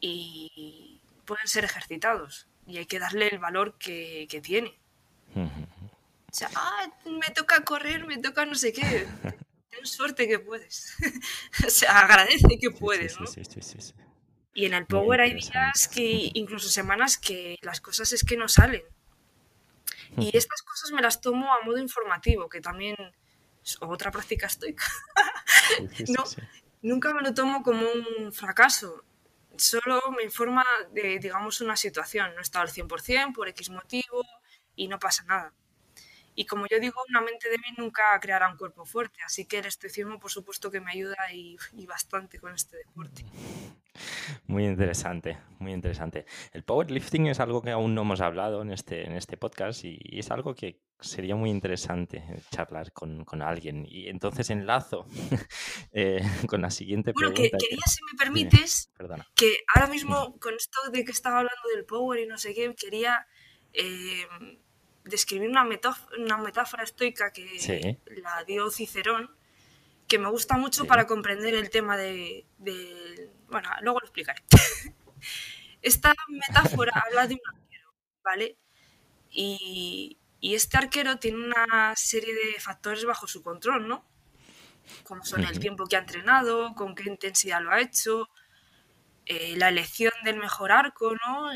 y 0.00 0.98
pueden 1.26 1.46
ser 1.46 1.64
ejercitados 1.64 2.48
y 2.66 2.78
hay 2.78 2.86
que 2.86 2.98
darle 2.98 3.28
el 3.28 3.38
valor 3.38 3.76
que, 3.78 4.26
que 4.30 4.40
tiene. 4.40 4.78
O 6.30 6.34
sea, 6.34 6.50
ah, 6.54 6.90
me 7.04 7.30
toca 7.34 7.64
correr, 7.64 8.06
me 8.06 8.18
toca 8.18 8.44
no 8.44 8.54
sé 8.54 8.72
qué. 8.72 8.82
Ten 9.70 9.86
suerte 9.86 10.28
que 10.28 10.38
puedes. 10.38 10.96
o 11.66 11.70
sea, 11.70 12.00
agradece 12.00 12.58
que 12.60 12.70
puedes, 12.70 13.18
¿no? 13.20 13.26
Sí, 13.26 13.42
sí, 13.44 13.60
sí, 13.62 13.92
y 14.56 14.64
en 14.64 14.72
el 14.72 14.86
Power 14.86 15.20
hay 15.20 15.34
días 15.34 15.86
que, 15.86 16.30
incluso 16.32 16.70
semanas, 16.70 17.18
que 17.18 17.58
las 17.60 17.82
cosas 17.82 18.14
es 18.14 18.24
que 18.24 18.38
no 18.38 18.48
salen. 18.48 18.82
Y 20.16 20.34
estas 20.34 20.62
cosas 20.62 20.92
me 20.92 21.02
las 21.02 21.20
tomo 21.20 21.52
a 21.52 21.60
modo 21.62 21.76
informativo, 21.76 22.48
que 22.48 22.62
también 22.62 22.96
es 23.62 23.76
otra 23.82 24.10
práctica 24.10 24.46
estoica. 24.46 24.82
no, 26.08 26.24
nunca 26.80 27.12
me 27.12 27.20
lo 27.20 27.34
tomo 27.34 27.62
como 27.62 27.86
un 27.86 28.32
fracaso. 28.32 29.04
Solo 29.58 30.00
me 30.16 30.24
informa 30.24 30.64
de, 30.90 31.18
digamos, 31.18 31.60
una 31.60 31.76
situación. 31.76 32.32
No 32.32 32.38
he 32.38 32.42
estado 32.42 32.62
al 32.62 32.70
100% 32.70 33.34
por 33.34 33.48
X 33.48 33.68
motivo 33.68 34.22
y 34.74 34.88
no 34.88 34.98
pasa 34.98 35.24
nada. 35.24 35.52
Y 36.38 36.44
como 36.44 36.66
yo 36.66 36.78
digo, 36.78 37.00
una 37.08 37.22
mente 37.22 37.48
débil 37.48 37.74
nunca 37.78 38.02
creará 38.20 38.50
un 38.50 38.58
cuerpo 38.58 38.84
fuerte, 38.84 39.20
así 39.24 39.46
que 39.46 39.58
el 39.58 39.64
estoicismo 39.64 40.20
por 40.20 40.30
supuesto 40.30 40.70
que 40.70 40.80
me 40.80 40.92
ayuda 40.92 41.16
y, 41.32 41.56
bastante 41.86 42.38
con 42.38 42.54
este 42.54 42.76
deporte. 42.76 43.24
Muy 44.46 44.66
interesante, 44.66 45.38
muy 45.58 45.72
interesante. 45.72 46.26
El 46.52 46.62
powerlifting 46.62 47.28
es 47.28 47.40
algo 47.40 47.62
que 47.62 47.70
aún 47.70 47.94
no 47.94 48.02
hemos 48.02 48.20
hablado 48.20 48.60
en 48.60 48.70
este, 48.70 49.06
en 49.06 49.14
este 49.14 49.38
podcast 49.38 49.82
y, 49.84 49.98
es 50.18 50.30
algo 50.30 50.54
que 50.54 50.82
sería 51.00 51.36
muy 51.36 51.48
interesante 51.48 52.22
charlar 52.50 52.92
con, 52.92 53.24
con 53.24 53.40
alguien. 53.40 53.86
Y 53.88 54.08
entonces 54.08 54.50
enlazo 54.50 55.06
eh, 55.92 56.20
con 56.46 56.60
la 56.60 56.70
siguiente 56.70 57.14
pregunta. 57.14 57.40
Bueno, 57.40 57.58
que 57.58 57.66
quería, 57.66 57.86
si 57.86 58.04
me 58.04 58.18
permites, 58.18 58.90
que 59.34 59.60
ahora 59.74 59.86
mismo 59.88 60.38
con 60.38 60.54
esto 60.54 60.90
de 60.92 61.02
que 61.02 61.12
estaba 61.12 61.38
hablando 61.38 61.68
del 61.74 61.86
power 61.86 62.20
y 62.20 62.26
no 62.26 62.36
sé 62.36 62.52
qué, 62.52 62.74
quería... 62.74 63.26
Eh, 63.72 64.26
describir 65.06 65.48
una, 65.48 65.64
metáfora, 65.64 66.16
una 66.18 66.36
metáfora 66.38 66.84
estoica 66.84 67.32
que 67.32 67.98
la 68.22 68.44
dio 68.44 68.70
Cicerón, 68.70 69.34
que 70.08 70.18
me 70.18 70.28
gusta 70.30 70.56
mucho 70.56 70.82
Sí. 70.82 70.88
para 70.88 71.06
comprender 71.06 71.54
el 71.54 71.70
tema 71.70 71.96
de, 71.96 72.46
de- 72.58 73.30
Bueno, 73.48 73.68
luego 73.82 74.00
lo 74.00 74.06
explicaré. 74.06 74.42
Esta 75.82 76.14
metáfora 76.28 76.92
habla 77.06 77.26
de 77.26 77.34
un 77.34 77.40
arquero, 77.54 77.94
¿vale? 78.22 78.58
Y, 79.30 80.18
y 80.40 80.54
este 80.54 80.76
arquero 80.78 81.18
tiene 81.18 81.38
una 81.44 81.94
serie 81.96 82.34
de 82.34 82.60
factores 82.60 83.04
bajo 83.04 83.26
su 83.26 83.42
control, 83.42 83.86
¿no? 83.88 84.04
Como 85.04 85.24
son 85.24 85.42
el 85.44 85.58
tiempo 85.58 85.86
que 85.86 85.96
ha 85.96 86.00
entrenado, 86.00 86.74
con 86.74 86.94
qué 86.94 87.08
intensidad 87.08 87.60
lo 87.60 87.72
ha 87.72 87.80
hecho, 87.80 88.28
eh, 89.24 89.56
la 89.56 89.68
elección 89.68 90.12
del 90.24 90.36
mejor 90.38 90.70
arco, 90.70 91.14
¿no? 91.26 91.50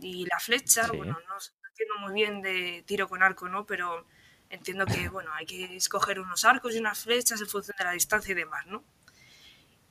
Y 0.00 0.24
la 0.26 0.38
flecha, 0.38 0.84
Sí. 0.84 0.96
bueno, 0.96 1.18
no, 1.28 1.34
no 1.34 1.40
entiendo 1.76 1.98
muy 1.98 2.14
bien 2.14 2.40
de 2.40 2.82
tiro 2.86 3.06
con 3.06 3.22
arco, 3.22 3.48
¿no? 3.48 3.66
Pero 3.66 4.06
entiendo 4.48 4.86
que, 4.86 5.08
bueno, 5.10 5.30
hay 5.34 5.44
que 5.44 5.76
escoger 5.76 6.18
unos 6.18 6.44
arcos 6.44 6.74
y 6.74 6.78
unas 6.78 7.00
flechas 7.00 7.40
en 7.40 7.48
función 7.48 7.76
de 7.78 7.84
la 7.84 7.92
distancia 7.92 8.32
y 8.32 8.34
demás, 8.34 8.66
¿no? 8.66 8.82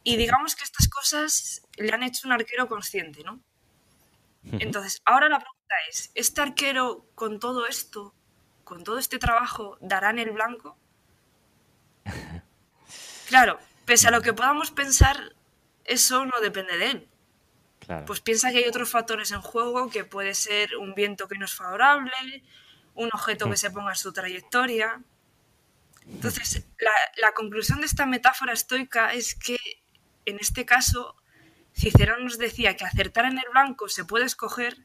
Y 0.04 0.18
digamos 0.18 0.56
que 0.56 0.64
estas 0.64 0.88
cosas 0.88 1.62
le 1.78 1.92
han 1.94 2.02
hecho 2.04 2.28
un 2.28 2.34
arquero 2.34 2.68
consciente, 2.68 3.24
¿no? 3.24 3.40
Entonces, 4.44 5.02
ahora 5.06 5.30
la 5.30 5.40
pregunta 5.40 5.76
es, 5.90 6.12
¿este 6.14 6.42
arquero 6.42 7.08
con 7.16 7.40
todo 7.40 7.68
esto, 7.68 8.14
con 8.64 8.84
todo 8.84 9.00
este 9.00 9.18
trabajo, 9.18 9.78
dará 9.82 10.10
en 10.10 10.20
el 10.20 10.32
blanco? 10.32 10.78
Claro, 13.28 13.58
pese 13.86 14.08
a 14.08 14.12
lo 14.12 14.22
que 14.22 14.34
podamos 14.34 14.70
pensar, 14.70 15.34
eso 15.84 16.28
no 16.28 16.40
depende 16.44 16.78
de 16.78 16.92
él. 16.92 17.10
Claro. 17.86 18.06
Pues 18.06 18.20
piensa 18.22 18.52
que 18.52 18.58
hay 18.58 18.68
otros 18.68 18.90
factores 18.90 19.32
en 19.32 19.42
juego, 19.42 19.90
que 19.90 20.04
puede 20.04 20.34
ser 20.34 20.76
un 20.78 20.96
viento 20.96 21.28
que 21.28 21.38
no 21.38 21.46
es 21.46 21.54
favorable, 21.54 22.44
un 22.96 23.10
objeto 23.14 23.50
que 23.50 23.58
se 23.58 23.70
ponga 23.70 23.92
en 23.92 23.98
su 23.98 24.12
trayectoria. 24.12 25.02
Entonces, 26.08 26.66
la, 26.80 26.92
la 27.18 27.34
conclusión 27.34 27.80
de 27.80 27.86
esta 27.86 28.06
metáfora 28.06 28.54
estoica 28.54 29.14
es 29.14 29.36
que, 29.36 29.58
en 30.26 30.38
este 30.40 30.66
caso, 30.66 31.16
Cicerón 31.76 32.24
nos 32.24 32.38
decía 32.38 32.76
que 32.76 32.86
acertar 32.86 33.26
en 33.26 33.38
el 33.38 33.46
blanco 33.52 33.90
se 33.90 34.06
puede 34.06 34.26
escoger, 34.26 34.78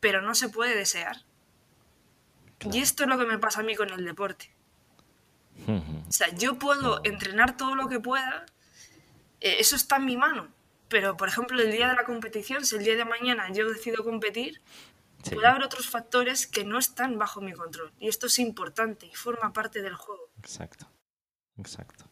pero 0.00 0.20
no 0.22 0.34
se 0.34 0.48
puede 0.48 0.74
desear. 0.74 1.24
Claro. 2.58 2.76
Y 2.76 2.80
esto 2.80 3.04
es 3.04 3.08
lo 3.08 3.18
que 3.18 3.26
me 3.26 3.38
pasa 3.38 3.60
a 3.60 3.62
mí 3.62 3.76
con 3.76 3.90
el 3.90 4.04
deporte. 4.04 4.52
O 5.68 6.12
sea, 6.12 6.28
yo 6.34 6.58
puedo 6.58 7.00
entrenar 7.04 7.56
todo 7.56 7.74
lo 7.74 7.88
que 7.88 7.98
pueda, 7.98 8.44
eh, 9.40 9.56
eso 9.58 9.74
está 9.74 9.96
en 9.96 10.04
mi 10.04 10.16
mano. 10.16 10.48
Pero, 10.88 11.16
por 11.16 11.28
ejemplo, 11.28 11.60
el 11.60 11.72
día 11.72 11.88
de 11.88 11.94
la 11.94 12.04
competición, 12.04 12.64
si 12.64 12.76
el 12.76 12.84
día 12.84 12.96
de 12.96 13.04
mañana 13.04 13.50
yo 13.52 13.68
decido 13.68 14.04
competir, 14.04 14.60
Sí. 15.22 15.34
puede 15.34 15.48
haber 15.48 15.64
otros 15.64 15.88
factores 15.88 16.46
que 16.46 16.64
no 16.64 16.78
están 16.78 17.18
bajo 17.18 17.40
mi 17.40 17.52
control. 17.52 17.92
Y 17.98 18.08
esto 18.08 18.26
es 18.28 18.38
importante 18.38 19.06
y 19.06 19.14
forma 19.14 19.52
parte 19.52 19.82
del 19.82 19.94
juego. 19.96 20.30
Exacto. 20.38 20.86
Exacto. 21.58 22.04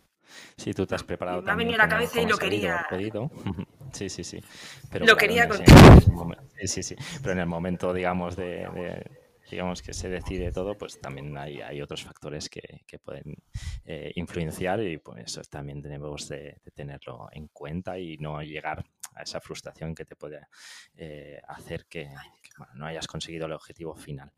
Sí, 0.57 0.75
tú 0.75 0.85
te 0.87 0.97
has 0.97 1.05
preparado 1.05 1.41
me 1.43 1.53
ha 1.53 1.55
venido 1.55 1.77
a 1.77 1.85
la 1.85 1.89
cabeza 1.89 2.21
y 2.21 2.27
lo 2.27 2.37
quería-. 2.39 2.87
Ujú. 2.91 3.31
Sí, 3.93 4.09
sí, 4.11 4.25
sí. 4.25 4.43
Pero 4.91 5.07
Lo 5.07 5.15
claro, 5.15 5.19
quería 5.19 5.49
contar. 5.49 6.03
Sí, 6.61 6.67
sí, 6.67 6.83
sí. 6.83 6.97
Pero 7.23 7.33
en 7.35 7.39
el 7.39 7.47
momento, 7.47 7.93
digamos, 7.95 8.35
de, 8.35 8.67
de- 8.75 9.24
digamos 9.51 9.83
que 9.83 9.93
se 9.93 10.09
decide 10.09 10.53
todo, 10.53 10.77
pues 10.77 11.01
también 11.01 11.37
hay, 11.37 11.61
hay 11.61 11.81
otros 11.83 12.03
factores 12.03 12.49
que, 12.49 12.83
que 12.87 12.99
pueden 12.99 13.37
eh, 13.85 14.13
influenciar 14.17 14.83
y 14.83 14.99
pues 14.99 15.25
eso 15.25 15.43
también 15.51 15.83
tenemos 15.83 16.29
de, 16.29 16.61
de 16.65 16.71
tenerlo 16.73 17.29
en 17.33 17.49
cuenta 17.49 17.99
y 17.99 18.17
no 18.19 18.43
llegar 18.43 18.85
a 19.15 19.23
esa 19.23 19.41
frustración 19.41 19.95
que 19.95 20.05
te 20.05 20.17
puede 20.17 20.41
eh, 20.97 21.41
hacer 21.49 21.87
que, 21.87 22.09
que, 22.43 22.51
bueno, 22.59 22.73
no 22.75 22.87
hayas 22.87 23.07
conseguido 23.07 23.47
el 23.47 23.53
objetivo 23.53 23.95
final. 23.95 24.33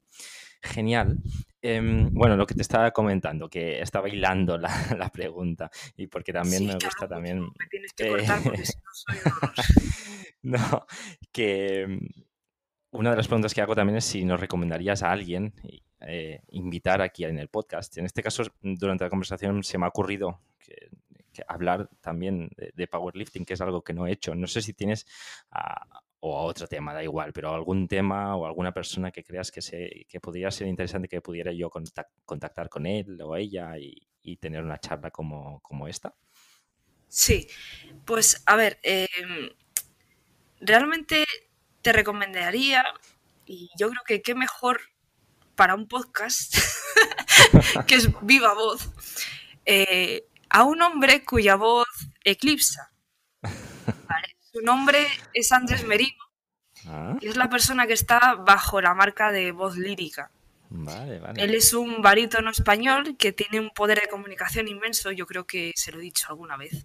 Genial. 0.62 1.18
Em, 1.62 2.12
bueno, 2.12 2.36
lo 2.36 2.46
que 2.46 2.54
te 2.54 2.62
estaba 2.62 2.90
comentando, 2.90 3.48
que 3.48 3.80
estaba 3.80 4.08
hilando 4.08 4.58
la, 4.58 4.68
la 4.98 5.08
pregunta 5.10 5.70
y 5.96 6.06
porque 6.06 6.32
también 6.32 6.62
Sí, 6.62 6.66
me 6.66 6.76
claro, 6.76 6.86
gusta 6.86 7.08
también... 7.08 7.40
Me 7.40 7.66
tienes 7.70 7.92
que 7.92 8.06
eh, 8.06 8.10
cortar 8.10 8.42
porque 8.42 8.66
si 8.66 8.78
no 8.78 8.90
soy. 8.92 9.16
No, 10.42 10.86
que 11.32 11.98
una 12.90 13.10
de 13.10 13.16
las 13.16 13.26
preguntas 13.26 13.54
que 13.54 13.60
hago 13.60 13.74
también 13.74 13.98
es 13.98 14.04
si 14.04 14.24
nos 14.24 14.40
recomendarías 14.40 15.02
a 15.02 15.10
alguien 15.10 15.52
eh, 16.00 16.40
invitar 16.48 17.02
aquí 17.02 17.24
en 17.24 17.38
el 17.38 17.48
podcast. 17.48 17.96
En 17.98 18.06
este 18.06 18.22
caso, 18.22 18.44
durante 18.60 19.04
la 19.04 19.10
conversación 19.10 19.62
se 19.64 19.78
me 19.78 19.86
ha 19.86 19.88
ocurrido 19.88 20.40
que, 20.58 20.88
hablar 21.48 21.90
también 22.00 22.50
de, 22.74 22.86
powerlifting, 22.86 23.44
que 23.44 23.54
es 23.54 23.60
algo 23.60 23.82
que 23.82 23.92
no 23.92 24.06
he 24.06 24.12
hecho. 24.12 24.34
No 24.34 24.46
sé 24.46 24.62
si 24.62 24.72
tienes 24.72 25.06
o 26.20 26.38
a 26.38 26.42
otro 26.42 26.66
tema, 26.66 26.94
da 26.94 27.02
igual, 27.02 27.32
pero 27.32 27.54
algún 27.54 27.88
tema 27.88 28.36
o 28.36 28.46
alguna 28.46 28.72
persona 28.72 29.10
que 29.10 29.22
creas 29.22 29.50
que, 29.50 29.60
se, 29.60 30.06
que 30.08 30.18
podría 30.18 30.50
ser 30.50 30.66
interesante 30.66 31.08
que 31.08 31.20
pudiera 31.20 31.52
yo 31.52 31.68
contact- 31.70 32.08
contactar 32.24 32.68
con 32.68 32.86
él 32.86 33.20
o 33.20 33.36
ella 33.36 33.76
y, 33.78 34.06
tener 34.40 34.64
una 34.64 34.78
charla 34.78 35.12
como, 35.12 35.60
como 35.60 35.86
esta. 35.86 36.12
Sí, 37.06 37.46
pues 38.04 38.42
a 38.44 38.56
ver, 38.56 38.80
eh, 38.82 39.06
realmente 40.60 41.24
te 41.86 41.92
recomendaría, 41.92 42.84
y 43.44 43.70
yo 43.78 43.88
creo 43.90 44.02
que 44.04 44.20
qué 44.20 44.34
mejor 44.34 44.80
para 45.54 45.76
un 45.76 45.86
podcast, 45.86 46.56
que 47.86 47.94
es 47.94 48.08
viva 48.22 48.54
voz, 48.54 48.90
eh, 49.64 50.26
a 50.50 50.64
un 50.64 50.82
hombre 50.82 51.24
cuya 51.24 51.54
voz 51.54 51.86
eclipsa. 52.24 52.90
¿vale? 53.40 54.36
Su 54.52 54.62
nombre 54.62 55.06
es 55.32 55.52
Andrés 55.52 55.86
Merino 55.86 56.24
Ah, 56.88 57.16
y 57.20 57.28
es 57.28 57.36
la 57.36 57.48
persona 57.48 57.86
que 57.86 57.92
está 57.92 58.34
bajo 58.34 58.80
la 58.80 58.92
marca 58.92 59.30
de 59.30 59.52
voz 59.52 59.76
lírica. 59.76 60.32
vale, 60.70 61.20
vale. 61.20 61.40
Él 61.40 61.54
es 61.54 61.72
un 61.72 62.02
barítono 62.02 62.50
español 62.50 63.16
que 63.16 63.30
tiene 63.30 63.60
un 63.60 63.70
poder 63.70 64.00
de 64.00 64.08
comunicación 64.08 64.66
inmenso, 64.66 65.12
yo 65.12 65.24
creo 65.24 65.46
que 65.46 65.70
se 65.76 65.92
lo 65.92 65.98
he 65.98 66.02
dicho 66.02 66.26
alguna 66.30 66.56
vez. 66.56 66.84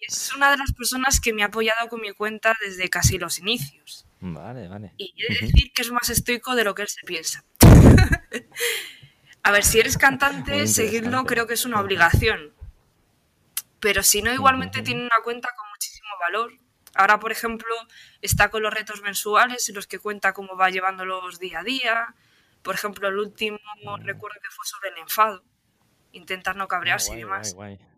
Y 0.00 0.06
es 0.06 0.32
una 0.34 0.50
de 0.50 0.56
las 0.56 0.72
personas 0.72 1.20
que 1.20 1.32
me 1.32 1.42
ha 1.42 1.46
apoyado 1.46 1.88
con 1.88 2.00
mi 2.00 2.12
cuenta 2.12 2.54
desde 2.64 2.88
casi 2.88 3.18
los 3.18 3.38
inicios. 3.38 4.06
Vale, 4.20 4.68
vale. 4.68 4.92
Y 4.96 5.14
he 5.16 5.32
de 5.34 5.46
decir 5.46 5.72
que 5.72 5.82
es 5.82 5.90
más 5.92 6.08
estoico 6.10 6.54
de 6.54 6.64
lo 6.64 6.74
que 6.74 6.82
él 6.82 6.88
se 6.88 7.02
piensa. 7.06 7.44
A 9.42 9.50
ver, 9.52 9.64
si 9.64 9.80
eres 9.80 9.96
cantante, 9.96 10.66
seguirlo 10.66 11.24
creo 11.24 11.46
que 11.46 11.54
es 11.54 11.64
una 11.64 11.80
obligación. 11.80 12.52
Pero 13.80 14.02
si 14.02 14.20
no, 14.20 14.32
igualmente 14.32 14.82
tiene 14.82 15.00
una 15.02 15.22
cuenta 15.24 15.48
con 15.56 15.66
muchísimo 15.70 16.08
valor. 16.20 16.52
Ahora, 16.94 17.18
por 17.18 17.32
ejemplo, 17.32 17.68
está 18.20 18.50
con 18.50 18.62
los 18.62 18.72
retos 18.74 19.00
mensuales 19.00 19.68
en 19.68 19.76
los 19.76 19.86
que 19.86 19.98
cuenta 19.98 20.34
cómo 20.34 20.56
va 20.56 20.68
llevándolos 20.70 21.38
día 21.38 21.60
a 21.60 21.62
día. 21.62 22.14
Por 22.62 22.74
ejemplo, 22.74 23.08
el 23.08 23.18
último 23.18 23.58
recuerdo 24.02 24.38
que 24.42 24.50
fue 24.50 24.66
sobre 24.66 24.90
el 24.90 24.98
enfado. 24.98 25.42
Intentar 26.12 26.56
no 26.56 26.68
cabrearse 26.68 27.12
Ah, 27.12 27.18
y 27.18 27.22
guay, 27.22 27.22
demás. 27.22 27.54
guay, 27.54 27.76
guay. 27.76 27.89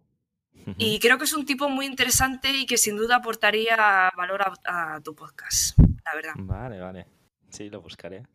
Y 0.79 1.01
creo 1.01 1.19
que 1.19 1.25
es 1.25 1.33
un 1.33 1.45
tipo 1.45 1.69
muy 1.69 1.87
interesante 1.87 2.51
y 2.53 2.67
que 2.67 2.77
sin 2.77 2.97
duda 2.97 3.17
aportaría 3.17 4.11
valor 4.17 4.43
a, 4.65 4.95
a 4.95 5.01
tu 5.01 5.15
podcast, 5.15 5.77
la 5.79 6.15
verdad. 6.15 6.33
Vale, 6.37 6.79
vale. 6.81 7.07
Sí, 7.51 7.69
lo 7.69 7.81
buscaré. 7.81 8.27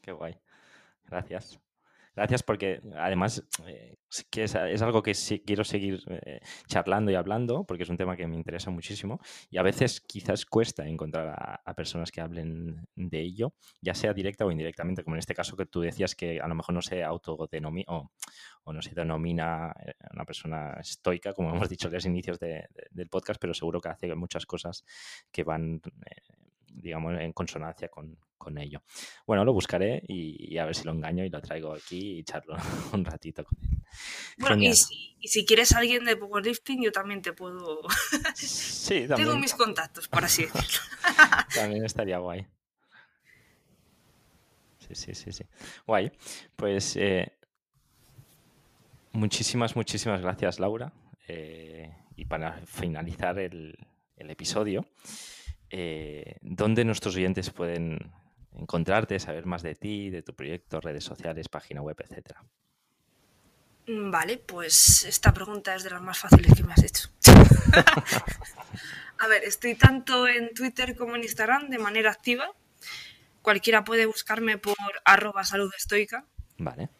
Qué 0.00 0.12
guay. 0.12 0.38
Gracias. 1.06 1.58
Gracias 2.14 2.42
porque 2.42 2.82
además 2.96 3.42
eh, 3.66 3.96
que 4.30 4.44
es, 4.44 4.54
algo 4.54 5.02
que 5.02 5.14
sí 5.14 5.42
quiero 5.46 5.64
seguir 5.64 6.02
eh, 6.08 6.40
charlando 6.66 7.10
y 7.10 7.14
hablando 7.14 7.64
porque 7.64 7.84
es 7.84 7.88
un 7.88 7.96
tema 7.96 8.16
que 8.16 8.26
me 8.26 8.36
interesa 8.36 8.70
muchísimo 8.70 9.18
y 9.50 9.56
a 9.56 9.62
veces 9.62 10.00
quizás 10.00 10.44
cuesta 10.44 10.86
encontrar 10.86 11.28
a, 11.64 11.74
personas 11.74 12.10
que 12.12 12.20
hablen 12.20 12.86
de 12.94 13.20
ello, 13.20 13.54
ya 13.80 13.94
sea 13.94 14.12
directa 14.12 14.44
o 14.44 14.50
indirectamente, 14.50 15.02
como 15.02 15.16
en 15.16 15.20
este 15.20 15.34
caso 15.34 15.56
que 15.56 15.64
tú 15.64 15.80
decías 15.80 16.14
que 16.14 16.38
a 16.38 16.46
lo 16.46 16.54
mejor 16.54 16.74
no 16.74 16.82
se 16.82 17.02
autodenomina 17.02 17.86
o, 17.88 18.12
o 18.64 18.72
no 18.74 18.82
se 18.82 18.94
denomina 18.94 19.74
eh, 19.84 19.94
una 20.12 20.26
persona 20.26 20.76
estoica, 20.80 21.32
como 21.32 21.48
hemos 21.54 21.70
dicho 21.70 21.88
en 21.88 21.94
los 21.94 22.04
inicios 22.04 22.38
de- 22.38 22.68
del 22.90 23.08
podcast, 23.08 23.40
pero 23.40 23.54
seguro 23.54 23.80
que 23.80 23.88
hace 23.88 24.14
muchas 24.14 24.44
cosas 24.44 24.84
que 25.30 25.44
van, 25.44 25.80
eh, 26.04 26.20
digamos, 26.74 27.18
en 27.18 27.32
consonancia 27.32 27.88
con, 27.88 28.18
con 28.42 28.58
ello. 28.58 28.82
Bueno, 29.26 29.44
lo 29.44 29.52
buscaré 29.52 30.02
y, 30.08 30.54
y 30.54 30.58
a 30.58 30.66
ver 30.66 30.74
si 30.74 30.84
lo 30.84 30.92
engaño 30.92 31.24
y 31.24 31.30
lo 31.30 31.40
traigo 31.40 31.72
aquí 31.72 32.18
y 32.18 32.24
charlo 32.24 32.56
un 32.92 33.04
ratito 33.04 33.44
con 33.44 33.58
él. 33.62 33.78
Bueno, 34.38 34.62
y 34.62 34.74
si, 34.74 35.16
y 35.20 35.28
si 35.28 35.44
quieres 35.46 35.72
a 35.72 35.78
alguien 35.78 36.04
de 36.04 36.16
powerlifting, 36.16 36.82
yo 36.82 36.92
también 36.92 37.22
te 37.22 37.32
puedo... 37.32 37.80
Sí, 38.34 38.94
Tengo 39.00 39.16
también, 39.16 39.40
mis 39.40 39.54
contactos, 39.54 40.08
por 40.08 40.24
así 40.24 40.42
decirlo. 40.42 40.80
también 41.54 41.84
estaría 41.84 42.18
guay. 42.18 42.46
Sí, 44.78 44.94
sí, 44.94 45.14
sí, 45.14 45.32
sí. 45.32 45.44
Guay. 45.86 46.10
Pues 46.56 46.96
eh, 46.96 47.32
muchísimas, 49.12 49.76
muchísimas 49.76 50.20
gracias, 50.20 50.58
Laura. 50.58 50.92
Eh, 51.28 51.94
y 52.16 52.24
para 52.24 52.60
finalizar 52.66 53.38
el, 53.38 53.76
el 54.16 54.30
episodio, 54.30 54.86
eh, 55.70 56.36
¿dónde 56.42 56.84
nuestros 56.84 57.16
oyentes 57.16 57.50
pueden 57.50 58.12
encontrarte, 58.56 59.18
saber 59.18 59.46
más 59.46 59.62
de 59.62 59.74
ti, 59.74 60.10
de 60.10 60.22
tu 60.22 60.34
proyecto, 60.34 60.80
redes 60.80 61.04
sociales, 61.04 61.48
página 61.48 61.82
web, 61.82 61.96
etcétera? 62.00 62.44
Mm, 63.86 64.10
Vale, 64.10 64.38
pues 64.38 65.04
esta 65.04 65.32
pregunta 65.32 65.74
es 65.74 65.82
de 65.84 65.90
las 65.90 66.02
más 66.02 66.18
fáciles 66.18 66.52
que 66.54 66.62
me 66.64 66.72
has 66.72 66.82
hecho. 66.84 67.08
A 69.18 69.26
ver, 69.28 69.44
estoy 69.44 69.76
tanto 69.76 70.26
en 70.26 70.52
Twitter 70.54 70.96
como 70.96 71.16
en 71.16 71.22
Instagram 71.22 71.68
de 71.68 71.78
manera 71.78 72.10
activa. 72.10 72.46
Cualquiera 73.42 73.84
puede 73.84 74.06
buscarme 74.06 74.58
por 74.58 74.76
arroba 75.04 75.44
salud 75.44 75.72
estoica. 75.76 76.26
Vale. 76.58 76.90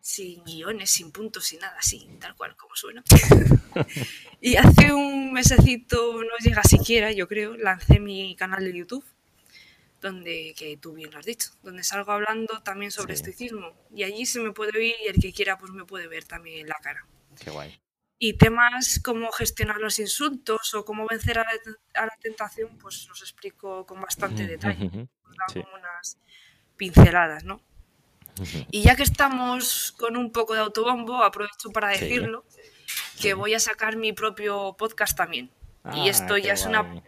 sin 0.00 0.42
guiones, 0.44 0.90
sin 0.90 1.12
puntos, 1.12 1.46
sin 1.46 1.60
nada, 1.60 1.76
así, 1.78 2.08
tal 2.20 2.34
cual 2.36 2.56
como 2.56 2.74
suena. 2.76 3.02
y 4.40 4.56
hace 4.56 4.92
un 4.92 5.32
mesecito, 5.32 6.22
no 6.22 6.36
llega 6.40 6.62
siquiera, 6.62 7.12
yo 7.12 7.28
creo, 7.28 7.56
lancé 7.56 8.00
mi 8.00 8.34
canal 8.36 8.64
de 8.64 8.76
YouTube, 8.76 9.04
donde, 10.00 10.54
que 10.56 10.76
tú 10.76 10.92
bien 10.92 11.10
lo 11.10 11.18
has 11.18 11.26
dicho, 11.26 11.50
donde 11.62 11.82
salgo 11.82 12.12
hablando 12.12 12.60
también 12.62 12.90
sobre 12.90 13.14
estoicismo. 13.14 13.74
Y 13.94 14.04
allí 14.04 14.26
se 14.26 14.40
me 14.40 14.52
puede 14.52 14.78
oír 14.78 14.94
y 15.04 15.08
el 15.08 15.20
que 15.20 15.32
quiera 15.32 15.58
pues 15.58 15.72
me 15.72 15.84
puede 15.84 16.08
ver 16.08 16.24
también 16.24 16.68
la 16.68 16.76
cara. 16.82 17.04
Qué 17.42 17.50
guay. 17.50 17.80
Y 18.20 18.34
temas 18.34 19.00
como 19.04 19.30
gestionar 19.30 19.78
los 19.78 19.98
insultos 19.98 20.74
o 20.74 20.84
cómo 20.84 21.06
vencer 21.08 21.38
a 21.38 21.44
la, 21.94 22.16
tentación, 22.20 22.76
pues 22.78 23.06
los 23.08 23.22
explico 23.22 23.86
con 23.86 24.00
bastante 24.00 24.46
detalle. 24.46 24.90
como 24.90 25.74
unas 25.74 26.18
pinceladas, 26.76 27.44
¿no? 27.44 27.62
Y 28.70 28.82
ya 28.82 28.96
que 28.96 29.02
estamos 29.02 29.92
con 29.98 30.16
un 30.16 30.32
poco 30.32 30.54
de 30.54 30.60
autobombo, 30.60 31.22
aprovecho 31.22 31.70
para 31.70 31.88
decirlo, 31.88 32.44
que 33.20 33.34
voy 33.34 33.54
a 33.54 33.60
sacar 33.60 33.96
mi 33.96 34.12
propio 34.12 34.74
podcast 34.76 35.16
también. 35.16 35.50
y 35.94 36.08
ah, 36.08 36.10
esto 36.10 36.36
ya 36.36 36.54
es 36.54 36.64
una... 36.66 37.02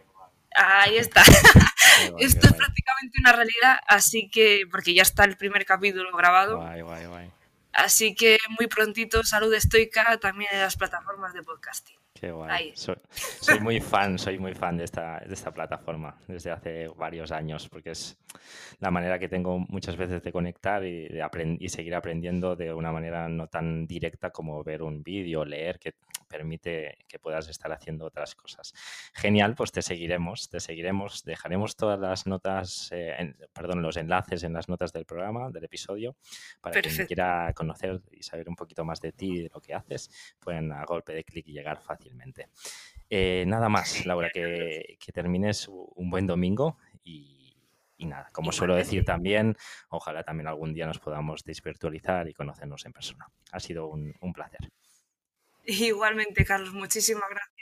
Ahí 0.53 0.97
está. 0.97 1.23
esto 2.19 2.47
es 2.47 2.53
prácticamente 2.53 3.19
una 3.19 3.31
realidad, 3.31 3.79
así 3.87 4.29
que, 4.29 4.63
porque 4.69 4.93
ya 4.93 5.01
está 5.01 5.23
el 5.23 5.37
primer 5.37 5.65
capítulo 5.65 6.15
grabado. 6.15 6.57
Guay, 6.57 6.81
guay, 6.81 7.05
guay. 7.05 7.31
Así 7.73 8.15
que 8.15 8.37
muy 8.59 8.67
prontito, 8.67 9.23
salud 9.23 9.53
estoica 9.53 10.17
también 10.17 10.49
en 10.53 10.59
las 10.59 10.75
plataformas 10.75 11.33
de 11.33 11.43
podcasting. 11.43 12.00
Qué 12.21 12.31
guay. 12.31 12.71
Soy, 12.75 13.59
muy 13.61 13.81
fan, 13.81 14.19
soy 14.19 14.37
muy 14.37 14.53
fan 14.53 14.77
de 14.77 14.83
esta, 14.83 15.21
de 15.25 15.33
esta 15.33 15.51
plataforma 15.51 16.15
desde 16.27 16.51
hace 16.51 16.87
varios 16.89 17.31
años, 17.31 17.67
porque 17.67 17.89
es 17.89 18.15
la 18.79 18.91
manera 18.91 19.17
que 19.17 19.27
tengo 19.27 19.57
muchas 19.57 19.97
veces 19.97 20.21
de 20.21 20.31
conectar 20.31 20.85
y, 20.85 21.07
de 21.07 21.57
y 21.59 21.69
seguir 21.69 21.95
aprendiendo 21.95 22.55
de 22.55 22.71
una 22.75 22.91
manera 22.91 23.27
no 23.27 23.47
tan 23.47 23.87
directa 23.87 24.29
como 24.29 24.63
ver 24.63 24.83
un 24.83 25.01
vídeo, 25.01 25.43
leer, 25.43 25.79
que 25.79 25.95
permite 26.31 26.99
que 27.07 27.19
puedas 27.19 27.49
estar 27.49 27.71
haciendo 27.71 28.05
otras 28.05 28.35
cosas. 28.35 28.73
Genial, 29.13 29.53
pues 29.55 29.71
te 29.71 29.81
seguiremos, 29.81 30.49
te 30.49 30.59
seguiremos, 30.59 31.23
dejaremos 31.23 31.75
todas 31.75 31.99
las 31.99 32.25
notas, 32.25 32.89
eh, 32.91 33.35
perdón, 33.51 33.81
los 33.81 33.97
enlaces 33.97 34.43
en 34.43 34.53
las 34.53 34.69
notas 34.69 34.93
del 34.93 35.05
programa, 35.05 35.49
del 35.49 35.65
episodio, 35.65 36.15
para 36.61 36.81
quien 36.81 37.05
quiera 37.05 37.51
conocer 37.53 38.01
y 38.11 38.23
saber 38.23 38.47
un 38.47 38.55
poquito 38.55 38.85
más 38.85 39.01
de 39.01 39.11
ti 39.11 39.39
y 39.39 39.41
de 39.43 39.51
lo 39.53 39.59
que 39.59 39.73
haces, 39.73 40.09
pueden 40.39 40.71
a 40.71 40.85
golpe 40.85 41.13
de 41.13 41.23
clic 41.23 41.47
llegar 41.47 41.81
fácilmente. 42.11 42.49
Eh, 43.09 43.45
nada 43.47 43.69
más, 43.69 44.05
Laura, 44.05 44.29
que, 44.29 44.97
termines 45.13 45.67
un 45.67 46.09
buen 46.09 46.27
domingo 46.27 46.77
y, 47.03 47.55
nada, 47.99 48.29
como 48.31 48.51
suelo 48.51 48.75
decir 48.75 49.05
también, 49.05 49.55
ojalá 49.89 50.23
también 50.23 50.47
algún 50.47 50.73
día 50.73 50.87
nos 50.87 50.99
podamos 50.99 51.43
desvirtualizar 51.43 52.27
y 52.27 52.33
conocernos 52.33 52.85
en 52.85 52.93
persona. 52.93 53.27
Ha 53.51 53.59
sido 53.59 53.87
un 53.87 54.33
placer. 54.33 54.71
Igualmente, 55.65 56.43
Carlos, 56.45 56.73
muchísimas 56.73 57.29
gracias. 57.29 57.61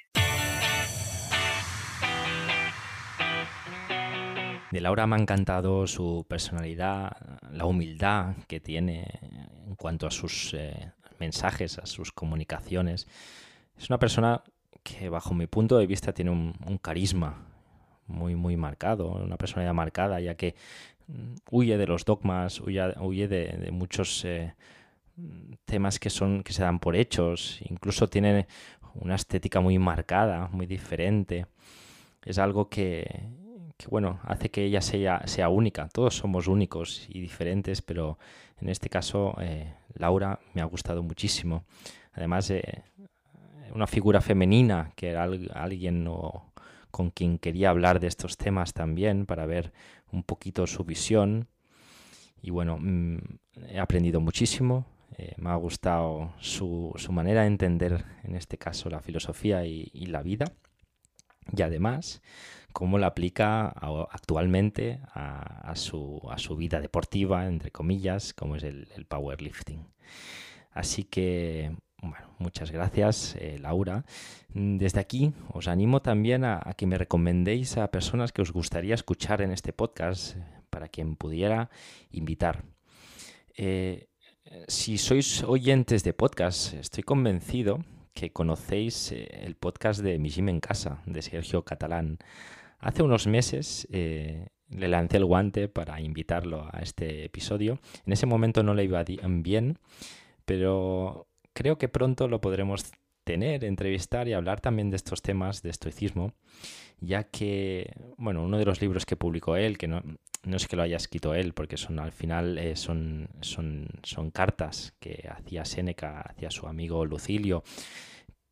De 4.72 4.82
Laura 4.82 5.08
me 5.08 5.16
ha 5.16 5.20
encantado 5.20 5.88
su 5.88 6.28
personalidad, 6.30 7.40
la 7.52 7.66
humildad 7.66 8.36
que 8.48 8.60
tiene 8.60 9.08
en 9.66 9.76
cuanto 9.76 10.06
a 10.06 10.12
sus 10.12 10.54
eh, 10.54 10.94
mensajes, 11.20 11.80
a 11.80 11.88
sus 11.88 12.12
comunicaciones. 12.12 13.08
Es 13.80 13.90
una 13.90 13.98
persona 13.98 14.44
que 14.84 15.08
bajo 15.10 15.34
mi 15.34 15.48
punto 15.48 15.78
de 15.78 15.88
vista 15.88 16.14
tiene 16.14 16.32
un, 16.32 16.54
carisma 16.82 17.46
muy, 18.08 18.36
muy 18.36 18.58
marcado, 18.58 19.08
una 19.12 19.38
personalidad 19.38 19.74
marcada, 19.74 20.20
ya 20.20 20.36
que 20.36 20.56
mm, 21.08 21.36
huye 21.52 21.78
de 21.78 21.88
los 21.88 22.06
dogmas, 22.06 22.60
huye, 22.60 23.28
de, 23.28 23.70
muchos... 23.72 24.26
Eh, 24.26 24.54
temas 25.66 26.00
que 26.00 26.10
son 26.10 26.44
que 26.44 26.54
se 26.54 26.64
dan 26.64 26.80
por 26.80 26.96
hechos, 26.96 27.60
incluso 27.70 28.08
tienen 28.08 28.48
una 28.96 29.16
estética 29.16 29.60
muy 29.60 29.78
marcada, 29.78 30.48
muy 30.52 30.66
diferente. 30.66 31.46
Es 32.24 32.38
algo 32.38 32.70
que, 32.70 33.28
bueno, 33.90 34.22
hace 34.24 34.50
que 34.50 34.64
ella 34.64 34.80
sea, 34.82 35.28
sea 35.28 35.50
única. 35.50 35.90
Todos 35.90 36.16
somos 36.16 36.48
únicos 36.48 37.06
y 37.10 37.20
diferentes, 37.20 37.82
pero 37.82 38.18
en 38.62 38.70
este 38.70 38.90
caso 38.90 39.36
eh, 39.42 39.74
Laura 39.94 40.40
me 40.54 40.62
ha 40.62 40.66
gustado 40.66 41.04
muchísimo. 41.04 41.66
Además, 42.14 42.50
eh, 42.50 42.84
una 43.74 43.88
figura 43.88 44.22
femenina 44.22 44.92
que 44.96 45.10
era 45.10 45.24
alguien 45.24 46.08
con 46.92 47.12
quien 47.12 47.38
quería 47.38 47.70
hablar 47.70 48.00
de 48.00 48.08
estos 48.08 48.38
temas 48.38 48.74
también 48.74 49.26
para 49.26 49.46
ver 49.46 49.72
un 50.12 50.24
poquito 50.24 50.68
su 50.68 50.84
visión. 50.84 51.48
Y 52.42 52.52
bueno, 52.52 52.78
mm, 52.80 53.18
he 53.70 53.80
aprendido 53.80 54.22
muchísimo, 54.22 54.86
eh, 55.18 55.34
me 55.38 55.50
ha 55.50 55.56
gustado 55.56 56.34
su, 56.40 56.94
manera 57.10 57.42
de 57.42 57.48
entender, 57.48 58.06
en 58.24 58.36
este 58.36 58.58
caso, 58.58 58.90
la 58.90 59.02
filosofía 59.02 59.66
y, 59.66 60.06
la 60.06 60.24
vida. 60.24 60.46
Y 61.56 61.62
además, 61.62 62.22
cómo 62.72 62.98
la 63.00 63.08
aplica 63.08 63.68
actualmente 64.12 65.02
a, 65.14 65.74
su, 65.76 66.22
vida 66.58 66.80
deportiva, 66.80 67.48
entre 67.48 67.72
comillas, 67.72 68.34
como 68.34 68.56
es 68.56 68.64
el, 68.64 68.88
powerlifting. 69.08 69.88
Así 70.72 71.04
que, 71.04 71.76
bueno, 72.02 72.34
muchas 72.38 72.72
gracias, 72.72 73.36
eh, 73.36 73.58
Laura. 73.60 74.06
Desde 74.54 75.00
aquí 75.00 75.34
os 75.54 75.68
animo 75.68 76.02
también 76.02 76.46
a, 76.46 76.74
que 76.78 76.88
me 76.88 76.98
recomendéis 76.98 77.78
a 77.78 77.92
personas 77.92 78.32
que 78.32 78.42
os 78.42 78.52
gustaría 78.52 78.96
escuchar 78.96 79.42
en 79.42 79.52
este 79.52 79.74
podcast 79.74 80.38
para 80.70 80.88
quien 80.88 81.16
pudiera 81.16 81.70
invitar. 82.12 82.64
Eh, 83.56 84.08
si 84.68 84.98
sois 84.98 85.44
oyentes 85.44 86.04
de 86.04 86.14
podcast, 86.14 86.74
estoy 86.74 87.04
convencido 87.04 87.84
que 88.14 88.32
conocéis 88.32 89.12
eh, 89.12 89.28
el 89.44 89.56
podcast 89.56 90.02
de 90.02 90.18
Mi 90.20 90.30
Gym 90.30 90.50
en 90.50 90.60
Casa, 90.60 91.02
de 91.06 91.22
Sergio 91.22 91.64
Catalán. 91.64 92.18
Hace 92.80 93.04
unos 93.04 93.28
meses 93.28 93.88
le 93.92 94.88
lancé 94.88 95.18
el 95.18 95.26
guante 95.26 95.68
para 95.68 96.00
invitarlo 96.00 96.70
a 96.72 96.80
este 96.80 97.26
episodio. 97.26 97.80
En 98.06 98.14
ese 98.14 98.26
momento 98.26 98.64
no 98.64 98.74
le 98.74 98.86
iba 98.86 99.04
bien, 99.04 99.80
pero 100.46 101.29
creo 101.60 101.78
que 101.78 101.90
pronto 101.90 102.30
lo 102.30 102.40
podremos 102.40 102.90
tener, 103.26 103.66
entrevistar 103.66 104.30
y 104.30 104.34
hablar 104.34 104.62
también 104.62 104.90
de 104.90 104.96
estos 104.96 105.22
temas 105.22 105.62
de 105.62 105.70
estoicismo, 105.70 106.32
ya 107.02 107.26
que, 107.26 107.92
bueno, 108.16 108.46
uno 108.46 108.58
de 108.58 108.64
los 108.64 108.80
libros 108.80 109.06
que 109.06 109.18
publicó 109.18 109.58
él, 109.58 109.78
que 109.78 109.90
no, 109.90 110.02
no 110.46 110.56
es 110.56 110.70
que 110.70 110.78
lo 110.78 110.84
haya 110.84 110.96
escrito 110.96 111.34
él, 111.34 111.52
porque 111.52 111.76
son 111.76 112.00
al 112.00 112.14
final 112.14 112.58
eh, 112.58 112.78
son, 112.78 113.28
son, 113.42 113.90
son, 114.04 114.32
cartas 114.32 114.94
que 115.02 115.28
hacía 115.30 115.66
Séneca 115.66 116.22
hacia 116.22 116.50
su 116.50 116.66
amigo 116.66 117.06
Lucilio, 117.06 117.62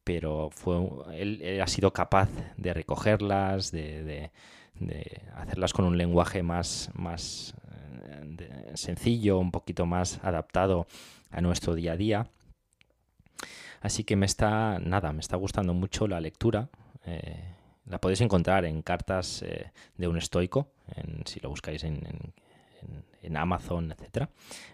pero 0.04 0.50
fue, 0.52 0.76
él, 1.14 1.62
ha 1.62 1.68
sido 1.68 1.94
capaz 1.94 2.30
de 2.58 2.74
recogerlas, 2.74 3.72
de, 3.72 4.32
hacerlas 5.34 5.72
con 5.72 5.86
un 5.86 5.98
lenguaje 5.98 6.44
más, 6.44 6.92
más 6.94 7.56
eh, 8.38 8.72
sencillo, 8.74 9.40
un 9.40 9.52
poquito 9.52 9.86
más 9.86 10.20
adaptado 10.26 10.88
a 11.32 11.40
nuestro 11.40 11.74
día 11.74 11.94
a 11.94 11.98
día. 11.98 12.32
Así 13.82 14.04
que 14.04 14.16
me 14.16 14.26
está, 14.26 14.80
nada, 14.80 15.14
me 15.14 15.20
está 15.20 15.36
gustando 15.38 15.74
mucho 15.74 16.08
la 16.08 16.20
lectura. 16.20 16.70
Eh, 17.06 17.56
la 17.86 18.00
podéis 18.00 18.22
encontrar 18.22 18.66
en 18.66 18.82
Cartas 18.82 19.42
eh, 19.44 19.72
de 19.96 20.08
un 20.08 20.18
estoico, 20.18 20.72
si 21.26 21.40
lo 21.40 21.50
buscáis 21.50 21.84
en, 21.84 22.00
Amazon, 23.36 23.92
etc. 23.92 24.30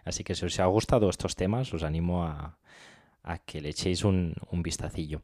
Así 0.05 0.23
que 0.23 0.35
si 0.35 0.45
os 0.45 0.59
ha 0.59 0.65
gustado 0.65 1.09
estos 1.09 1.35
temas, 1.35 1.73
os 1.73 1.83
animo 1.83 2.23
a, 2.23 2.57
que 3.45 3.61
le 3.61 3.69
echéis 3.69 4.03
un, 4.03 4.35
vistacillo. 4.51 5.21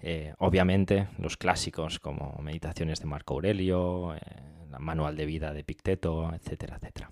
Eh, 0.00 0.34
obviamente, 0.38 1.08
los 1.18 1.36
clásicos 1.36 1.98
como 1.98 2.38
Meditaciones 2.42 3.00
de 3.00 3.06
Marco 3.06 3.34
Aurelio, 3.34 4.14
Manual 4.78 5.16
de 5.16 5.26
Vida 5.26 5.52
de 5.52 5.64
Picteto, 5.64 6.32
etcétera, 6.34 6.76
etcétera. 6.76 7.10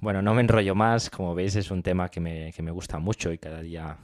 Bueno, 0.00 0.22
no 0.22 0.34
me 0.34 0.42
enrollo 0.42 0.74
más, 0.74 1.08
como 1.08 1.34
veis 1.34 1.56
es 1.56 1.70
un 1.70 1.82
tema 1.82 2.08
que 2.08 2.20
me, 2.20 2.52
que 2.52 2.62
me 2.62 2.70
gusta 2.70 2.98
mucho 2.98 3.32
y 3.32 3.38
cada 3.38 3.62
día 3.62 3.96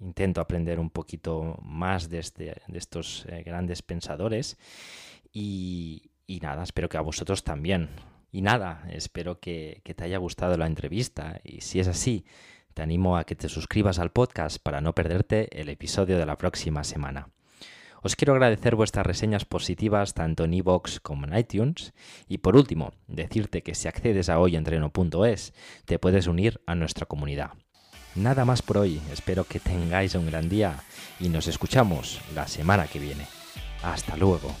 intento 0.00 0.40
aprender 0.40 0.78
un 0.78 0.90
poquito 0.90 1.58
más 1.62 2.08
de, 2.08 2.18
este, 2.18 2.54
estos 2.72 3.26
eh, 3.28 3.42
grandes 3.44 3.82
pensadores. 3.82 4.58
Y, 5.32 6.10
nada, 6.42 6.62
espero 6.62 6.88
que 6.88 6.96
a 6.96 7.02
vosotros 7.02 7.44
también. 7.44 7.88
Y 8.32 8.42
nada, 8.42 8.86
espero 8.90 9.40
que, 9.40 9.80
que 9.84 9.94
te 9.94 10.04
haya 10.04 10.18
gustado 10.18 10.56
la 10.56 10.66
entrevista. 10.66 11.40
Y 11.44 11.60
si 11.60 11.80
es 11.80 11.88
así, 11.88 12.24
te 12.74 12.82
animo 12.82 13.16
a 13.16 13.24
que 13.24 13.36
te 13.36 13.48
suscribas 13.48 13.98
al 13.98 14.12
podcast 14.12 14.58
para 14.62 14.80
no 14.80 14.94
perderte 14.94 15.48
el 15.60 15.68
episodio 15.68 16.18
de 16.18 16.26
la 16.26 16.36
próxima 16.36 16.84
semana. 16.84 17.30
Os 18.02 18.14
quiero 18.14 18.34
agradecer 18.34 18.76
vuestras 18.76 19.04
reseñas 19.04 19.44
positivas 19.44 20.14
tanto 20.14 20.44
en 20.44 20.54
iVoox 20.54 21.00
como 21.00 21.26
en 21.26 21.36
iTunes. 21.36 21.92
Y 22.28 22.38
por 22.38 22.54
último, 22.54 22.92
decirte 23.08 23.62
que 23.62 23.74
si 23.74 23.88
accedes 23.88 24.28
a 24.28 24.38
hoyentreno.es, 24.38 25.54
te 25.86 25.98
puedes 25.98 26.28
unir 26.28 26.60
a 26.66 26.76
nuestra 26.76 27.06
comunidad. 27.06 27.54
Nada 28.16 28.46
más 28.46 28.62
por 28.62 28.78
hoy, 28.78 29.00
espero 29.12 29.44
que 29.44 29.60
tengáis 29.60 30.14
un 30.14 30.26
gran 30.26 30.48
día 30.48 30.82
y 31.20 31.28
nos 31.28 31.48
escuchamos 31.48 32.18
la 32.34 32.48
semana 32.48 32.86
que 32.86 32.98
viene. 32.98 33.26
Hasta 33.82 34.16
luego. 34.16 34.54